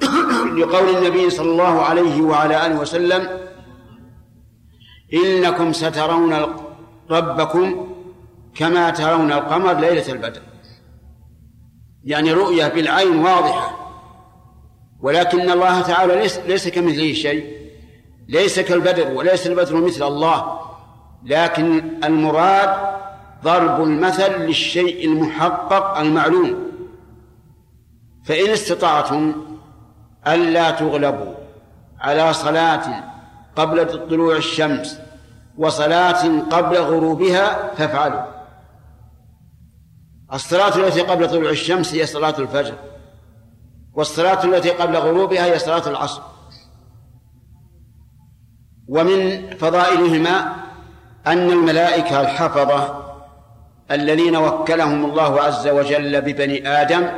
لقول 0.58 0.96
النبي 0.96 1.30
صلى 1.30 1.50
الله 1.50 1.82
عليه 1.82 2.22
وعلى 2.22 2.66
آله 2.66 2.80
وسلم 2.80 3.28
إنكم 5.14 5.72
سترون 5.72 6.34
ربكم 7.10 7.88
كما 8.54 8.90
ترون 8.90 9.32
القمر 9.32 9.80
ليلة 9.80 10.12
البدر. 10.12 10.42
يعني 12.04 12.32
رؤية 12.32 12.68
بالعين 12.68 13.18
واضحة. 13.18 13.77
ولكن 15.00 15.50
الله 15.50 15.80
تعالى 15.80 16.14
ليس, 16.16 16.38
ليس 16.38 16.68
كمثله 16.68 17.12
شيء 17.12 17.58
ليس 18.28 18.60
كالبدر 18.60 19.12
وليس 19.14 19.46
البدر 19.46 19.76
مثل 19.76 20.06
الله 20.06 20.60
لكن 21.24 21.82
المراد 22.04 22.98
ضرب 23.44 23.82
المثل 23.82 24.40
للشيء 24.40 25.04
المحقق 25.04 25.98
المعلوم. 25.98 26.68
فإن 28.24 28.50
استطعتم 28.50 29.34
ألا 30.26 30.70
تغلبوا 30.70 31.34
على 32.00 32.32
صلاة 32.32 33.04
قبل 33.56 34.08
طلوع 34.08 34.36
الشمس 34.36 34.98
وصلاة 35.58 36.40
قبل 36.40 36.76
غروبها 36.76 37.74
فافعلوا. 37.74 38.22
الصلاة 40.32 40.76
التي 40.76 41.00
قبل 41.00 41.30
طلوع 41.30 41.50
الشمس 41.50 41.94
هي 41.94 42.06
صلاة 42.06 42.34
الفجر. 42.38 42.74
والصلاة 43.98 44.44
التي 44.44 44.70
قبل 44.70 44.96
غروبها 44.96 45.44
هي 45.44 45.58
صلاة 45.58 45.88
العصر. 45.88 46.22
ومن 48.88 49.50
فضائلهما 49.56 50.54
أن 51.26 51.50
الملائكة 51.50 52.20
الحفظة 52.20 53.04
الذين 53.90 54.36
وكلهم 54.36 55.04
الله 55.04 55.40
عز 55.40 55.68
وجل 55.68 56.20
ببني 56.20 56.68
آدم 56.68 57.08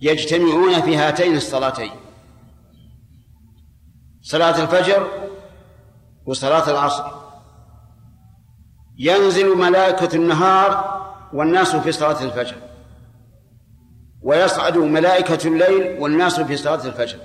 يجتمعون 0.00 0.82
في 0.82 0.96
هاتين 0.96 1.36
الصلاتين. 1.36 1.90
صلاة 4.22 4.62
الفجر 4.62 5.08
وصلاة 6.26 6.70
العصر. 6.70 7.04
ينزل 8.98 9.58
ملائكة 9.58 10.16
النهار 10.16 11.00
والناس 11.32 11.76
في 11.76 11.92
صلاة 11.92 12.22
الفجر. 12.22 12.56
ويصعد 14.24 14.76
ملائكة 14.76 15.48
الليل 15.48 16.00
والناس 16.00 16.40
في 16.40 16.56
صلاة 16.56 16.86
الفجر. 16.86 17.18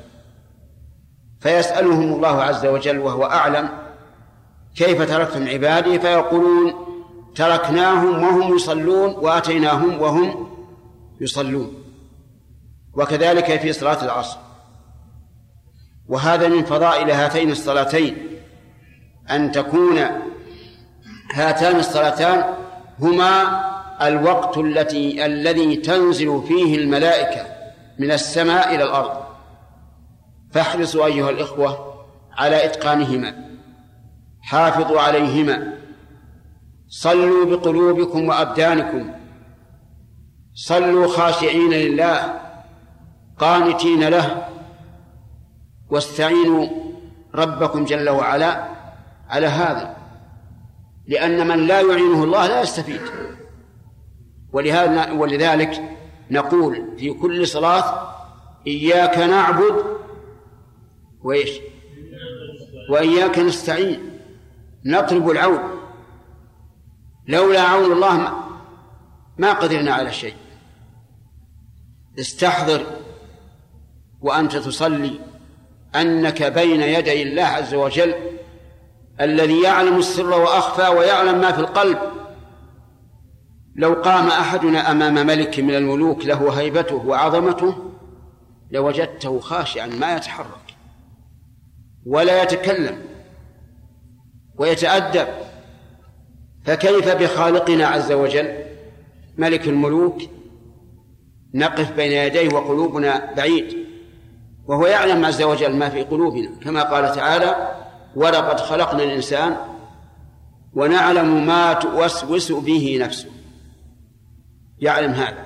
فيسألهم 1.39 2.13
الله 2.13 2.43
عز 2.43 2.65
وجل 2.65 2.99
وهو 2.99 3.23
أعلم 3.23 3.69
كيف 4.75 5.01
تركتم 5.01 5.47
عبادي؟ 5.47 5.99
فيقولون 5.99 6.73
تركناهم 7.35 8.23
وهم 8.23 8.55
يصلون 8.55 9.15
وأتيناهم 9.15 10.01
وهم 10.01 10.49
يصلون. 11.21 11.83
وكذلك 12.93 13.59
في 13.59 13.73
صلاة 13.73 14.03
العصر. 14.03 14.37
وهذا 16.07 16.47
من 16.47 16.65
فضائل 16.65 17.11
هاتين 17.11 17.51
الصلاتين 17.51 18.17
أن 19.31 19.51
تكون 19.51 19.99
هاتان 21.33 21.75
الصلاتان 21.75 22.43
هما 22.99 23.59
الوقت 24.01 24.57
التي 24.57 25.25
الذي 25.25 25.75
تنزل 25.75 26.43
فيه 26.47 26.77
الملائكة 26.77 27.45
من 27.99 28.11
السماء 28.11 28.75
إلى 28.75 28.83
الأرض. 28.83 29.23
فاحرصوا 30.51 31.05
أيها 31.05 31.29
الإخوة 31.29 31.93
على 32.37 32.65
إتقانهما. 32.65 33.35
حافظوا 34.41 35.01
عليهما. 35.01 35.73
صلوا 36.87 37.45
بقلوبكم 37.45 38.27
وأبدانكم. 38.27 39.11
صلوا 40.53 41.07
خاشعين 41.07 41.71
لله. 41.71 42.39
قانتين 43.39 44.03
له. 44.03 44.47
واستعينوا 45.89 46.67
ربكم 47.35 47.85
جل 47.85 48.09
وعلا 48.09 48.67
على 49.29 49.47
هذا. 49.47 49.97
لأن 51.07 51.47
من 51.47 51.67
لا 51.67 51.81
يعينه 51.81 52.23
الله 52.23 52.47
لا 52.47 52.61
يستفيد. 52.61 53.01
ولهذا 54.53 55.11
ولذلك 55.11 55.81
نقول 56.31 56.97
في 56.97 57.13
كل 57.13 57.47
صلاة 57.47 58.15
إياك 58.67 59.17
نعبد 59.17 59.83
وإيش؟ 61.21 61.59
وإياك 62.89 63.39
نستعين. 63.39 64.19
نطلب 64.85 65.29
العون. 65.29 65.59
لولا 67.27 67.61
عون 67.61 67.91
الله 67.91 68.33
ما, 69.37 69.53
قدرنا 69.53 69.93
على 69.93 70.11
شيء. 70.11 70.35
استحضر 72.19 72.85
وأنت 74.21 74.55
تصلي 74.55 75.19
أنك 75.95 76.43
بين 76.43 76.81
يدي 76.81 77.23
الله 77.23 77.43
عز 77.43 77.73
وجل 77.73 78.13
الذي 79.21 79.61
يعلم 79.61 79.97
السر 79.97 80.29
وأخفى 80.29 80.87
ويعلم 80.87 81.41
ما 81.41 81.51
في 81.51 81.59
القلب. 81.59 82.18
لو 83.79 83.93
قام 83.93 84.27
أحدنا 84.27 84.91
أمام 84.91 85.13
ملك 85.13 85.59
من 85.59 85.75
الملوك 85.75 86.25
له 86.25 86.59
هيبته 86.59 86.95
وعظمته 86.95 87.75
لوجدته 88.71 89.39
خاشعا 89.39 89.87
ما 89.87 90.15
يتحرك 90.15 90.75
ولا 92.05 92.43
يتكلم 92.43 93.01
ويتأدب. 94.57 95.27
فكيف 96.65 97.09
بخالقنا 97.09 97.87
عز 97.87 98.11
وجل؟ 98.11 98.55
ملك 99.37 99.67
الملوك 99.67 100.21
نقف 101.53 101.91
بين 101.91 102.11
يديه 102.11 102.55
وقلوبنا 102.55 103.33
بعيد 103.33 103.77
وهو 104.67 104.87
يعلم 104.87 105.25
عز 105.25 105.41
وجل 105.41 105.75
ما 105.75 105.89
في 105.89 106.03
قلوبنا. 106.03 106.49
كما 106.63 106.83
قال 106.83 107.15
تعالى 107.15 107.75
ولقد 108.15 108.59
خلقنا 108.59 109.03
الإنسان 109.03 109.57
ونعلم 110.73 111.47
ما 111.47 111.73
توسوس 111.73 112.51
به 112.51 112.97
نفسه. 113.01 113.38
يعلم 114.81 115.11
هذا. 115.11 115.45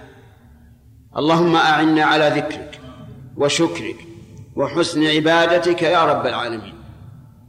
اللهم 1.18 1.56
أعنا 1.56 2.04
على 2.06 2.30
ذكرك 2.30 2.80
وشكرك 3.38 3.96
وحسن 4.56 5.08
عبادتك 5.08 5.82
يا 5.82 6.06
رب 6.06 6.28
العالمين. 6.28 6.74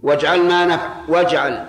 واجعل 0.02 0.40
ما 0.48 0.64
نفع 0.64 0.88
واجعل 1.08 1.64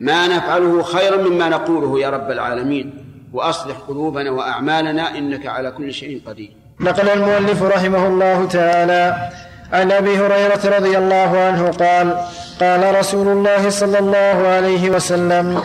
ما 0.00 0.26
نفعله 0.26 0.82
خيرا 0.82 1.16
مما 1.16 1.48
نقوله 1.48 2.00
يا 2.00 2.10
رب 2.10 2.30
العالمين. 2.30 3.06
وأصلح 3.32 3.76
قلوبنا 3.76 4.30
وأعمالنا 4.30 5.18
إنك 5.18 5.46
على 5.46 5.70
كل 5.70 5.92
شيء 5.92 6.22
قدير. 6.26 6.56
نقل 6.80 7.08
المؤلف 7.08 7.62
رحمه 7.62 8.06
الله 8.06 8.46
تعالى 8.46 9.30
عن 9.72 9.92
أبي 9.92 10.18
هريرة 10.18 10.78
رضي 10.78 10.98
الله 10.98 11.38
عنه 11.38 11.70
قال 11.70 12.26
قال 12.60 12.98
رسول 12.98 13.28
الله 13.28 13.70
صلى 13.70 13.98
الله 13.98 14.48
عليه 14.48 14.90
وسلم 14.90 15.62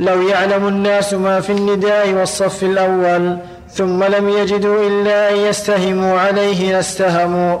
لو 0.00 0.22
يعلم 0.22 0.68
الناس 0.68 1.14
ما 1.14 1.40
في 1.40 1.52
النداء 1.52 2.12
والصف 2.12 2.62
الأول 2.62 3.38
ثم 3.72 4.04
لم 4.04 4.28
يجدوا 4.28 4.86
إلا 4.88 5.30
أن 5.30 5.36
يستهموا 5.36 6.20
عليه 6.20 6.72
لاستهموا. 6.72 7.58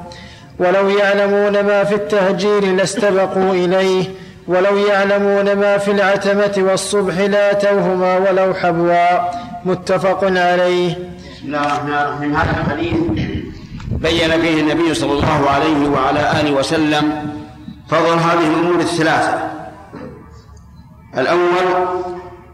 ولو 0.58 0.88
يعلمون 0.88 1.60
ما 1.60 1.84
في 1.84 1.94
التهجير 1.94 2.64
لاستبقوا 2.64 3.52
إليه. 3.52 4.04
ولو 4.48 4.76
يعلمون 4.76 5.52
ما 5.52 5.78
في 5.78 5.90
العتمة 5.90 6.54
والصبح 6.58 7.14
لاتوهما 7.18 8.18
ولو 8.18 8.54
حبوا. 8.54 9.18
متفق 9.64 10.24
عليه. 10.24 10.90
بسم 10.92 11.46
الله 11.46 11.62
الرحمن 11.62 11.92
الرحيم 11.92 12.36
هذا 12.36 12.50
الحديث 12.60 12.94
بين 13.90 14.40
فيه 14.40 14.60
النبي 14.60 14.94
صلى 14.94 15.12
الله 15.12 15.50
عليه 15.50 15.88
وعلى 15.88 16.40
آله 16.40 16.52
وسلم 16.52 17.04
فضل 17.88 18.12
هذه 18.12 18.46
الأمور 18.46 18.80
الثلاثة. 18.80 19.34
الأول 21.18 21.66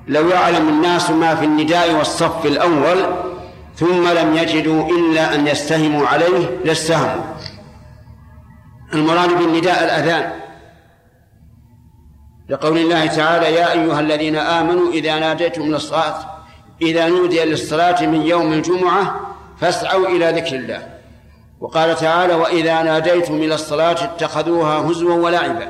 لو 0.08 0.28
يعلم 0.28 0.68
الناس 0.68 1.10
ما 1.10 1.34
في 1.34 1.44
النداء 1.44 1.94
والصف 1.94 2.46
الأول 2.46 3.06
ثم 3.74 4.08
لم 4.08 4.36
يجدوا 4.36 4.88
إلا 4.88 5.34
أن 5.34 5.46
يستهموا 5.46 6.06
عليه 6.06 6.60
لاستهموا. 6.64 7.24
المراد 8.94 9.38
بالنداء 9.38 9.84
الأذان. 9.84 10.32
لقول 12.48 12.78
الله 12.78 13.06
تعالى 13.06 13.54
يا 13.54 13.72
أيها 13.72 14.00
الذين 14.00 14.36
آمنوا 14.36 14.92
إذا 14.92 15.18
ناديتم 15.18 15.62
للصلاة 15.62 16.14
إذا 16.82 17.08
نودي 17.08 17.44
للصلاة 17.44 18.06
من 18.06 18.22
يوم 18.22 18.52
الجمعة 18.52 19.20
فاسعوا 19.60 20.06
إلى 20.06 20.30
ذكر 20.30 20.56
الله. 20.56 20.86
وقال 21.60 21.96
تعالى 21.96 22.34
وإذا 22.34 22.82
ناديتم 22.82 23.34
إلى 23.34 23.54
الصلاة 23.54 24.04
اتخذوها 24.04 24.90
هزوا 24.90 25.14
ولعبا. 25.14 25.68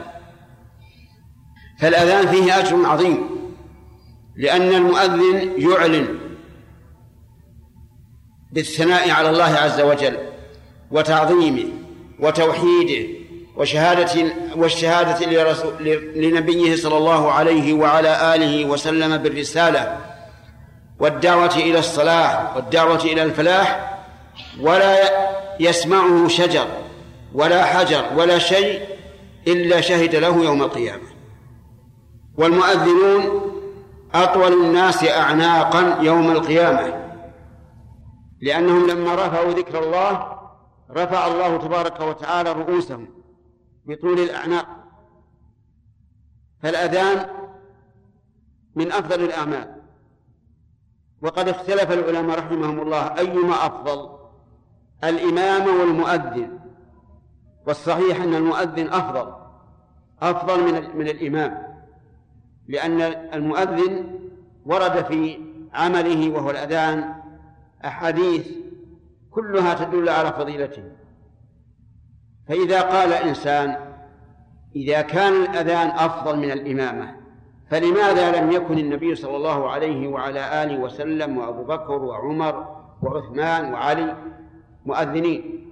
فالأذان 1.81 2.27
فيه 2.27 2.59
أجر 2.59 2.87
عظيم. 2.87 3.36
لأن 4.37 4.75
المؤذن 4.75 5.53
يعلن 5.59 6.19
بالثناء 8.53 9.11
على 9.11 9.31
الله 9.31 9.45
عز 9.45 9.81
وجل 9.81 10.17
وتعظيمه 10.91 11.69
وتوحيده 12.21 13.09
وشهادة 13.57 14.33
والشهادة 14.57 15.27
لنبيه 16.17 16.77
صلى 16.77 16.97
الله 16.97 17.33
عليه 17.33 17.73
وعلى 17.73 18.35
آله 18.35 18.65
وسلم 18.65 19.17
بالرسالة 19.17 19.99
والدعوة 21.01 21.57
إلى 21.57 21.79
الصلاح 21.79 22.57
والدعوة 22.57 23.05
إلى 23.05 23.23
الفلاح 23.23 23.99
ولا 24.61 24.97
يسمعه 25.61 26.29
شجر 26.29 26.67
ولا 27.35 27.65
حجر 27.65 28.05
ولا 28.17 28.39
شيء 28.39 28.81
إلا 29.47 29.81
شهد 29.81 30.15
له 30.15 30.45
يوم 30.45 30.63
القيامة. 30.63 31.07
والمؤذنون 32.37 33.46
أطول 34.15 34.53
الناس 34.53 35.05
أعناقا 35.05 36.03
يوم 36.03 36.31
القيامة 36.31 37.07
لأنهم 38.41 38.87
لما 38.91 39.15
رفعوا 39.15 39.53
ذكر 39.53 39.83
الله 39.83 40.37
رفع 40.91 41.27
الله 41.27 41.57
تبارك 41.57 42.01
وتعالى 42.01 42.53
رؤوسهم 42.53 43.09
بطول 43.87 44.19
الأعناق. 44.19 44.67
فالأذان 46.63 47.29
من 48.75 48.93
أفضل 48.93 49.25
الأعمال. 49.25 49.83
وقد 51.23 51.49
اختلف 51.49 51.93
العلماء 51.93 52.39
رحمهم 52.39 52.81
الله 52.81 53.19
أيما 53.19 53.67
أفضل 53.67 54.19
الإمام 55.05 55.81
والمؤذن. 55.81 56.59
والصحيح 57.67 58.21
أن 58.21 58.35
المؤذن 58.35 58.89
أفضل 58.89 59.35
أفضل 60.23 60.65
من 60.65 60.97
من 60.97 61.09
الإمام. 61.09 61.66
لأن 62.69 63.01
المؤذن 63.35 64.07
ورد 64.67 65.05
في 65.05 65.39
عمله 65.75 66.31
وهو 66.31 66.51
الأذان 66.51 67.15
أحاديث 67.85 68.49
كلها 69.31 69.75
تدل 69.75 70.09
على 70.09 70.33
فضيلته. 70.33 70.83
فإذا 72.49 72.81
قال 72.83 73.13
إنسان 73.13 73.77
إذا 74.77 75.03
كان 75.03 75.33
الأذان 75.33 75.89
أفضل 75.89 76.39
من 76.39 76.51
الإمامة 76.51 77.17
فلماذا 77.71 78.41
لم 78.41 78.53
يكن 78.53 78.79
النبي 78.79 79.15
صلى 79.15 79.37
الله 79.37 79.71
عليه 79.71 80.09
وعلى 80.09 80.63
آله 80.63 80.79
وسلم 80.79 81.39
وأبو 81.39 81.65
بكر 81.65 82.03
وعمر 82.03 82.77
وعثمان 83.03 83.73
وعلي 83.73 84.17
مؤذنين؟ 84.87 85.67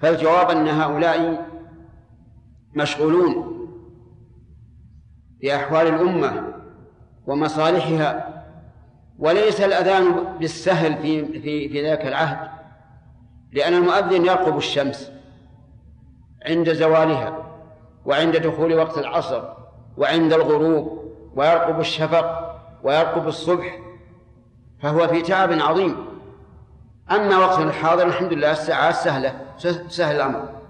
فالجواب 0.00 0.50
أن 0.50 0.68
هؤلاء 0.68 1.48
مشغولون. 2.74 3.61
بأحوال 5.42 5.86
الأمة 5.86 6.42
ومصالحها 7.26 8.42
وليس 9.18 9.60
الأذان 9.60 10.36
بالسهل 10.40 11.02
في 11.02 11.40
في 11.40 11.68
في 11.68 11.82
ذاك 11.82 12.06
العهد 12.06 12.48
لأن 13.52 13.74
المؤذن 13.74 14.24
يرقب 14.24 14.56
الشمس 14.56 15.12
عند 16.46 16.72
زوالها 16.72 17.38
وعند 18.06 18.36
دخول 18.36 18.74
وقت 18.74 18.98
العصر 18.98 19.42
وعند 19.96 20.32
الغروب 20.32 21.12
ويرقب 21.36 21.80
الشفق 21.80 22.56
ويرقب 22.82 23.28
الصبح 23.28 23.78
فهو 24.82 25.08
في 25.08 25.22
تعب 25.22 25.52
عظيم. 25.52 25.96
أما 27.10 27.38
وقت 27.38 27.58
الحاضر 27.58 28.06
الحمد 28.06 28.32
لله 28.32 28.50
الساعات 28.50 28.94
سهلة 28.94 29.40
سهل 29.88 30.16
الأمر. 30.16 30.61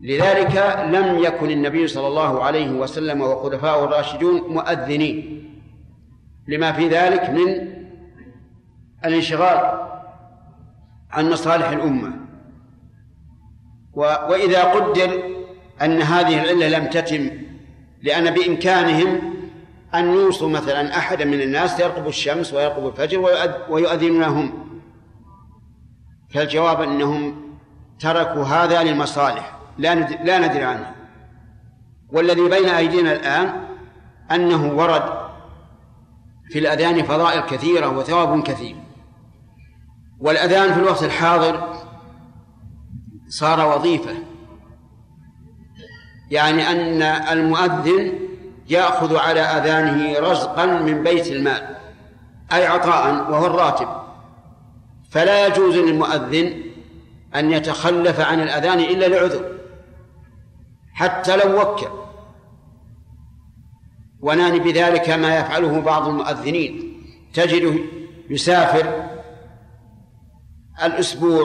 لذلك 0.00 0.56
لم 0.90 1.18
يكن 1.18 1.50
النبي 1.50 1.86
صلى 1.86 2.06
الله 2.06 2.44
عليه 2.44 2.70
وسلم 2.70 3.20
وخلفاء 3.20 3.84
الراشدون 3.84 4.40
مؤذنين. 4.40 5.44
لما 6.48 6.72
في 6.72 6.88
ذلك 6.88 7.30
من 7.30 7.68
الانشغال 9.04 9.88
عن 11.10 11.30
مصالح 11.30 11.68
الأمة. 11.68 12.12
وإذا 13.94 14.64
قدر 14.64 15.22
أن 15.82 16.02
هذه 16.02 16.42
العلة 16.44 16.78
لم 16.78 16.86
تتم 16.86 17.30
لأن 18.02 18.30
بإمكانهم 18.30 19.34
أن 19.94 20.12
يوصوا 20.12 20.48
مثلا 20.48 20.98
أحدا 20.98 21.24
من 21.24 21.40
الناس 21.40 21.80
يرقب 21.80 22.08
الشمس 22.08 22.54
ويرقب 22.54 22.86
الفجر 22.86 23.20
ويؤذنون 23.68 24.22
هم 24.22 24.68
فالجواب 26.30 26.82
أنهم 26.82 27.36
تركوا 28.00 28.44
هذا 28.44 28.82
للمصالح. 28.82 29.57
لا 29.78 29.94
لا 30.24 30.38
ندري 30.38 30.64
عنه. 30.64 30.94
والذي 32.12 32.48
بين 32.48 32.68
أيدينا 32.68 33.12
الآن 33.12 33.64
أنه 34.30 34.72
ورد 34.72 35.02
في 36.50 36.58
الأذان 36.58 37.02
فضائل 37.02 37.40
كثيرة 37.40 37.98
وثواب 37.98 38.42
كثير. 38.42 38.76
والأذان 40.20 40.74
في 40.74 40.80
الوقت 40.80 41.02
الحاضر 41.02 41.72
صار 43.28 43.76
وظيفة. 43.76 44.14
يعني 46.30 46.70
أن 46.70 47.02
المؤذن 47.02 48.12
يأخذ 48.68 49.16
على 49.16 49.40
أذانه 49.40 50.18
رزقا 50.30 50.66
من 50.66 51.02
بيت 51.02 51.26
المال 51.26 51.76
أي 52.52 52.66
عطاء 52.66 53.30
وهو 53.30 53.46
الراتب. 53.46 53.88
فلا 55.10 55.46
يجوز 55.46 55.76
للمؤذن 55.76 56.62
أن 57.34 57.52
يتخلف 57.52 58.20
عن 58.20 58.40
الأذان 58.40 58.78
إلا 58.78 59.06
لعذر. 59.06 59.57
حتى 60.98 61.36
لو 61.36 61.60
وكل. 61.60 61.86
ونعني 64.20 64.58
بذلك 64.58 65.10
ما 65.10 65.36
يفعله 65.36 65.80
بعض 65.80 66.08
المؤذنين. 66.08 67.02
تجده 67.34 67.74
يسافر 68.30 69.04
الأسبوع 70.84 71.42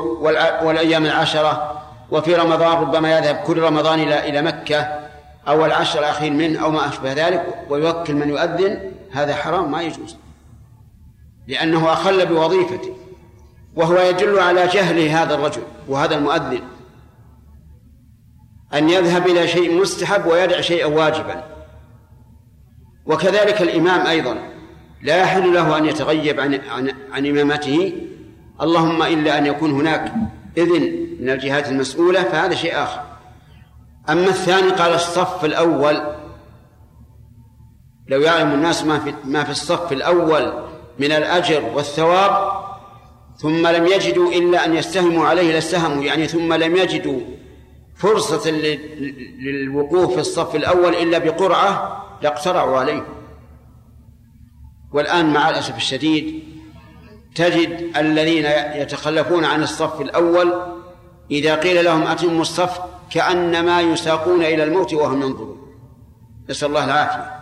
والأيام 0.64 1.06
العشرة 1.06 1.82
وفي 2.12 2.36
رمضان 2.36 2.78
ربما 2.78 3.18
يذهب 3.18 3.36
كل 3.36 3.60
رمضان 3.60 4.00
إلى 4.00 4.30
إلى 4.30 4.42
مكة 4.42 5.00
أو 5.48 5.66
العشر 5.66 6.00
الأخير 6.00 6.32
منه 6.32 6.64
أو 6.64 6.72
ما 6.72 6.88
أشبه 6.90 7.14
ذلك 7.14 7.46
ويوكل 7.70 8.16
من 8.16 8.30
يؤذن. 8.30 8.92
هذا 9.12 9.36
حرام 9.36 9.72
ما 9.72 9.82
يجوز. 9.82 10.18
لأنه 11.48 11.94
أخل 11.94 12.26
بوظيفته 12.26 12.96
وهو 13.76 14.00
يدل 14.00 14.40
على 14.40 14.68
جهل 14.68 15.00
هذا 15.08 15.36
الرجل 15.36 15.62
وهذا 15.88 16.16
المؤذن. 16.16 16.62
أن 18.74 18.90
يذهب 18.90 19.28
إلى 19.28 19.48
شيء 19.48 19.82
مستحب 19.82 20.26
ويدع 20.26 20.62
شيئا 20.62 20.86
واجبا. 20.86 21.44
وكذلك 23.06 23.62
الإمام 23.62 24.08
أيضا 24.08 24.38
لا 25.02 25.18
يحل 25.18 25.54
له 25.54 25.78
أن 25.78 25.86
يتغيب 25.86 26.40
عن 26.40 26.54
عن, 26.54 26.92
عن 27.12 27.26
إمامته. 27.26 27.94
اللهم 28.62 29.04
إلا 29.04 29.38
أن 29.38 29.46
يكون 29.46 29.72
هناك 29.72 30.14
إذن 30.58 31.08
من 31.20 31.30
الجهات 31.30 31.70
المسؤولة 31.70 32.24
فهذا 32.24 32.56
شيء 32.56 32.84
آخر. 32.84 33.02
أما 34.10 34.28
الثاني 34.28 34.70
قال 34.72 34.94
الصف 34.94 35.46
الأول. 35.46 36.02
لو 38.08 38.22
يعلم 38.22 38.54
الناس 38.54 38.84
ما 38.84 39.00
في 39.00 39.14
ما 39.26 39.44
في 39.44 39.52
الصف 39.52 39.92
الأول 39.92 40.54
من 41.00 41.12
الأجر 41.12 41.64
والثواب 41.76 42.64
ثم 43.38 43.68
لم 43.68 43.88
يجدوا 43.88 44.32
إلا 44.32 44.66
أن 44.66 44.76
يستهموا 44.76 45.26
عليه 45.26 45.54
لاستهموا 45.54 46.04
يعني 46.04 46.28
ثم 46.28 46.54
لم 46.54 46.76
يجدوا 46.76 47.20
فرصة 48.04 48.52
للوقوف 49.40 50.14
في 50.14 50.20
الصف 50.20 50.56
الأول 50.56 50.96
إلا 50.96 51.18
بقرعة 51.18 52.04
لاقترعوا 52.22 52.78
عليه. 52.78 53.06
والآن 54.92 55.34
مع 55.34 55.50
الأسف 55.50 55.78
الشديد 55.78 56.44
تجد 57.36 57.98
الذين 57.98 58.46
يتخلفون 58.82 59.46
عن 59.46 59.64
الصف 59.64 60.02
الأول 60.02 60.54
إذا 61.32 61.56
قيل 61.56 61.86
لهم 61.86 62.08
أتموا 62.08 62.42
الصف 62.42 62.80
كأنما 63.12 63.82
يساقون 63.82 64.44
إلى 64.44 64.64
الموت 64.64 64.94
وهم 64.94 65.22
ينظرون. 65.22 65.58
نسأل 66.50 66.68
الله 66.68 66.86
العافية. 66.86 67.40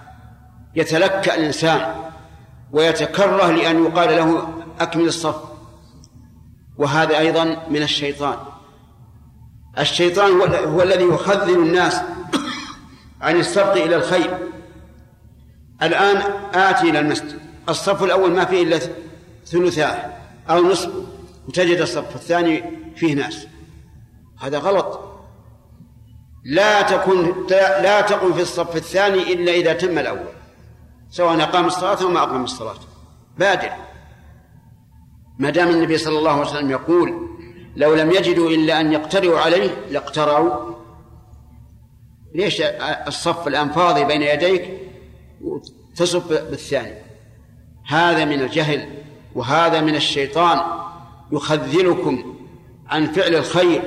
يتلكأ 0.76 1.36
الإنسان 1.36 1.96
ويتكره 2.72 3.52
لأن 3.52 3.86
يقال 3.86 4.10
له 4.16 4.54
أكمل 4.80 5.06
الصف. 5.06 5.36
وهذا 6.78 7.20
أيضا 7.20 7.68
من 7.70 7.84
الشيطان. 7.84 8.51
الشيطان 9.80 10.32
هو 10.54 10.82
الذي 10.82 11.04
يخذل 11.04 11.54
الناس 11.54 12.02
عن 13.22 13.36
السبق 13.36 13.74
إلى 13.74 13.96
الخير. 13.96 14.38
الآن 15.84 16.18
آتي 16.54 16.90
إلى 16.90 17.00
المسجد. 17.00 17.40
الصف 17.70 18.04
الأول 18.04 18.32
ما 18.32 18.46
فيه 18.46 18.64
إلا 18.64 18.80
ثلثاه 19.46 20.14
أو 20.50 20.64
نصف 20.64 20.92
وتجد 21.48 21.82
الصف 21.82 22.16
الثاني 22.16 22.64
فيه 22.96 23.14
ناس. 23.14 23.48
هذا 24.40 24.58
غلط. 24.58 25.00
لا 26.46 26.82
تكن 26.82 27.48
لا 27.50 28.02
تقم 28.02 28.34
في 28.34 28.42
الصف 28.42 28.76
الثاني 28.76 29.34
إلا 29.34 29.52
إذا 29.52 29.74
تم 29.74 29.98
الأول 29.98 30.34
سواء 31.10 31.42
أقام 31.42 31.66
الصلاة 31.66 32.04
أو 32.04 32.10
ما 32.10 32.24
أقام 32.24 32.44
الصلاة. 32.44 32.80
بادر. 33.38 33.72
ما 35.40 35.50
دام 35.50 35.70
النبي 35.70 35.98
صلى 35.98 36.18
الله 36.18 36.32
عليه 36.32 36.42
وسلم 36.42 36.72
يقول 36.72 37.31
لو 37.76 37.96
لم 37.96 38.12
يجدوا 38.12 38.50
إلا 38.50 38.82
أن 38.82 38.94
يقترعوا 38.94 39.40
عليه 39.40 39.70
لاقترعوا 39.92 40.76
ليش 42.36 42.62
الصف 43.08 43.48
الآن 43.48 43.70
فاضي 43.70 44.06
بين 44.06 44.22
يديك 44.22 44.70
تصف 45.96 46.28
بالثاني؟ 46.28 46.96
هذا 47.88 48.26
من 48.26 48.42
الجهل 48.42 48.88
وهذا 49.36 49.82
من 49.82 49.96
الشيطان 49.96 50.60
يخذلكم 51.32 52.36
عن 52.90 53.12
فعل 53.12 53.36
الخير 53.36 53.82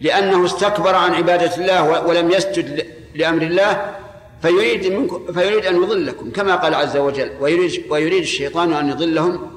لأنه 0.00 0.44
استكبر 0.44 0.94
عن 0.94 1.14
عبادة 1.14 1.56
الله 1.56 2.06
ولم 2.06 2.30
يسجد 2.30 2.86
لأمر 3.14 3.42
الله 3.42 3.94
فيريد 4.42 4.92
منكم 4.92 5.32
فيريد 5.32 5.66
أن 5.66 5.76
يضلكم 5.82 6.30
كما 6.30 6.56
قال 6.56 6.74
عز 6.74 6.96
وجل 6.96 7.30
ويريد 7.40 7.84
ويريد 7.90 8.22
الشيطان 8.22 8.72
أن 8.72 8.88
يضلهم 8.88 9.50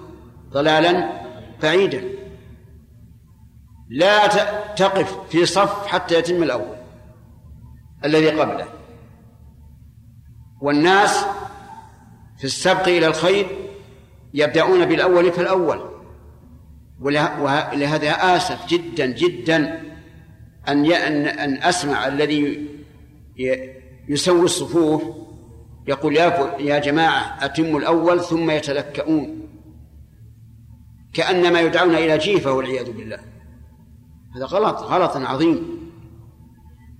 ضلالا 0.51 1.09
بعيدا. 1.63 2.03
لا 3.93 4.27
تقف 4.75 5.29
في 5.29 5.45
صف 5.45 5.87
حتى 5.87 6.19
يتم 6.19 6.43
الأول 6.43 6.75
الذي 8.05 8.29
قبله. 8.29 8.67
والناس 10.61 11.25
في 12.37 12.43
السبق 12.43 12.87
إلى 12.87 13.07
الخير 13.07 13.47
يبدأون 14.33 14.85
بالأول 14.85 15.31
فالأول 15.31 15.89
ولهذا 17.01 18.11
آسف 18.11 18.67
جدا 18.67 19.05
جدا 19.05 19.83
أن 20.67 20.91
أن 20.91 21.63
أسمع 21.63 22.07
الذي 22.07 22.67
يسوي 24.09 24.45
الصفوف 24.45 25.03
يقول 25.87 26.15
يا 26.15 26.57
يا 26.59 26.79
جماعة 26.79 27.45
أتموا 27.45 27.79
الأول 27.79 28.21
ثم 28.21 28.51
يتلكؤون. 28.51 29.49
كأنما 31.13 31.59
يدعون 31.61 31.95
إلى 31.95 32.17
جيفة 32.17 32.51
والعياذ 32.51 32.91
بالله. 32.91 33.32
هذا 34.35 34.45
غلط 34.45 34.79
غلط 34.79 35.17
عظيم. 35.17 35.83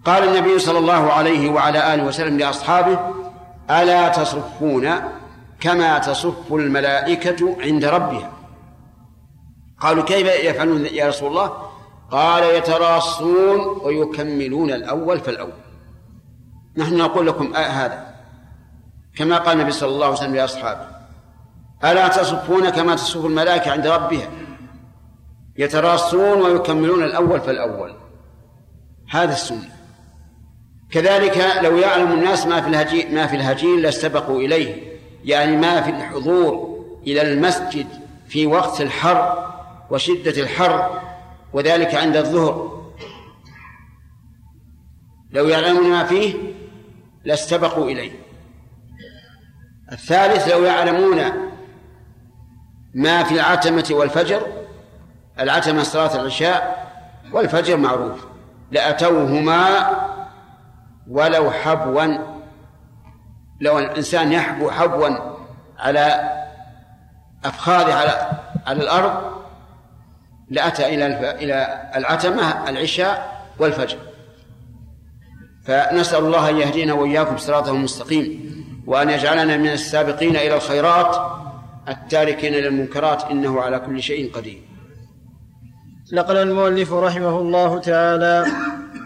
قال 0.05 0.23
النبي 0.23 0.60
صلى 0.60 0.80
الله 0.80 1.11
عليه 1.14 1.49
وعلى 1.49 1.93
آله 1.93 2.03
وسلم 2.03 2.38
لأصحابه 2.38 2.99
ألا 3.69 4.10
تصفون 4.10 4.89
كما 5.60 5.97
تصف 5.97 6.53
الملائكة 6.53 7.57
عند 7.61 7.85
ربها؟ 7.85 8.31
قالوا 9.80 10.03
كيف 10.03 10.27
يفعلون 10.27 10.85
يا 10.85 11.07
رسول 11.07 11.30
الله. 11.30 11.53
قال 12.11 12.43
يتراصون 12.43 13.60
ويكملون 13.84 14.72
الأول 14.72 15.19
فالأول. 15.19 15.53
نحن 16.77 16.97
نقول 16.97 17.27
لكم 17.27 17.55
آه 17.55 17.68
هذا. 17.68 18.14
كما 19.15 19.38
قال 19.38 19.57
النبي 19.57 19.72
صلى 19.72 19.89
الله 19.89 20.05
عليه 20.05 20.18
وسلم 20.18 20.35
لأصحابه 20.35 20.88
ألا 21.84 22.07
تصفون 22.07 22.69
كما 22.69 22.95
تصف 22.95 23.26
الملائكة 23.26 23.72
عند 23.72 23.88
ربها؟ 23.88 24.27
يتراصون 25.57 26.41
ويكملون 26.41 27.03
الأول 27.03 27.41
فالأول. 27.41 27.95
هذا 29.09 29.34
السنة. 29.34 29.69
كذلك 30.91 31.38
لو 31.63 31.77
يعلم 31.77 32.11
الناس 32.11 32.45
ما 32.45 32.61
في 32.61 32.67
الهجين 32.67 33.15
ما 33.15 33.27
في 33.27 33.35
الهجين 33.35 33.80
لاستبقوا 33.80 34.39
إليه. 34.39 34.93
يعني 35.23 35.57
ما 35.57 35.81
في 35.81 35.89
الحضور 35.89 36.80
إلى 37.07 37.21
المسجد 37.21 37.88
في 38.27 38.45
وقت 38.45 38.81
الحر 38.81 39.53
وشدة 39.91 40.41
الحر 40.41 41.01
وذلك 41.53 41.95
عند 41.95 42.15
الظهر. 42.15 42.84
لو 45.31 45.47
يعلمون 45.47 45.89
ما 45.89 46.03
فيه 46.03 46.35
لاستبقوا 47.23 47.89
إليه. 47.89 48.11
الثالث 49.91 50.47
لو 50.47 50.63
يعلمون 50.63 51.23
ما 52.93 53.23
في 53.23 53.34
العتمة 53.34 53.88
والفجر 53.91 54.62
العتمة 55.39 55.84
صلاة 55.84 56.15
العشاء 56.15 56.88
والفجر 57.31 57.77
معروف. 57.77 58.26
لأتوهما 58.72 59.89
ولو 61.10 61.51
حبوا 61.51 62.18
لو 63.61 63.80
الإنسان 63.80 64.31
يحبو 64.31 64.72
حبوا 64.72 65.10
على 65.80 66.31
أفخاذه 67.45 67.93
على 67.93 68.31
على 68.68 68.84
الأرض 68.84 69.34
لأتى 70.49 70.95
إلى 70.95 71.31
إلى 71.31 71.89
العتمة 71.95 72.69
العشاء 72.69 73.43
والفجر. 73.60 73.97
فنسأل 75.65 76.26
الله 76.26 76.49
أن 76.49 76.57
يهدينا 76.57 76.93
وإياكم 76.93 77.38
صراطه 77.38 77.72
المستقيم 77.72 78.53
وأن 78.88 79.10
يجعلنا 79.10 79.57
من 79.57 79.69
السابقين 79.69 80.35
إلى 80.35 80.55
الخيرات 80.55 81.15
التاركين 81.89 82.53
للمنكرات 82.53 83.23
إنه 83.23 83.61
على 83.61 83.80
كل 83.80 84.01
شيء 84.01 84.31
قدير. 84.34 84.61
نقل 86.11 86.38
المؤلف 86.38 86.93
رحمه 86.93 87.39
الله 87.39 87.80
تعالى 87.80 88.45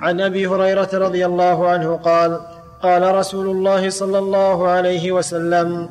عن 0.01 0.21
أبي 0.21 0.47
هريرة 0.47 0.89
رضي 0.93 1.25
الله 1.25 1.67
عنه 1.69 1.97
قال 1.97 2.39
قال 2.83 3.15
رسول 3.15 3.49
الله 3.49 3.89
صلى 3.89 4.19
الله 4.19 4.67
عليه 4.67 5.11
وسلم 5.11 5.89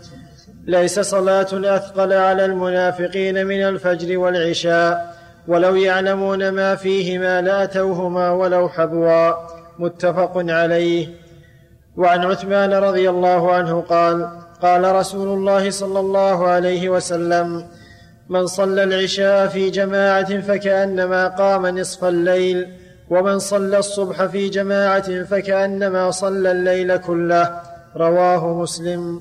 ليس 0.66 1.00
صلاة 1.00 1.76
أثقل 1.76 2.12
على 2.12 2.44
المنافقين 2.44 3.46
من 3.46 3.62
الفجر 3.62 4.18
والعشاء 4.18 5.16
ولو 5.48 5.74
يعلمون 5.76 6.48
ما 6.48 6.74
فيهما 6.74 7.40
لأتوهما 7.40 8.30
ولو 8.30 8.68
حبوا. 8.68 9.32
متفق 9.78 10.32
عليه. 10.36 11.08
وعن 11.96 12.24
عثمان 12.24 12.72
رضي 12.72 13.10
الله 13.10 13.52
عنه 13.52 13.80
قال 13.80 14.28
قال 14.62 14.94
رسول 14.94 15.28
الله 15.28 15.70
صلى 15.70 16.00
الله 16.00 16.46
عليه 16.46 16.88
وسلم 16.88 17.66
من 18.28 18.46
صلى 18.46 18.82
العشاء 18.82 19.46
في 19.46 19.70
جماعة 19.70 20.40
فكأنما 20.40 21.28
قام 21.28 21.66
نصف 21.66 22.04
الليل 22.04 22.66
ومن 23.10 23.38
صلى 23.38 23.78
الصبح 23.78 24.24
في 24.24 24.48
جماعة 24.48 25.24
فكأنما 25.24 26.10
صلى 26.10 26.50
الليل 26.50 26.96
كله. 26.96 27.60
رواه 27.96 28.54
مسلم. 28.62 29.20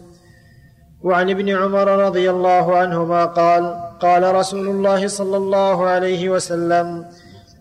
وعن 1.03 1.29
ابن 1.29 1.49
عمر 1.49 1.87
رضي 1.87 2.29
الله 2.29 2.77
عنهما 2.77 3.25
قال 3.25 3.77
قال 3.99 4.35
رسول 4.35 4.67
الله 4.67 5.07
صلى 5.07 5.37
الله 5.37 5.85
عليه 5.85 6.29
وسلم 6.29 7.05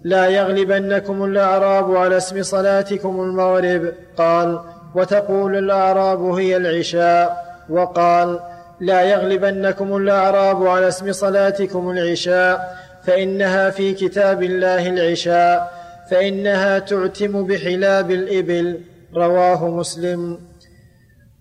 لا 0.05 0.27
يغلبنكم 0.27 1.25
الأعراب 1.25 1.97
على 1.97 2.17
اسم 2.17 2.43
صلاتكم 2.43 3.21
المغرب. 3.21 3.93
قال 4.17 4.61
وتقول 4.95 5.57
الأعراب 5.57 6.25
هي 6.25 6.57
العشاء. 6.57 7.45
وقال 7.71 8.41
لا 8.81 9.03
يغلبنكم 9.03 9.97
الأعراب 9.97 10.67
على 10.67 10.89
اسم 10.89 11.13
صلاتكم 11.13 11.91
العشاء 11.91 12.77
فإنها 13.03 13.71
في 13.71 13.95
كتاب 13.95 14.43
الله 14.43 14.89
العشاء 14.89 15.73
فإنها 16.11 16.79
تعتم 16.79 17.47
بحلاب 17.47 18.11
الإبل 18.11 18.81
رواه 19.17 19.69
مسلم. 19.69 20.39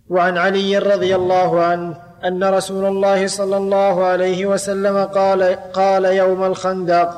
وعن 0.10 0.38
علي 0.38 0.77
رضي 0.77 1.15
الله 1.15 1.64
عنه 1.64 1.95
أن 2.26 2.43
رسول 2.43 2.85
الله 2.85 3.27
صلى 3.27 3.57
الله 3.57 4.05
عليه 4.05 4.45
وسلم 4.45 5.03
قال 5.03 5.43
قال 5.73 6.05
يوم 6.05 6.43
الخندق 6.43 7.10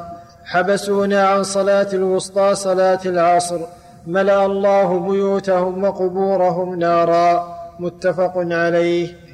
حبسونا 0.45 1.27
عن 1.27 1.43
صلاة 1.43 1.87
الوسطى 1.93 2.55
صلاة 2.55 2.99
العصر 3.05 3.59
ملأ 4.07 4.45
الله 4.45 4.99
بيوتهم 4.99 5.83
وقبورهم 5.83 6.79
نارا. 6.79 7.55
متفق 7.79 8.33
عليه. 8.35 9.24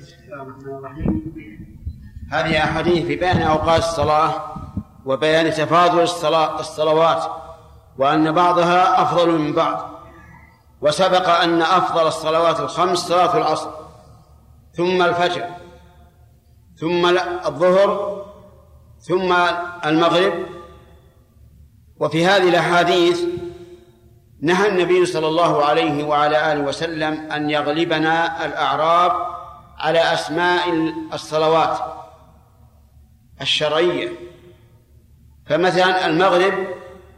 هذه 2.32 2.64
أحاديث 2.64 3.06
في 3.06 3.16
بيان 3.16 3.42
أوقات 3.42 3.80
الصلاة 3.80 4.34
وبيان 5.06 5.52
تفاضل 5.52 6.02
الصلاة 6.02 6.60
الصلوات 6.60 7.24
وأن 7.98 8.32
بعضها 8.32 9.02
أفضل 9.02 9.40
من 9.40 9.54
بعض 9.54 9.92
وسبق 10.82 11.30
أن 11.30 11.62
أفضل 11.62 12.08
الصلوات 12.08 12.60
الخمس 12.60 13.00
صلاة 13.00 13.38
العصر 13.38 13.70
ثم 14.74 15.02
الفجر 15.02 15.46
ثم 16.76 17.06
الظهر 17.46 18.22
ثم 19.00 19.34
المغرب. 19.86 20.34
وفي 22.00 22.26
هذه 22.26 22.50
الأحاديث 22.50 23.22
نهى 24.42 24.70
النبي 24.70 25.06
صلى 25.06 25.28
الله 25.28 25.66
عليه 25.66 26.04
وعلى 26.04 26.54
آله 26.54 26.62
وسلم 26.62 27.14
أن 27.32 27.50
يغلبنا 27.50 28.46
الأعراب 28.46 29.41
على 29.82 30.14
أسماء 30.14 30.94
الصلوات 31.14 31.80
الشرعية. 33.42 34.10
فمثلا 35.46 36.06
المغرب 36.06 36.54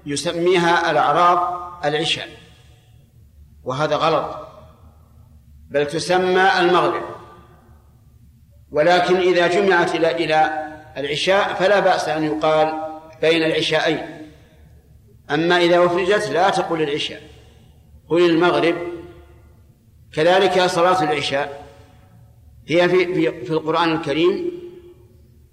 يسميها 0.05 0.91
الأعراب 0.91 1.39
العشاء 1.85 2.27
وهذا 3.63 3.95
غلط. 3.95 4.47
بل 5.69 5.87
تسمى 5.87 6.59
المغرب. 6.59 7.03
ولكن 8.71 9.15
إذا 9.15 9.47
جمعت 9.47 9.95
إلى 9.95 10.11
إلى 10.11 10.69
العشاء 10.97 11.53
فلا 11.53 11.79
بأس 11.79 12.09
أن 12.09 12.23
يقال 12.23 12.73
بين 13.21 13.43
العشاءين 13.43 14.31
أما 15.31 15.57
إذا 15.57 15.85
أفرجت 15.85 16.29
لا 16.29 16.49
تقل 16.49 16.81
العشاء 16.81 17.21
قل 18.09 18.29
المغرب. 18.29 18.75
كذلك 20.13 20.61
صلاة 20.65 21.03
العشاء. 21.03 21.62
هي 22.67 22.89
في 22.89 23.13
في, 23.13 23.45
في 23.45 23.51
القرآن 23.51 23.91
الكريم 23.91 24.51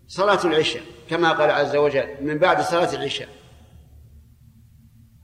صلاة 0.08 0.44
العشاء 0.44 0.82
كما 1.10 1.32
قال 1.32 1.50
عز 1.50 1.76
وجل 1.76 2.08
من 2.20 2.38
بعد 2.38 2.60
صلاة 2.60 2.94
العشاء. 2.94 3.28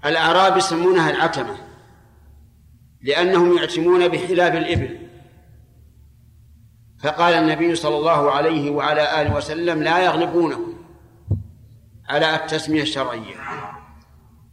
الأعراب 0.04 0.56
يسمونها 0.56 1.10
العتمة 1.10 1.56
لأنهم 3.02 3.58
يعتمون 3.58 4.08
بحلاب 4.08 4.56
الإبل. 4.56 4.98
فقال 7.02 7.34
النبي 7.34 7.74
صلى 7.74 7.96
الله 7.96 8.30
عليه 8.30 8.70
وعلى 8.70 9.22
آله 9.22 9.36
وسلم 9.36 9.82
لا 9.82 10.04
يغلبونهم 10.04 10.74
على 12.08 12.34
التسمية 12.34 12.82
الشرعية. 12.82 13.34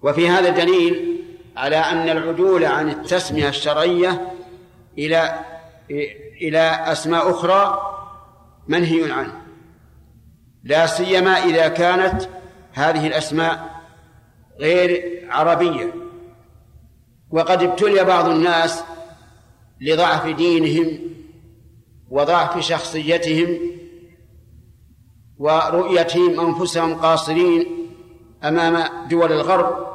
وفي 0.01 0.29
هذا 0.29 0.49
دليل 0.49 1.21
على 1.57 1.75
أن 1.75 2.09
العدول 2.09 2.65
عن 2.65 2.89
التسمية 2.89 3.49
الشرعية 3.49 4.31
إلى 4.97 5.39
إلى 6.41 6.59
أسماء 6.91 7.29
أخرى 7.29 7.79
منهي 8.67 9.11
عنه. 9.11 9.41
لا 10.63 10.85
سيما 10.85 11.31
إذا 11.31 11.67
كانت 11.67 12.29
هذه 12.73 13.07
الأسماء 13.07 13.81
غير 14.59 15.21
عربية. 15.29 15.93
وقد 17.31 17.63
ابتلي 17.63 18.03
بعض 18.03 18.29
الناس 18.29 18.83
لضعف 19.81 20.27
دينهم 20.27 20.99
وضعف 22.09 22.59
شخصيتهم 22.59 23.57
ورؤيتهم 25.37 26.39
أنفسهم 26.39 26.95
قاصرين 26.95 27.65
أمام 28.43 29.07
دول 29.07 29.31
الغرب. 29.31 29.93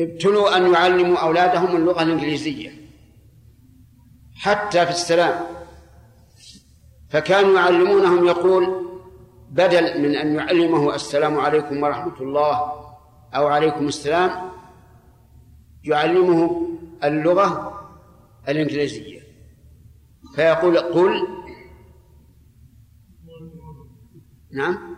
ابتلوا 0.00 0.56
أن 0.56 0.72
يعلموا 0.72 1.16
أولادهم 1.16 1.76
اللغة 1.76 2.02
الإنجليزية. 2.02 2.87
حتى 4.38 4.84
في 4.84 4.90
السلام. 4.90 5.46
فكانوا 7.08 7.54
يعلمونهم 7.54 8.24
يقول 8.24 8.88
بدل 9.50 10.02
من 10.02 10.16
أن 10.16 10.34
يعلمه 10.34 10.94
السلام 10.94 11.40
عليكم 11.40 11.82
ورحمة 11.82 12.20
الله 12.20 12.56
أو 13.34 13.46
عليكم 13.46 13.88
السلام 13.88 14.50
يعلمه 15.84 16.68
اللغة 17.04 17.80
الإنجليزية. 18.48 19.20
فيقول 20.34 20.78
قل. 20.78 21.28
نعم. 24.52 24.96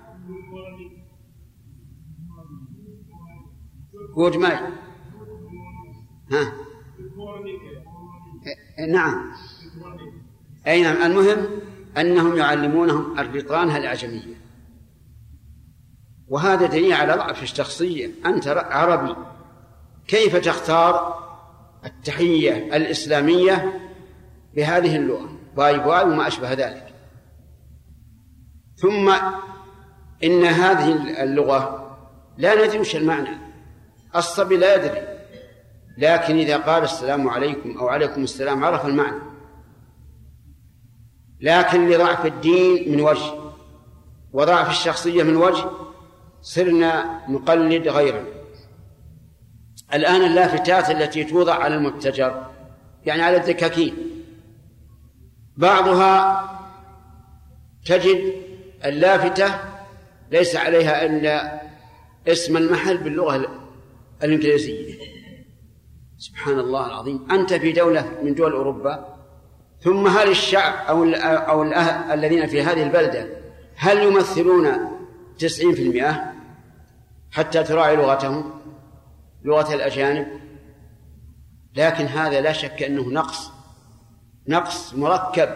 جود 4.17 4.37
ماي 4.37 4.59
ها. 6.33 6.70
نعم. 8.89 9.33
أي 10.67 10.83
نعم. 10.83 11.03
المهم 11.03 11.47
أنهم 11.99 12.37
يعلمونهم 12.37 13.19
الرطانة 13.19 13.77
الأعجمية. 13.77 14.41
وهذا 16.29 16.67
دليل 16.67 16.93
على 16.93 17.15
ضعف 17.15 17.43
الشخصية. 17.43 18.11
أنت 18.27 18.49
عربي. 18.49 19.17
كيف 20.07 20.37
تختار 20.37 21.21
التحية 21.85 22.77
الإسلامية 22.77 23.81
بهذه 24.55 24.97
اللغة؟ 24.97 25.29
باي 25.57 25.79
باي 25.79 26.05
وما 26.05 26.29
أشبه 26.29 26.53
ذلك. 26.53 26.95
ثم 28.77 29.13
إن 30.25 30.45
هذه 30.45 31.23
اللغة 31.23 31.97
لا 32.39 32.67
ندري 32.67 32.79
وش 32.79 32.97
المعنى. 32.97 33.39
الصبي 34.17 34.57
لا 34.57 34.75
يدري. 34.75 35.20
لكن 36.01 36.39
إذا 36.39 36.57
قال 36.57 36.83
السلام 36.83 37.29
عليكم 37.29 37.79
أو 37.79 37.89
عليكم 37.89 38.23
السلام 38.23 38.65
عرف 38.65 38.87
المعنى. 38.87 39.23
لكن 41.41 41.89
لضعف 41.89 42.27
الدين 42.27 42.93
من 42.93 43.01
وجه 43.01 43.33
وضعف 44.33 44.71
الشخصية 44.71 45.23
من 45.23 45.37
وجه 45.37 45.65
صرنا 46.43 47.21
نقلد 47.29 47.89
غيرنا. 47.89 48.27
الآن 49.95 50.23
اللافتات 50.23 50.91
التي 50.91 51.25
توضع 51.25 51.55
على 51.55 51.75
المتجر 51.75 52.47
يعني 53.07 53.23
على 53.23 53.37
الدكاكين 53.37 53.97
بعضها 55.57 56.45
تجد 57.85 58.35
اللافتة 58.85 59.61
ليس 60.31 60.57
عليها 60.57 61.07
إلا 61.07 61.61
اسم 62.29 62.57
المحل 62.57 62.99
باللغة 62.99 63.61
الإنجليزية. 64.23 65.10
سبحان 66.21 66.59
الله 66.59 66.87
العظيم. 66.87 67.27
أنت 67.31 67.55
في 67.55 67.73
دولة 67.73 68.13
من 68.23 68.35
دول 68.35 68.53
أوروبا 68.53 69.17
ثم 69.81 70.07
هل 70.07 70.29
الشعب 70.31 70.75
أو 70.89 71.05
أو 71.25 71.63
الذين 72.13 72.47
في 72.47 72.63
هذه 72.63 72.83
البلدة 72.83 73.27
هل 73.77 74.03
يمثلون 74.03 74.69
تسعين 75.39 75.75
في 75.75 75.83
المئة 75.83 76.33
حتى 77.31 77.63
تراعي 77.63 77.97
لغتهم 77.97 78.51
لغة 79.45 79.75
الأجانب؟ 79.75 80.27
لكن 81.77 82.05
هذا 82.05 82.41
لا 82.41 82.53
شك 82.53 82.83
أنه 82.83 83.09
نقص 83.09 83.51
نقص 84.49 84.95
مركب. 84.95 85.49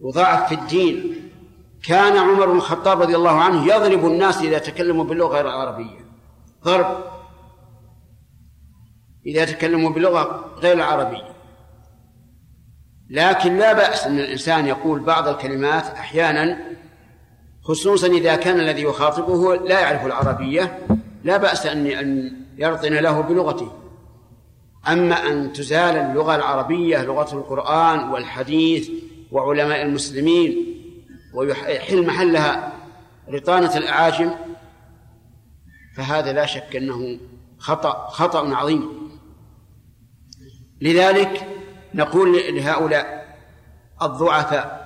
وضعف 0.00 0.48
في 0.48 0.54
الدين. 0.54 1.28
كان 1.84 2.16
عمر 2.16 2.46
بن 2.46 2.56
الخطاب 2.56 3.02
رضي 3.02 3.16
الله 3.16 3.40
عنه 3.40 3.74
يضرب 3.74 4.06
الناس 4.06 4.42
إذا 4.42 4.58
تكلموا 4.58 5.04
باللغة 5.04 5.40
العربية. 5.40 6.04
ضرب. 6.64 7.21
إذا 9.26 9.44
تكلموا 9.44 9.90
باللغة 9.90 10.54
غير 10.58 10.76
العربية. 10.76 11.32
لكن 13.10 13.58
لا 13.58 13.72
بأس 13.72 14.06
أن 14.06 14.18
الإنسان 14.18 14.66
يقول 14.66 15.00
بعض 15.00 15.28
الكلمات 15.28 15.86
أحيانا 15.86 16.58
خصوصا 17.62 18.06
إذا 18.06 18.36
كان 18.36 18.60
الذي 18.60 18.82
يخاطبه 18.82 19.56
لا 19.56 19.80
يعرف 19.80 20.06
العربية 20.06 20.78
لا 21.24 21.36
بأس 21.36 21.66
أن 21.66 21.86
أن 21.86 22.36
يرطن 22.58 22.92
له 22.92 23.20
بلغته. 23.20 23.72
أما 24.88 25.14
أن 25.14 25.52
تزال 25.52 25.96
اللغة 25.96 26.36
العربية 26.36 27.02
لغة 27.02 27.34
القرآن 27.34 28.08
والحديث 28.08 28.90
وعلماء 29.32 29.82
المسلمين 29.82 30.66
ويحل 31.34 32.06
محلها 32.06 32.72
رطانة 33.28 33.76
الأعاجم 33.76 34.30
فهذا 35.96 36.32
لا 36.32 36.46
شك 36.46 36.76
أنه 36.76 37.18
خطأ 37.58 38.08
خطأ 38.08 38.54
عظيم. 38.54 39.01
لذلك 40.82 41.46
نقول 41.94 42.56
لهؤلاء 42.56 43.36
الضعفاء 44.02 44.82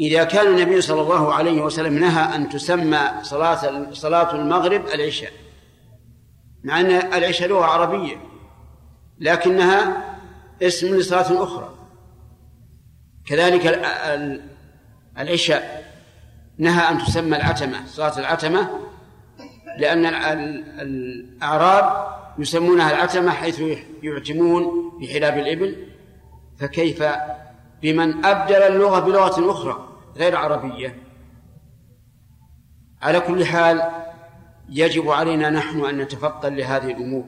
إذا 0.00 0.24
كان 0.24 0.46
النبي 0.46 0.80
صلى 0.80 1.00
الله 1.00 1.34
عليه 1.34 1.62
وسلم 1.62 1.98
نهى 1.98 2.34
أن 2.34 2.48
تسمى 2.48 3.00
صلاة 3.22 3.92
صلاة 3.92 4.34
المغرب 4.34 4.86
العشاء 4.86 5.32
مع 6.64 6.80
أن 6.80 6.86
العشاء 6.90 7.48
لغة 7.48 7.64
عربية 7.64 8.16
لكنها 9.18 10.04
اسم 10.62 10.96
لصلاة 10.96 11.44
أخرى. 11.44 11.74
كذلك 13.26 13.66
العشاء 15.18 15.84
نهى 16.58 16.90
أن 16.90 16.98
تسمى 16.98 17.36
العتمة 17.36 17.86
صلاة 17.86 18.18
العتمة 18.18 18.70
لأن 19.78 20.06
الأعراب 20.80 22.18
يسمونها 22.38 22.90
العتمة 22.90 23.30
حيث 23.30 23.62
يعتمون 24.02 24.92
بحلاب 25.00 25.38
الإبل 25.38 25.86
فكيف 26.58 27.04
بمن 27.82 28.24
أبدل 28.24 28.62
اللغة 28.62 29.00
بلغة 29.00 29.50
أخرى 29.50 29.88
غير 30.16 30.36
عربية؟ 30.36 31.02
على 33.02 33.20
كل 33.20 33.44
حال 33.44 33.82
يجب 34.68 35.10
علينا 35.10 35.50
نحن 35.50 35.84
أن 35.84 35.98
نتفطن 35.98 36.54
لهذه 36.54 36.90
الأمور 36.90 37.24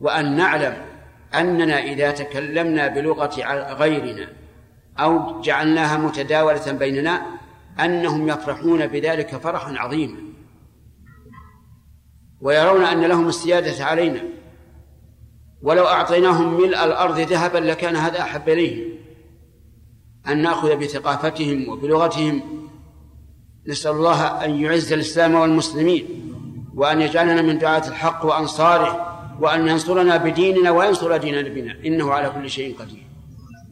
وأن 0.00 0.36
نعلم 0.36 0.76
أننا 1.34 1.82
إذا 1.82 2.10
تكلمنا 2.10 2.88
بلغة 2.88 3.40
غيرنا 3.74 4.28
أو 4.98 5.40
جعلناها 5.40 5.98
متداولة 5.98 6.72
بيننا 6.72 7.26
أنهم 7.80 8.28
يفرحون 8.28 8.86
بذلك 8.86 9.36
فرحا 9.36 9.74
عظيما. 9.76 10.18
ويرون 12.40 12.84
أن 12.84 13.00
لهم 13.00 13.28
السيادة 13.28 13.84
علينا. 13.84 14.20
ولو 15.62 15.86
أعطيناهم 15.86 16.56
ملء 16.60 16.84
الأرض 16.84 17.20
ذهبا 17.20 17.58
لكان 17.58 17.96
هذا 17.96 18.20
أحب 18.20 18.48
إليهم. 18.48 18.88
أن 20.28 20.42
نأخذ 20.42 20.76
بثقافتهم 20.76 21.68
وبلغتهم. 21.68 22.42
نسأل 23.68 23.90
الله 23.90 24.44
أن 24.44 24.50
يعز 24.60 24.92
الإسلام 24.92 25.34
والمسلمين 25.34 26.04
وأن 26.74 27.00
يجعلنا 27.00 27.42
من 27.42 27.58
دعاة 27.58 27.88
الحق 27.88 28.24
وأنصاره 28.26 29.16
وأن 29.40 29.68
ينصرنا 29.68 30.16
بديننا 30.16 30.70
وينصر 30.70 31.16
ديننا 31.16 31.48
بنا 31.48 31.76
إنه 31.86 32.12
على 32.12 32.30
كل 32.30 32.50
شيء 32.50 32.76
قدير. 32.78 33.06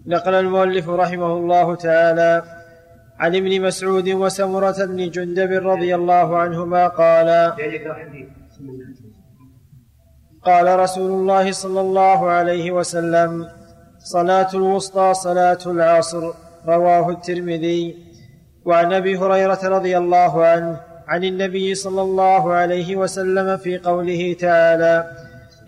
نقل 0.07 0.35
المؤلف 0.35 0.89
رحمه 0.89 1.37
الله 1.37 1.75
تعالى 1.75 2.43
عن 3.19 3.37
ابن 3.37 3.63
مسعود 3.63 4.09
وسمرة 4.09 4.85
بن 4.85 5.11
جندب 5.11 5.51
رضي 5.53 5.95
الله 5.95 6.39
عنهما 6.39 6.89
قال 6.89 7.53
قال 10.45 10.79
رسول 10.79 11.11
الله 11.11 11.53
صلى 11.53 11.81
الله 11.81 12.31
عليه 12.31 12.71
وسلم 12.71 13.49
صلاة 13.99 14.49
الوسطى 14.55 15.15
صلاة 15.15 15.59
العصر 15.67 16.31
رواه 16.67 17.11
الترمذي. 17.11 17.97
وعن 18.65 18.93
أبي 18.93 19.17
هريرة 19.19 19.59
رضي 19.65 19.99
الله 19.99 20.45
عنه 20.45 20.81
عن 21.09 21.25
النبي 21.25 21.75
صلى 21.75 22.03
الله 22.03 22.53
عليه 22.53 22.97
وسلم 22.97 23.57
في 23.57 23.79
قوله 23.79 24.37
تعالى 24.41 25.11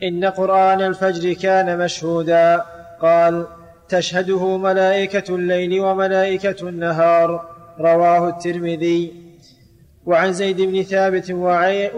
إن 0.03 0.25
قرآن 0.25 0.81
الفجر 0.83 1.33
كان 1.33 1.79
مشهودا. 1.79 2.65
قال 3.01 3.47
تشهده 3.89 4.57
ملائكة 4.57 5.35
الليل 5.35 5.81
وملائكة 5.81 6.69
النهار 6.69 7.49
رواه 7.81 8.29
الترمذي. 8.29 9.26
وعن 10.07 10.33
زيد 10.33 10.61
بن 10.61 10.83
ثابت 10.83 11.31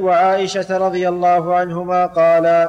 وعائشة 0.02 0.78
رضي 0.78 1.08
الله 1.08 1.54
عنهما 1.54 2.06
قال 2.06 2.68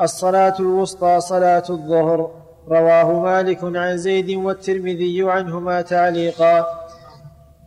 الصلاة 0.00 0.54
الوسطى 0.60 1.20
صلاة 1.20 1.62
الظهر. 1.70 2.30
رواه 2.68 3.12
مالك 3.20 3.58
عن 3.62 3.96
زيد 3.96 4.30
والترمذي 4.30 5.30
عنهما 5.30 5.82
تعليقا. 5.82 6.66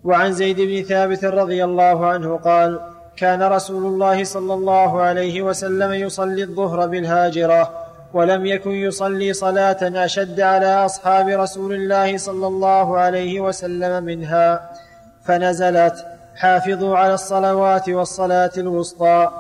وعن 0.04 0.34
زيد 0.34 0.62
بن 0.62 0.84
ثابت 0.84 1.26
رضي 1.26 1.64
الله 1.64 2.06
عنه 2.06 2.38
قال 2.38 2.80
كان 3.18 3.44
رسول 3.44 3.86
الله 3.86 4.24
صلى 4.24 4.54
الله 4.54 5.02
عليه 5.02 5.42
وسلم 5.42 5.94
يصلي 5.94 6.44
الظهر 6.44 6.88
بالهاجرة 6.88 7.72
ولم 8.14 8.46
يكن 8.46 8.72
يصلي 8.72 9.34
صلاة 9.34 9.78
أشد 10.06 10.42
على 10.42 10.86
أصحاب 10.86 11.28
رسول 11.28 11.74
الله 11.74 12.18
صلى 12.18 12.48
الله 12.48 12.98
عليه 12.98 13.42
وسلم 13.42 14.04
منها 14.04 14.72
فنزلت. 15.26 16.17
حافظوا 16.38 16.98
على 16.98 17.14
الصلوات 17.14 17.90
والصلاة 17.90 18.52
الوسطى 18.58 19.32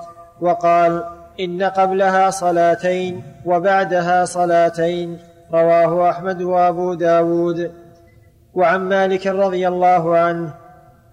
وقال 0.41 1.03
إن 1.39 1.63
قبلها 1.63 2.29
صلاتين 2.29 3.23
وبعدها 3.45 4.25
صلاتين 4.25 5.19
رواه 5.53 6.09
أحمد 6.09 6.41
وأبو 6.41 6.93
داود. 6.93 7.71
وعن 8.53 8.79
مالك 8.89 9.27
رضي 9.27 9.67
الله 9.67 10.17
عنه 10.17 10.53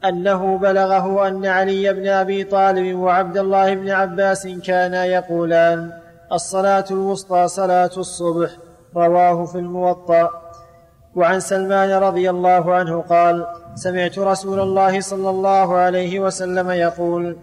أنه 0.04 0.58
بلغه 0.58 1.28
أن 1.28 1.46
علي 1.46 1.92
بن 1.92 2.08
أبي 2.08 2.44
طالب 2.44 2.98
وعبد 2.98 3.36
الله 3.36 3.74
بن 3.74 3.90
عباس 3.90 4.46
كانا 4.46 5.04
يقولان 5.04 5.92
الصلاة 6.32 6.84
الوسطى 6.90 7.48
صلاة 7.48 7.90
الصبح 7.96 8.50
رواه 8.96 9.44
في 9.44 9.58
الموطأ. 9.58 10.43
وعن 11.16 11.40
سلمان 11.40 11.90
رضي 11.90 12.30
الله 12.30 12.74
عنه 12.74 13.00
قال 13.00 13.46
سمعت 13.74 14.18
رسول 14.18 14.60
الله 14.60 15.00
صلى 15.00 15.30
الله 15.30 15.76
عليه 15.76 16.20
وسلم 16.20 16.70
يقول 16.70 17.36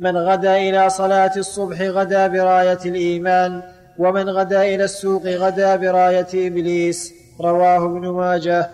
من 0.00 0.16
غدا 0.16 0.56
إلى 0.56 0.90
صلاة 0.90 1.32
الصبح 1.36 1.80
غدا 1.80 2.26
براية 2.26 2.78
الإيمان 2.86 3.62
ومن 3.98 4.28
غدا 4.28 4.62
إلى 4.62 4.84
السوق 4.84 5.26
غدا 5.26 5.76
براية 5.76 6.28
إبليس. 6.34 7.14
رواه 7.40 7.84
ابن 7.84 8.08
ماجه. 8.08 8.70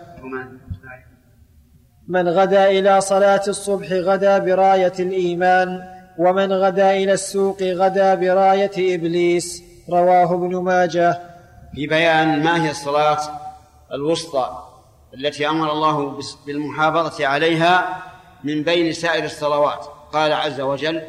من 2.07 2.29
غدا 2.29 2.65
إلى 2.69 3.01
صلاة 3.01 3.41
الصبح 3.47 3.91
غدا 3.91 4.37
براية 4.37 4.93
الإيمان 4.99 5.81
ومن 6.17 6.53
غدا 6.53 6.91
إلى 6.91 7.13
السوق 7.13 7.63
غدا 7.63 8.15
براية 8.15 8.95
إبليس. 8.95 9.63
رواه 9.89 10.33
ابن 10.33 10.55
ماجه. 10.55 11.19
في 11.75 11.87
بيان 11.87 12.43
ما 12.43 12.65
هي 12.65 12.71
الصلاة 12.71 13.46
الوسطى 13.93 14.63
التي 15.13 15.49
أمر 15.49 15.71
الله 15.71 16.21
بالمحافظة 16.45 17.27
عليها 17.27 18.03
من 18.43 18.63
بين 18.63 18.93
سائر 18.93 19.23
الصلوات. 19.25 19.87
قال 20.13 20.33
عز 20.33 20.61
وجل 20.61 21.03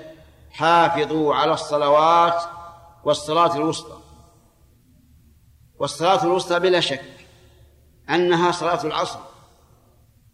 حافظوا 0.51 1.35
على 1.35 1.53
الصلوات 1.53 2.43
والصلاة 3.05 3.57
الوسطى. 3.57 3.99
والصلاة 5.79 6.25
الوسطى 6.25 6.61
بلا 6.61 6.81
شك 6.81 7.05
أنها 8.11 8.53
صلاة 8.53 8.85
العصر 8.85 9.19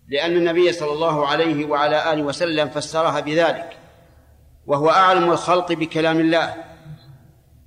لأن 0.08 0.36
النبي 0.36 0.72
صلى 0.72 0.92
الله 0.92 1.26
عليه 1.26 1.64
وعلى 1.66 2.12
آله 2.12 2.22
وسلم 2.22 2.68
فسرها 2.68 3.20
بذلك 3.20 3.78
وهو 4.66 4.90
أعلم 4.90 5.30
الخلق 5.30 5.72
بكلام 5.72 6.20
الله. 6.20 6.54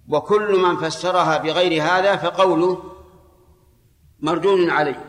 وكل 0.10 0.60
من 0.60 0.78
فسرها 0.78 1.38
بغير 1.38 1.84
هذا 1.84 2.16
فقوله 2.16 2.84
مردود 4.20 4.70
عليه. 4.70 5.06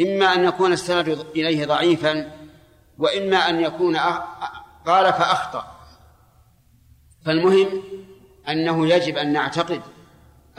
إما 0.00 0.34
أن 0.34 0.44
يكون 0.44 0.72
السند 0.72 1.08
إليه 1.08 1.66
ضعيفا 1.66 2.32
وإما 2.98 3.36
أن 3.36 3.60
يكون 3.60 3.96
قال 4.86 5.12
فأخطأ. 5.12 5.76
فالمهم 7.24 7.82
أنه 8.48 8.88
يجب 8.88 9.16
أن 9.16 9.32
نعتقد 9.32 9.82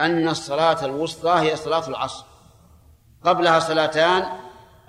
أن 0.00 0.28
الصلاة 0.28 0.84
الوسطى 0.84 1.30
هي 1.30 1.56
صلاة 1.56 1.88
العصر. 1.88 2.24
قبلها 3.24 3.58
صلاتان 3.58 4.38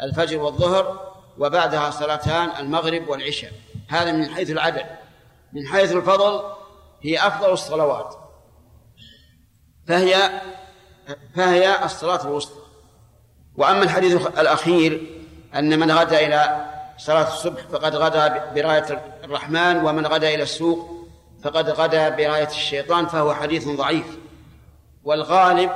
الفجر 0.01 0.37
والظهر 0.37 1.13
وبعدها 1.37 1.89
صلاتان 1.89 2.49
المغرب 2.59 3.07
والعشاء. 3.07 3.51
هذا 3.87 4.11
من 4.11 4.29
حيث 4.29 4.49
العدد. 4.49 4.85
من 5.53 5.67
حيث 5.67 5.91
الفضل 5.91 6.43
هي 7.01 7.27
أفضل 7.27 7.51
الصلوات. 7.51 8.15
فهي 9.87 10.41
فهي 11.35 11.85
الصلاة 11.85 12.23
الوسطى. 12.23 12.58
وأما 13.59 13.83
الحديث 13.83 14.27
الأخير 14.27 15.01
أن 15.55 15.79
من 15.79 15.91
غدا 15.91 16.19
إلى 16.27 16.65
صلاة 16.97 17.27
الصبح 17.27 17.61
فقد 17.71 17.95
غدا 17.95 18.51
براية 18.55 19.03
الرحمن 19.23 19.85
ومن 19.85 20.07
غدا 20.07 20.33
إلى 20.33 20.43
السوق 20.43 20.89
فقد 21.43 21.69
غدا 21.69 22.09
براية 22.09 22.47
الشيطان 22.47 23.05
فهو 23.05 23.33
حديث 23.33 23.67
ضعيف. 23.67 24.17
والغالب 25.03 25.71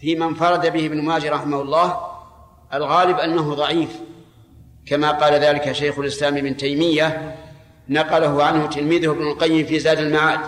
في 0.00 0.16
من 0.16 0.34
فرد 0.34 0.66
به 0.66 0.86
ابن 0.86 1.02
ماجه 1.02 1.30
رحمه 1.30 1.60
الله 1.60 2.00
الغالب 2.74 3.18
أنه 3.18 3.54
ضعيف. 3.54 4.00
كما 4.86 5.10
قال 5.10 5.34
ذلك 5.34 5.72
شيخ 5.72 5.98
الإسلام 5.98 6.36
ابن 6.36 6.56
تيمية 6.56 7.36
نقله 7.88 8.44
عنه 8.44 8.66
تلميذه 8.66 9.10
ابن 9.10 9.22
القيم 9.22 9.66
في 9.66 9.78
زاد 9.78 9.98
المعاد 9.98 10.40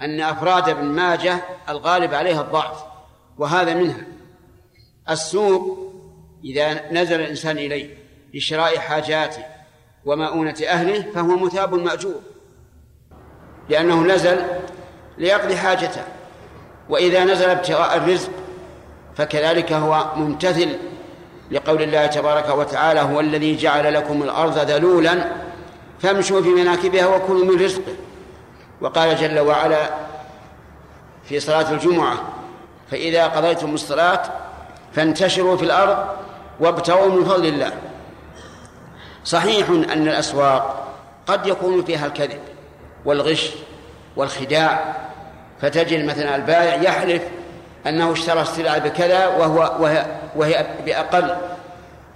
أن 0.00 0.20
أفراد 0.20 0.68
ابن 0.68 0.84
ماجه 0.84 1.44
الغالب 1.68 2.14
عليها 2.14 2.40
الضعف 2.40 2.84
وهذا 3.38 3.74
منها. 3.74 4.13
السوق 5.10 5.92
إذا 6.44 6.92
نزل 6.92 7.20
الإنسان 7.20 7.58
إليه 7.58 7.96
لشراء 8.34 8.78
حاجاته 8.78 9.44
ومؤونة 10.04 10.56
أهله 10.68 11.12
فهو 11.14 11.36
مثاب 11.36 11.74
مأجور 11.74 12.20
لأنه 13.68 14.02
نزل 14.02 14.38
ليقضي 15.18 15.56
حاجته 15.56 16.02
وإذا 16.88 17.24
نزل 17.24 17.50
ابتغاء 17.50 17.96
الرزق 17.96 18.30
فكذلك 19.16 19.72
هو 19.72 20.06
ممتثل 20.16 20.68
لقول 21.50 21.82
الله 21.82 22.06
تبارك 22.06 22.48
وتعالى 22.48 23.00
هو 23.00 23.20
الذي 23.20 23.56
جعل 23.56 23.94
لكم 23.94 24.22
الأرض 24.22 24.58
ذلولا 24.58 25.32
فامشوا 26.00 26.42
في 26.42 26.48
مناكبها 26.48 27.06
وكلوا 27.06 27.44
من 27.44 27.64
رزقه. 27.64 27.94
وقال 28.80 29.16
جل 29.16 29.38
وعلا 29.38 29.90
في 31.24 31.40
صلاة 31.40 31.72
الجمعة 31.72 32.16
فإذا 32.90 33.26
قضيتم 33.26 33.74
الصلاة 33.74 34.22
فانتشروا 34.94 35.56
في 35.56 35.62
الأرض 35.62 36.06
وابتغوا 36.60 37.08
من 37.08 37.24
فضل 37.24 37.46
الله. 37.46 37.72
صحيح 39.24 39.68
أن 39.68 40.08
الأسواق 40.08 40.88
قد 41.26 41.46
يكون 41.46 41.84
فيها 41.84 42.06
الكذب 42.06 42.40
والغش 43.04 43.50
والخداع 44.16 44.94
فتجد 45.60 46.04
مثلا 46.04 46.36
البائع 46.36 46.82
يحلف 46.82 47.22
أنه 47.86 48.12
اشترى 48.12 48.42
السلعة 48.42 48.78
بكذا 48.78 49.26
وهو 49.26 49.76
وهي, 49.80 50.06
وهي 50.36 50.66
بأقل 50.86 51.36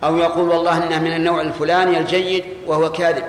أو 0.05 0.17
يقول 0.17 0.49
والله 0.49 0.87
إنها 0.87 0.99
من 0.99 1.13
النوع 1.13 1.41
الفلاني 1.41 1.99
الجيد 1.99 2.45
وهو 2.67 2.93
كاذب 2.93 3.25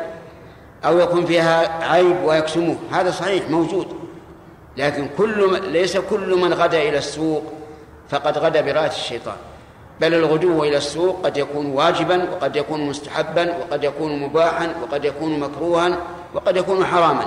أو 0.85 0.99
يكون 0.99 1.25
فيها 1.25 1.83
عيب 1.91 2.23
ويكسمه. 2.23 2.75
هذا 2.91 3.11
صحيح 3.11 3.49
موجود 3.49 3.87
لكن 4.77 5.09
كل 5.17 5.61
ليس 5.71 5.97
كل 5.97 6.35
من 6.35 6.53
غدا 6.53 6.81
إلى 6.81 6.97
السوق 6.97 7.53
فقد 8.09 8.37
غدا 8.37 8.61
براية 8.61 8.87
الشيطان. 8.87 9.35
بل 10.01 10.13
الغدو 10.13 10.63
إلى 10.63 10.77
السوق 10.77 11.25
قد 11.25 11.37
يكون 11.37 11.65
واجبا 11.65 12.23
وقد 12.31 12.55
يكون 12.55 12.81
مستحبا 12.81 13.53
وقد 13.57 13.83
يكون 13.83 14.19
مباحا 14.19 14.67
وقد 14.83 15.05
يكون 15.05 15.39
مكروها 15.39 15.97
وقد 16.33 16.57
يكون 16.57 16.85
حراما. 16.85 17.25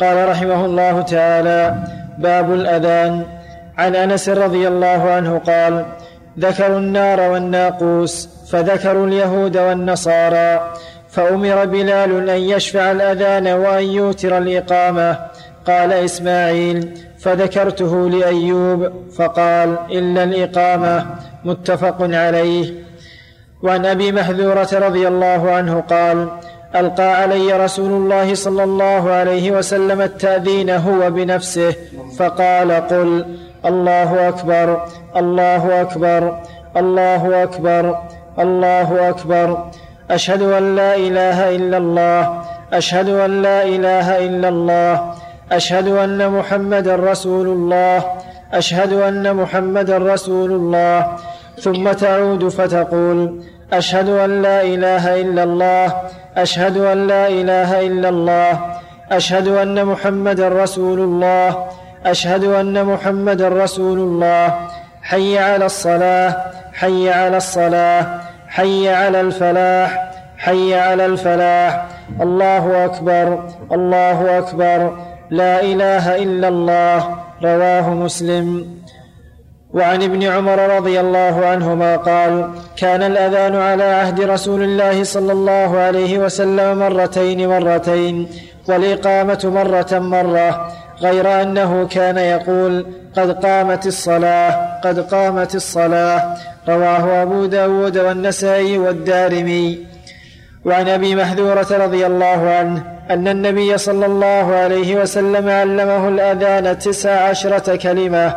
قال 0.00 0.28
رحمه 0.28 0.64
الله 0.64 1.02
تعالى 1.02 1.74
باب 2.18 2.52
الأذان. 2.52 3.26
عن 3.78 3.96
أنس 3.96 4.28
رضي 4.28 4.68
الله 4.68 5.10
عنه 5.10 5.38
قال 5.38 5.86
ذكروا 6.38 6.78
النار 6.78 7.20
والناقوس 7.20 8.28
فذكروا 8.50 9.06
اليهود 9.06 9.56
والنصارى 9.56 10.74
فأمر 11.10 11.64
بلال 11.64 12.30
أن 12.30 12.40
يشفع 12.40 12.90
الأذان 12.92 13.48
وأن 13.48 13.84
يوتر 13.84 14.38
الإقامة. 14.38 15.18
قال 15.66 15.92
إسماعيل 15.92 17.05
فذكرته 17.18 18.10
لأيوب 18.10 18.92
فقال 19.16 19.78
إلا 19.90 20.22
الإقامة 20.24 21.06
متفق 21.44 21.96
عليه. 22.00 22.74
وعن 23.62 23.86
أبي 23.86 24.12
محذورة 24.12 24.68
رضي 24.72 25.08
الله 25.08 25.50
عنه 25.50 25.80
قال 25.80 26.28
ألقى 26.76 27.22
علي 27.22 27.52
رسول 27.52 27.92
الله 27.92 28.34
صلى 28.34 28.64
الله 28.64 29.10
عليه 29.10 29.50
وسلم 29.50 30.00
التأذين 30.00 30.70
هو 30.70 31.10
بنفسه 31.10 31.74
فقال 32.18 32.72
قل 32.72 33.36
الله 33.66 34.28
أكبر 34.28 34.86
الله 35.16 35.80
أكبر 35.80 36.38
الله 36.76 37.42
أكبر 37.42 37.98
الله 38.38 39.08
أكبر. 39.08 39.70
أشهد 40.10 40.42
أن 40.42 40.76
لا 40.76 40.94
إله 40.94 41.56
إلا 41.56 41.76
الله 41.76 42.42
أشهد 42.72 43.08
أن 43.08 43.42
لا 43.42 43.62
إله 43.62 44.26
إلا 44.26 44.48
الله 44.48 45.14
أشهد 45.52 45.88
أن 45.88 46.30
محمدا 46.30 46.96
رسول 46.96 47.46
الله 47.46 48.04
أشهد 48.52 48.92
أن 48.92 49.36
محمدا 49.36 49.98
رسول 49.98 50.50
الله. 50.52 51.16
ثم 51.60 51.92
تعود 51.92 52.48
فتقول 52.48 53.40
أشهد 53.72 54.08
أن 54.08 54.42
لا 54.42 54.62
إله 54.62 55.20
إلا 55.20 55.42
الله 55.42 55.94
أشهد 56.36 56.76
أن 56.76 57.06
لا 57.06 57.28
إله 57.28 57.86
إلا 57.86 58.08
الله 58.08 58.60
أشهد 59.12 59.48
أن 59.48 59.84
محمدا 59.84 60.48
رسول 60.48 61.00
الله 61.00 61.66
أشهد 62.06 62.44
أن 62.44 62.84
محمدا 62.84 63.48
رسول 63.48 63.98
الله. 63.98 64.54
حي 65.02 65.38
على 65.38 65.66
الصلاة 65.66 66.36
حي 66.72 67.10
على 67.10 67.36
الصلاة 67.36 68.06
حي 68.48 68.88
على 68.88 69.20
الفلاح 69.20 70.12
حي 70.38 70.74
على 70.74 71.06
الفلاح. 71.06 71.86
الله 72.20 72.84
أكبر 72.84 73.48
الله 73.72 74.38
أكبر. 74.38 74.96
لا 75.30 75.60
إله 75.60 76.16
إلا 76.16 76.48
الله 76.48 77.16
رواه 77.42 77.90
مسلم. 77.90 78.66
وعن 79.74 80.02
ابن 80.02 80.22
عمر 80.22 80.76
رضي 80.76 81.00
الله 81.00 81.46
عنهما 81.46 81.96
قال 81.96 82.50
كان 82.76 83.02
الأذان 83.02 83.56
على 83.56 83.84
عهد 83.84 84.20
رسول 84.20 84.62
الله 84.62 85.04
صلى 85.04 85.32
الله 85.32 85.78
عليه 85.78 86.18
وسلم 86.18 86.78
مرتين 86.78 87.48
مرتين 87.48 88.28
والإقامة 88.68 89.42
مرة 89.44 89.98
مرة 89.98 90.72
غير 91.00 91.42
أنه 91.42 91.86
كان 91.86 92.18
يقول 92.18 92.86
قد 93.16 93.46
قامت 93.46 93.86
الصلاة 93.86 94.80
قد 94.84 95.00
قامت 95.00 95.54
الصلاة 95.54 96.36
رواه 96.68 97.22
أبو 97.22 97.46
داود 97.46 97.98
والنسائي 97.98 98.78
والدارمي. 98.78 99.78
وعن 100.64 100.88
أبي 100.88 101.14
محذوره 101.14 101.66
رضي 101.70 102.06
الله 102.06 102.50
عنه 102.50 102.95
أن 103.10 103.28
النبي 103.28 103.78
صلى 103.78 104.06
الله 104.06 104.54
عليه 104.54 105.00
وسلم 105.00 105.48
علمه 105.48 106.08
الأذان 106.08 106.78
تسع 106.78 107.28
عشرة 107.28 107.76
كلمة 107.76 108.34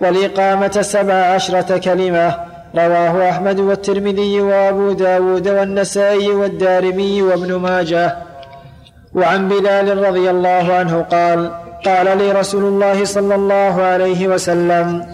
والإقامة 0.00 0.82
سبع 0.82 1.14
عشرة 1.14 1.78
كلمة. 1.78 2.34
رواه 2.76 3.30
أحمد 3.30 3.60
والترمذي 3.60 4.40
وأبو 4.40 4.92
داود 4.92 5.48
والنسائي 5.48 6.30
والدارمي 6.30 7.22
وابن 7.22 7.54
ماجه. 7.54 8.16
وعن 9.14 9.48
بلال 9.48 10.04
رضي 10.08 10.30
الله 10.30 10.74
عنه 10.74 11.02
قال 11.02 11.50
قال 11.84 12.18
لي 12.18 12.32
رسول 12.32 12.64
الله 12.64 13.04
صلى 13.04 13.34
الله 13.34 13.82
عليه 13.82 14.28
وسلم 14.28 15.06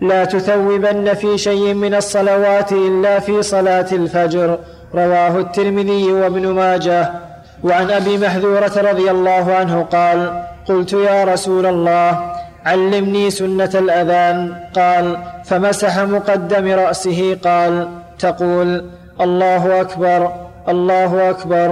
لا 0.00 0.24
تثوبن 0.24 1.14
في 1.14 1.38
شيء 1.38 1.74
من 1.74 1.94
الصلوات 1.94 2.72
إلا 2.72 3.18
في 3.18 3.42
صلاة 3.42 3.86
الفجر. 3.92 4.58
رواه 4.94 5.38
الترمذي 5.38 6.12
وابن 6.12 6.46
ماجه. 6.46 7.27
وعن 7.64 7.90
أبي 7.90 8.18
محذورة 8.18 8.72
رضي 8.76 9.10
الله 9.10 9.54
عنه 9.54 9.82
قال 9.82 10.44
قلت 10.68 10.92
يا 10.92 11.24
رسول 11.24 11.66
الله 11.66 12.32
علمني 12.66 13.30
سنة 13.30 13.70
الأذان. 13.74 14.54
قال 14.76 15.18
فمسح 15.44 15.98
مقدم 15.98 16.72
رأسه. 16.72 17.36
قال 17.44 17.88
تقول 18.18 18.84
الله 19.20 19.80
أكبر 19.80 20.32
الله 20.68 21.30
أكبر 21.30 21.68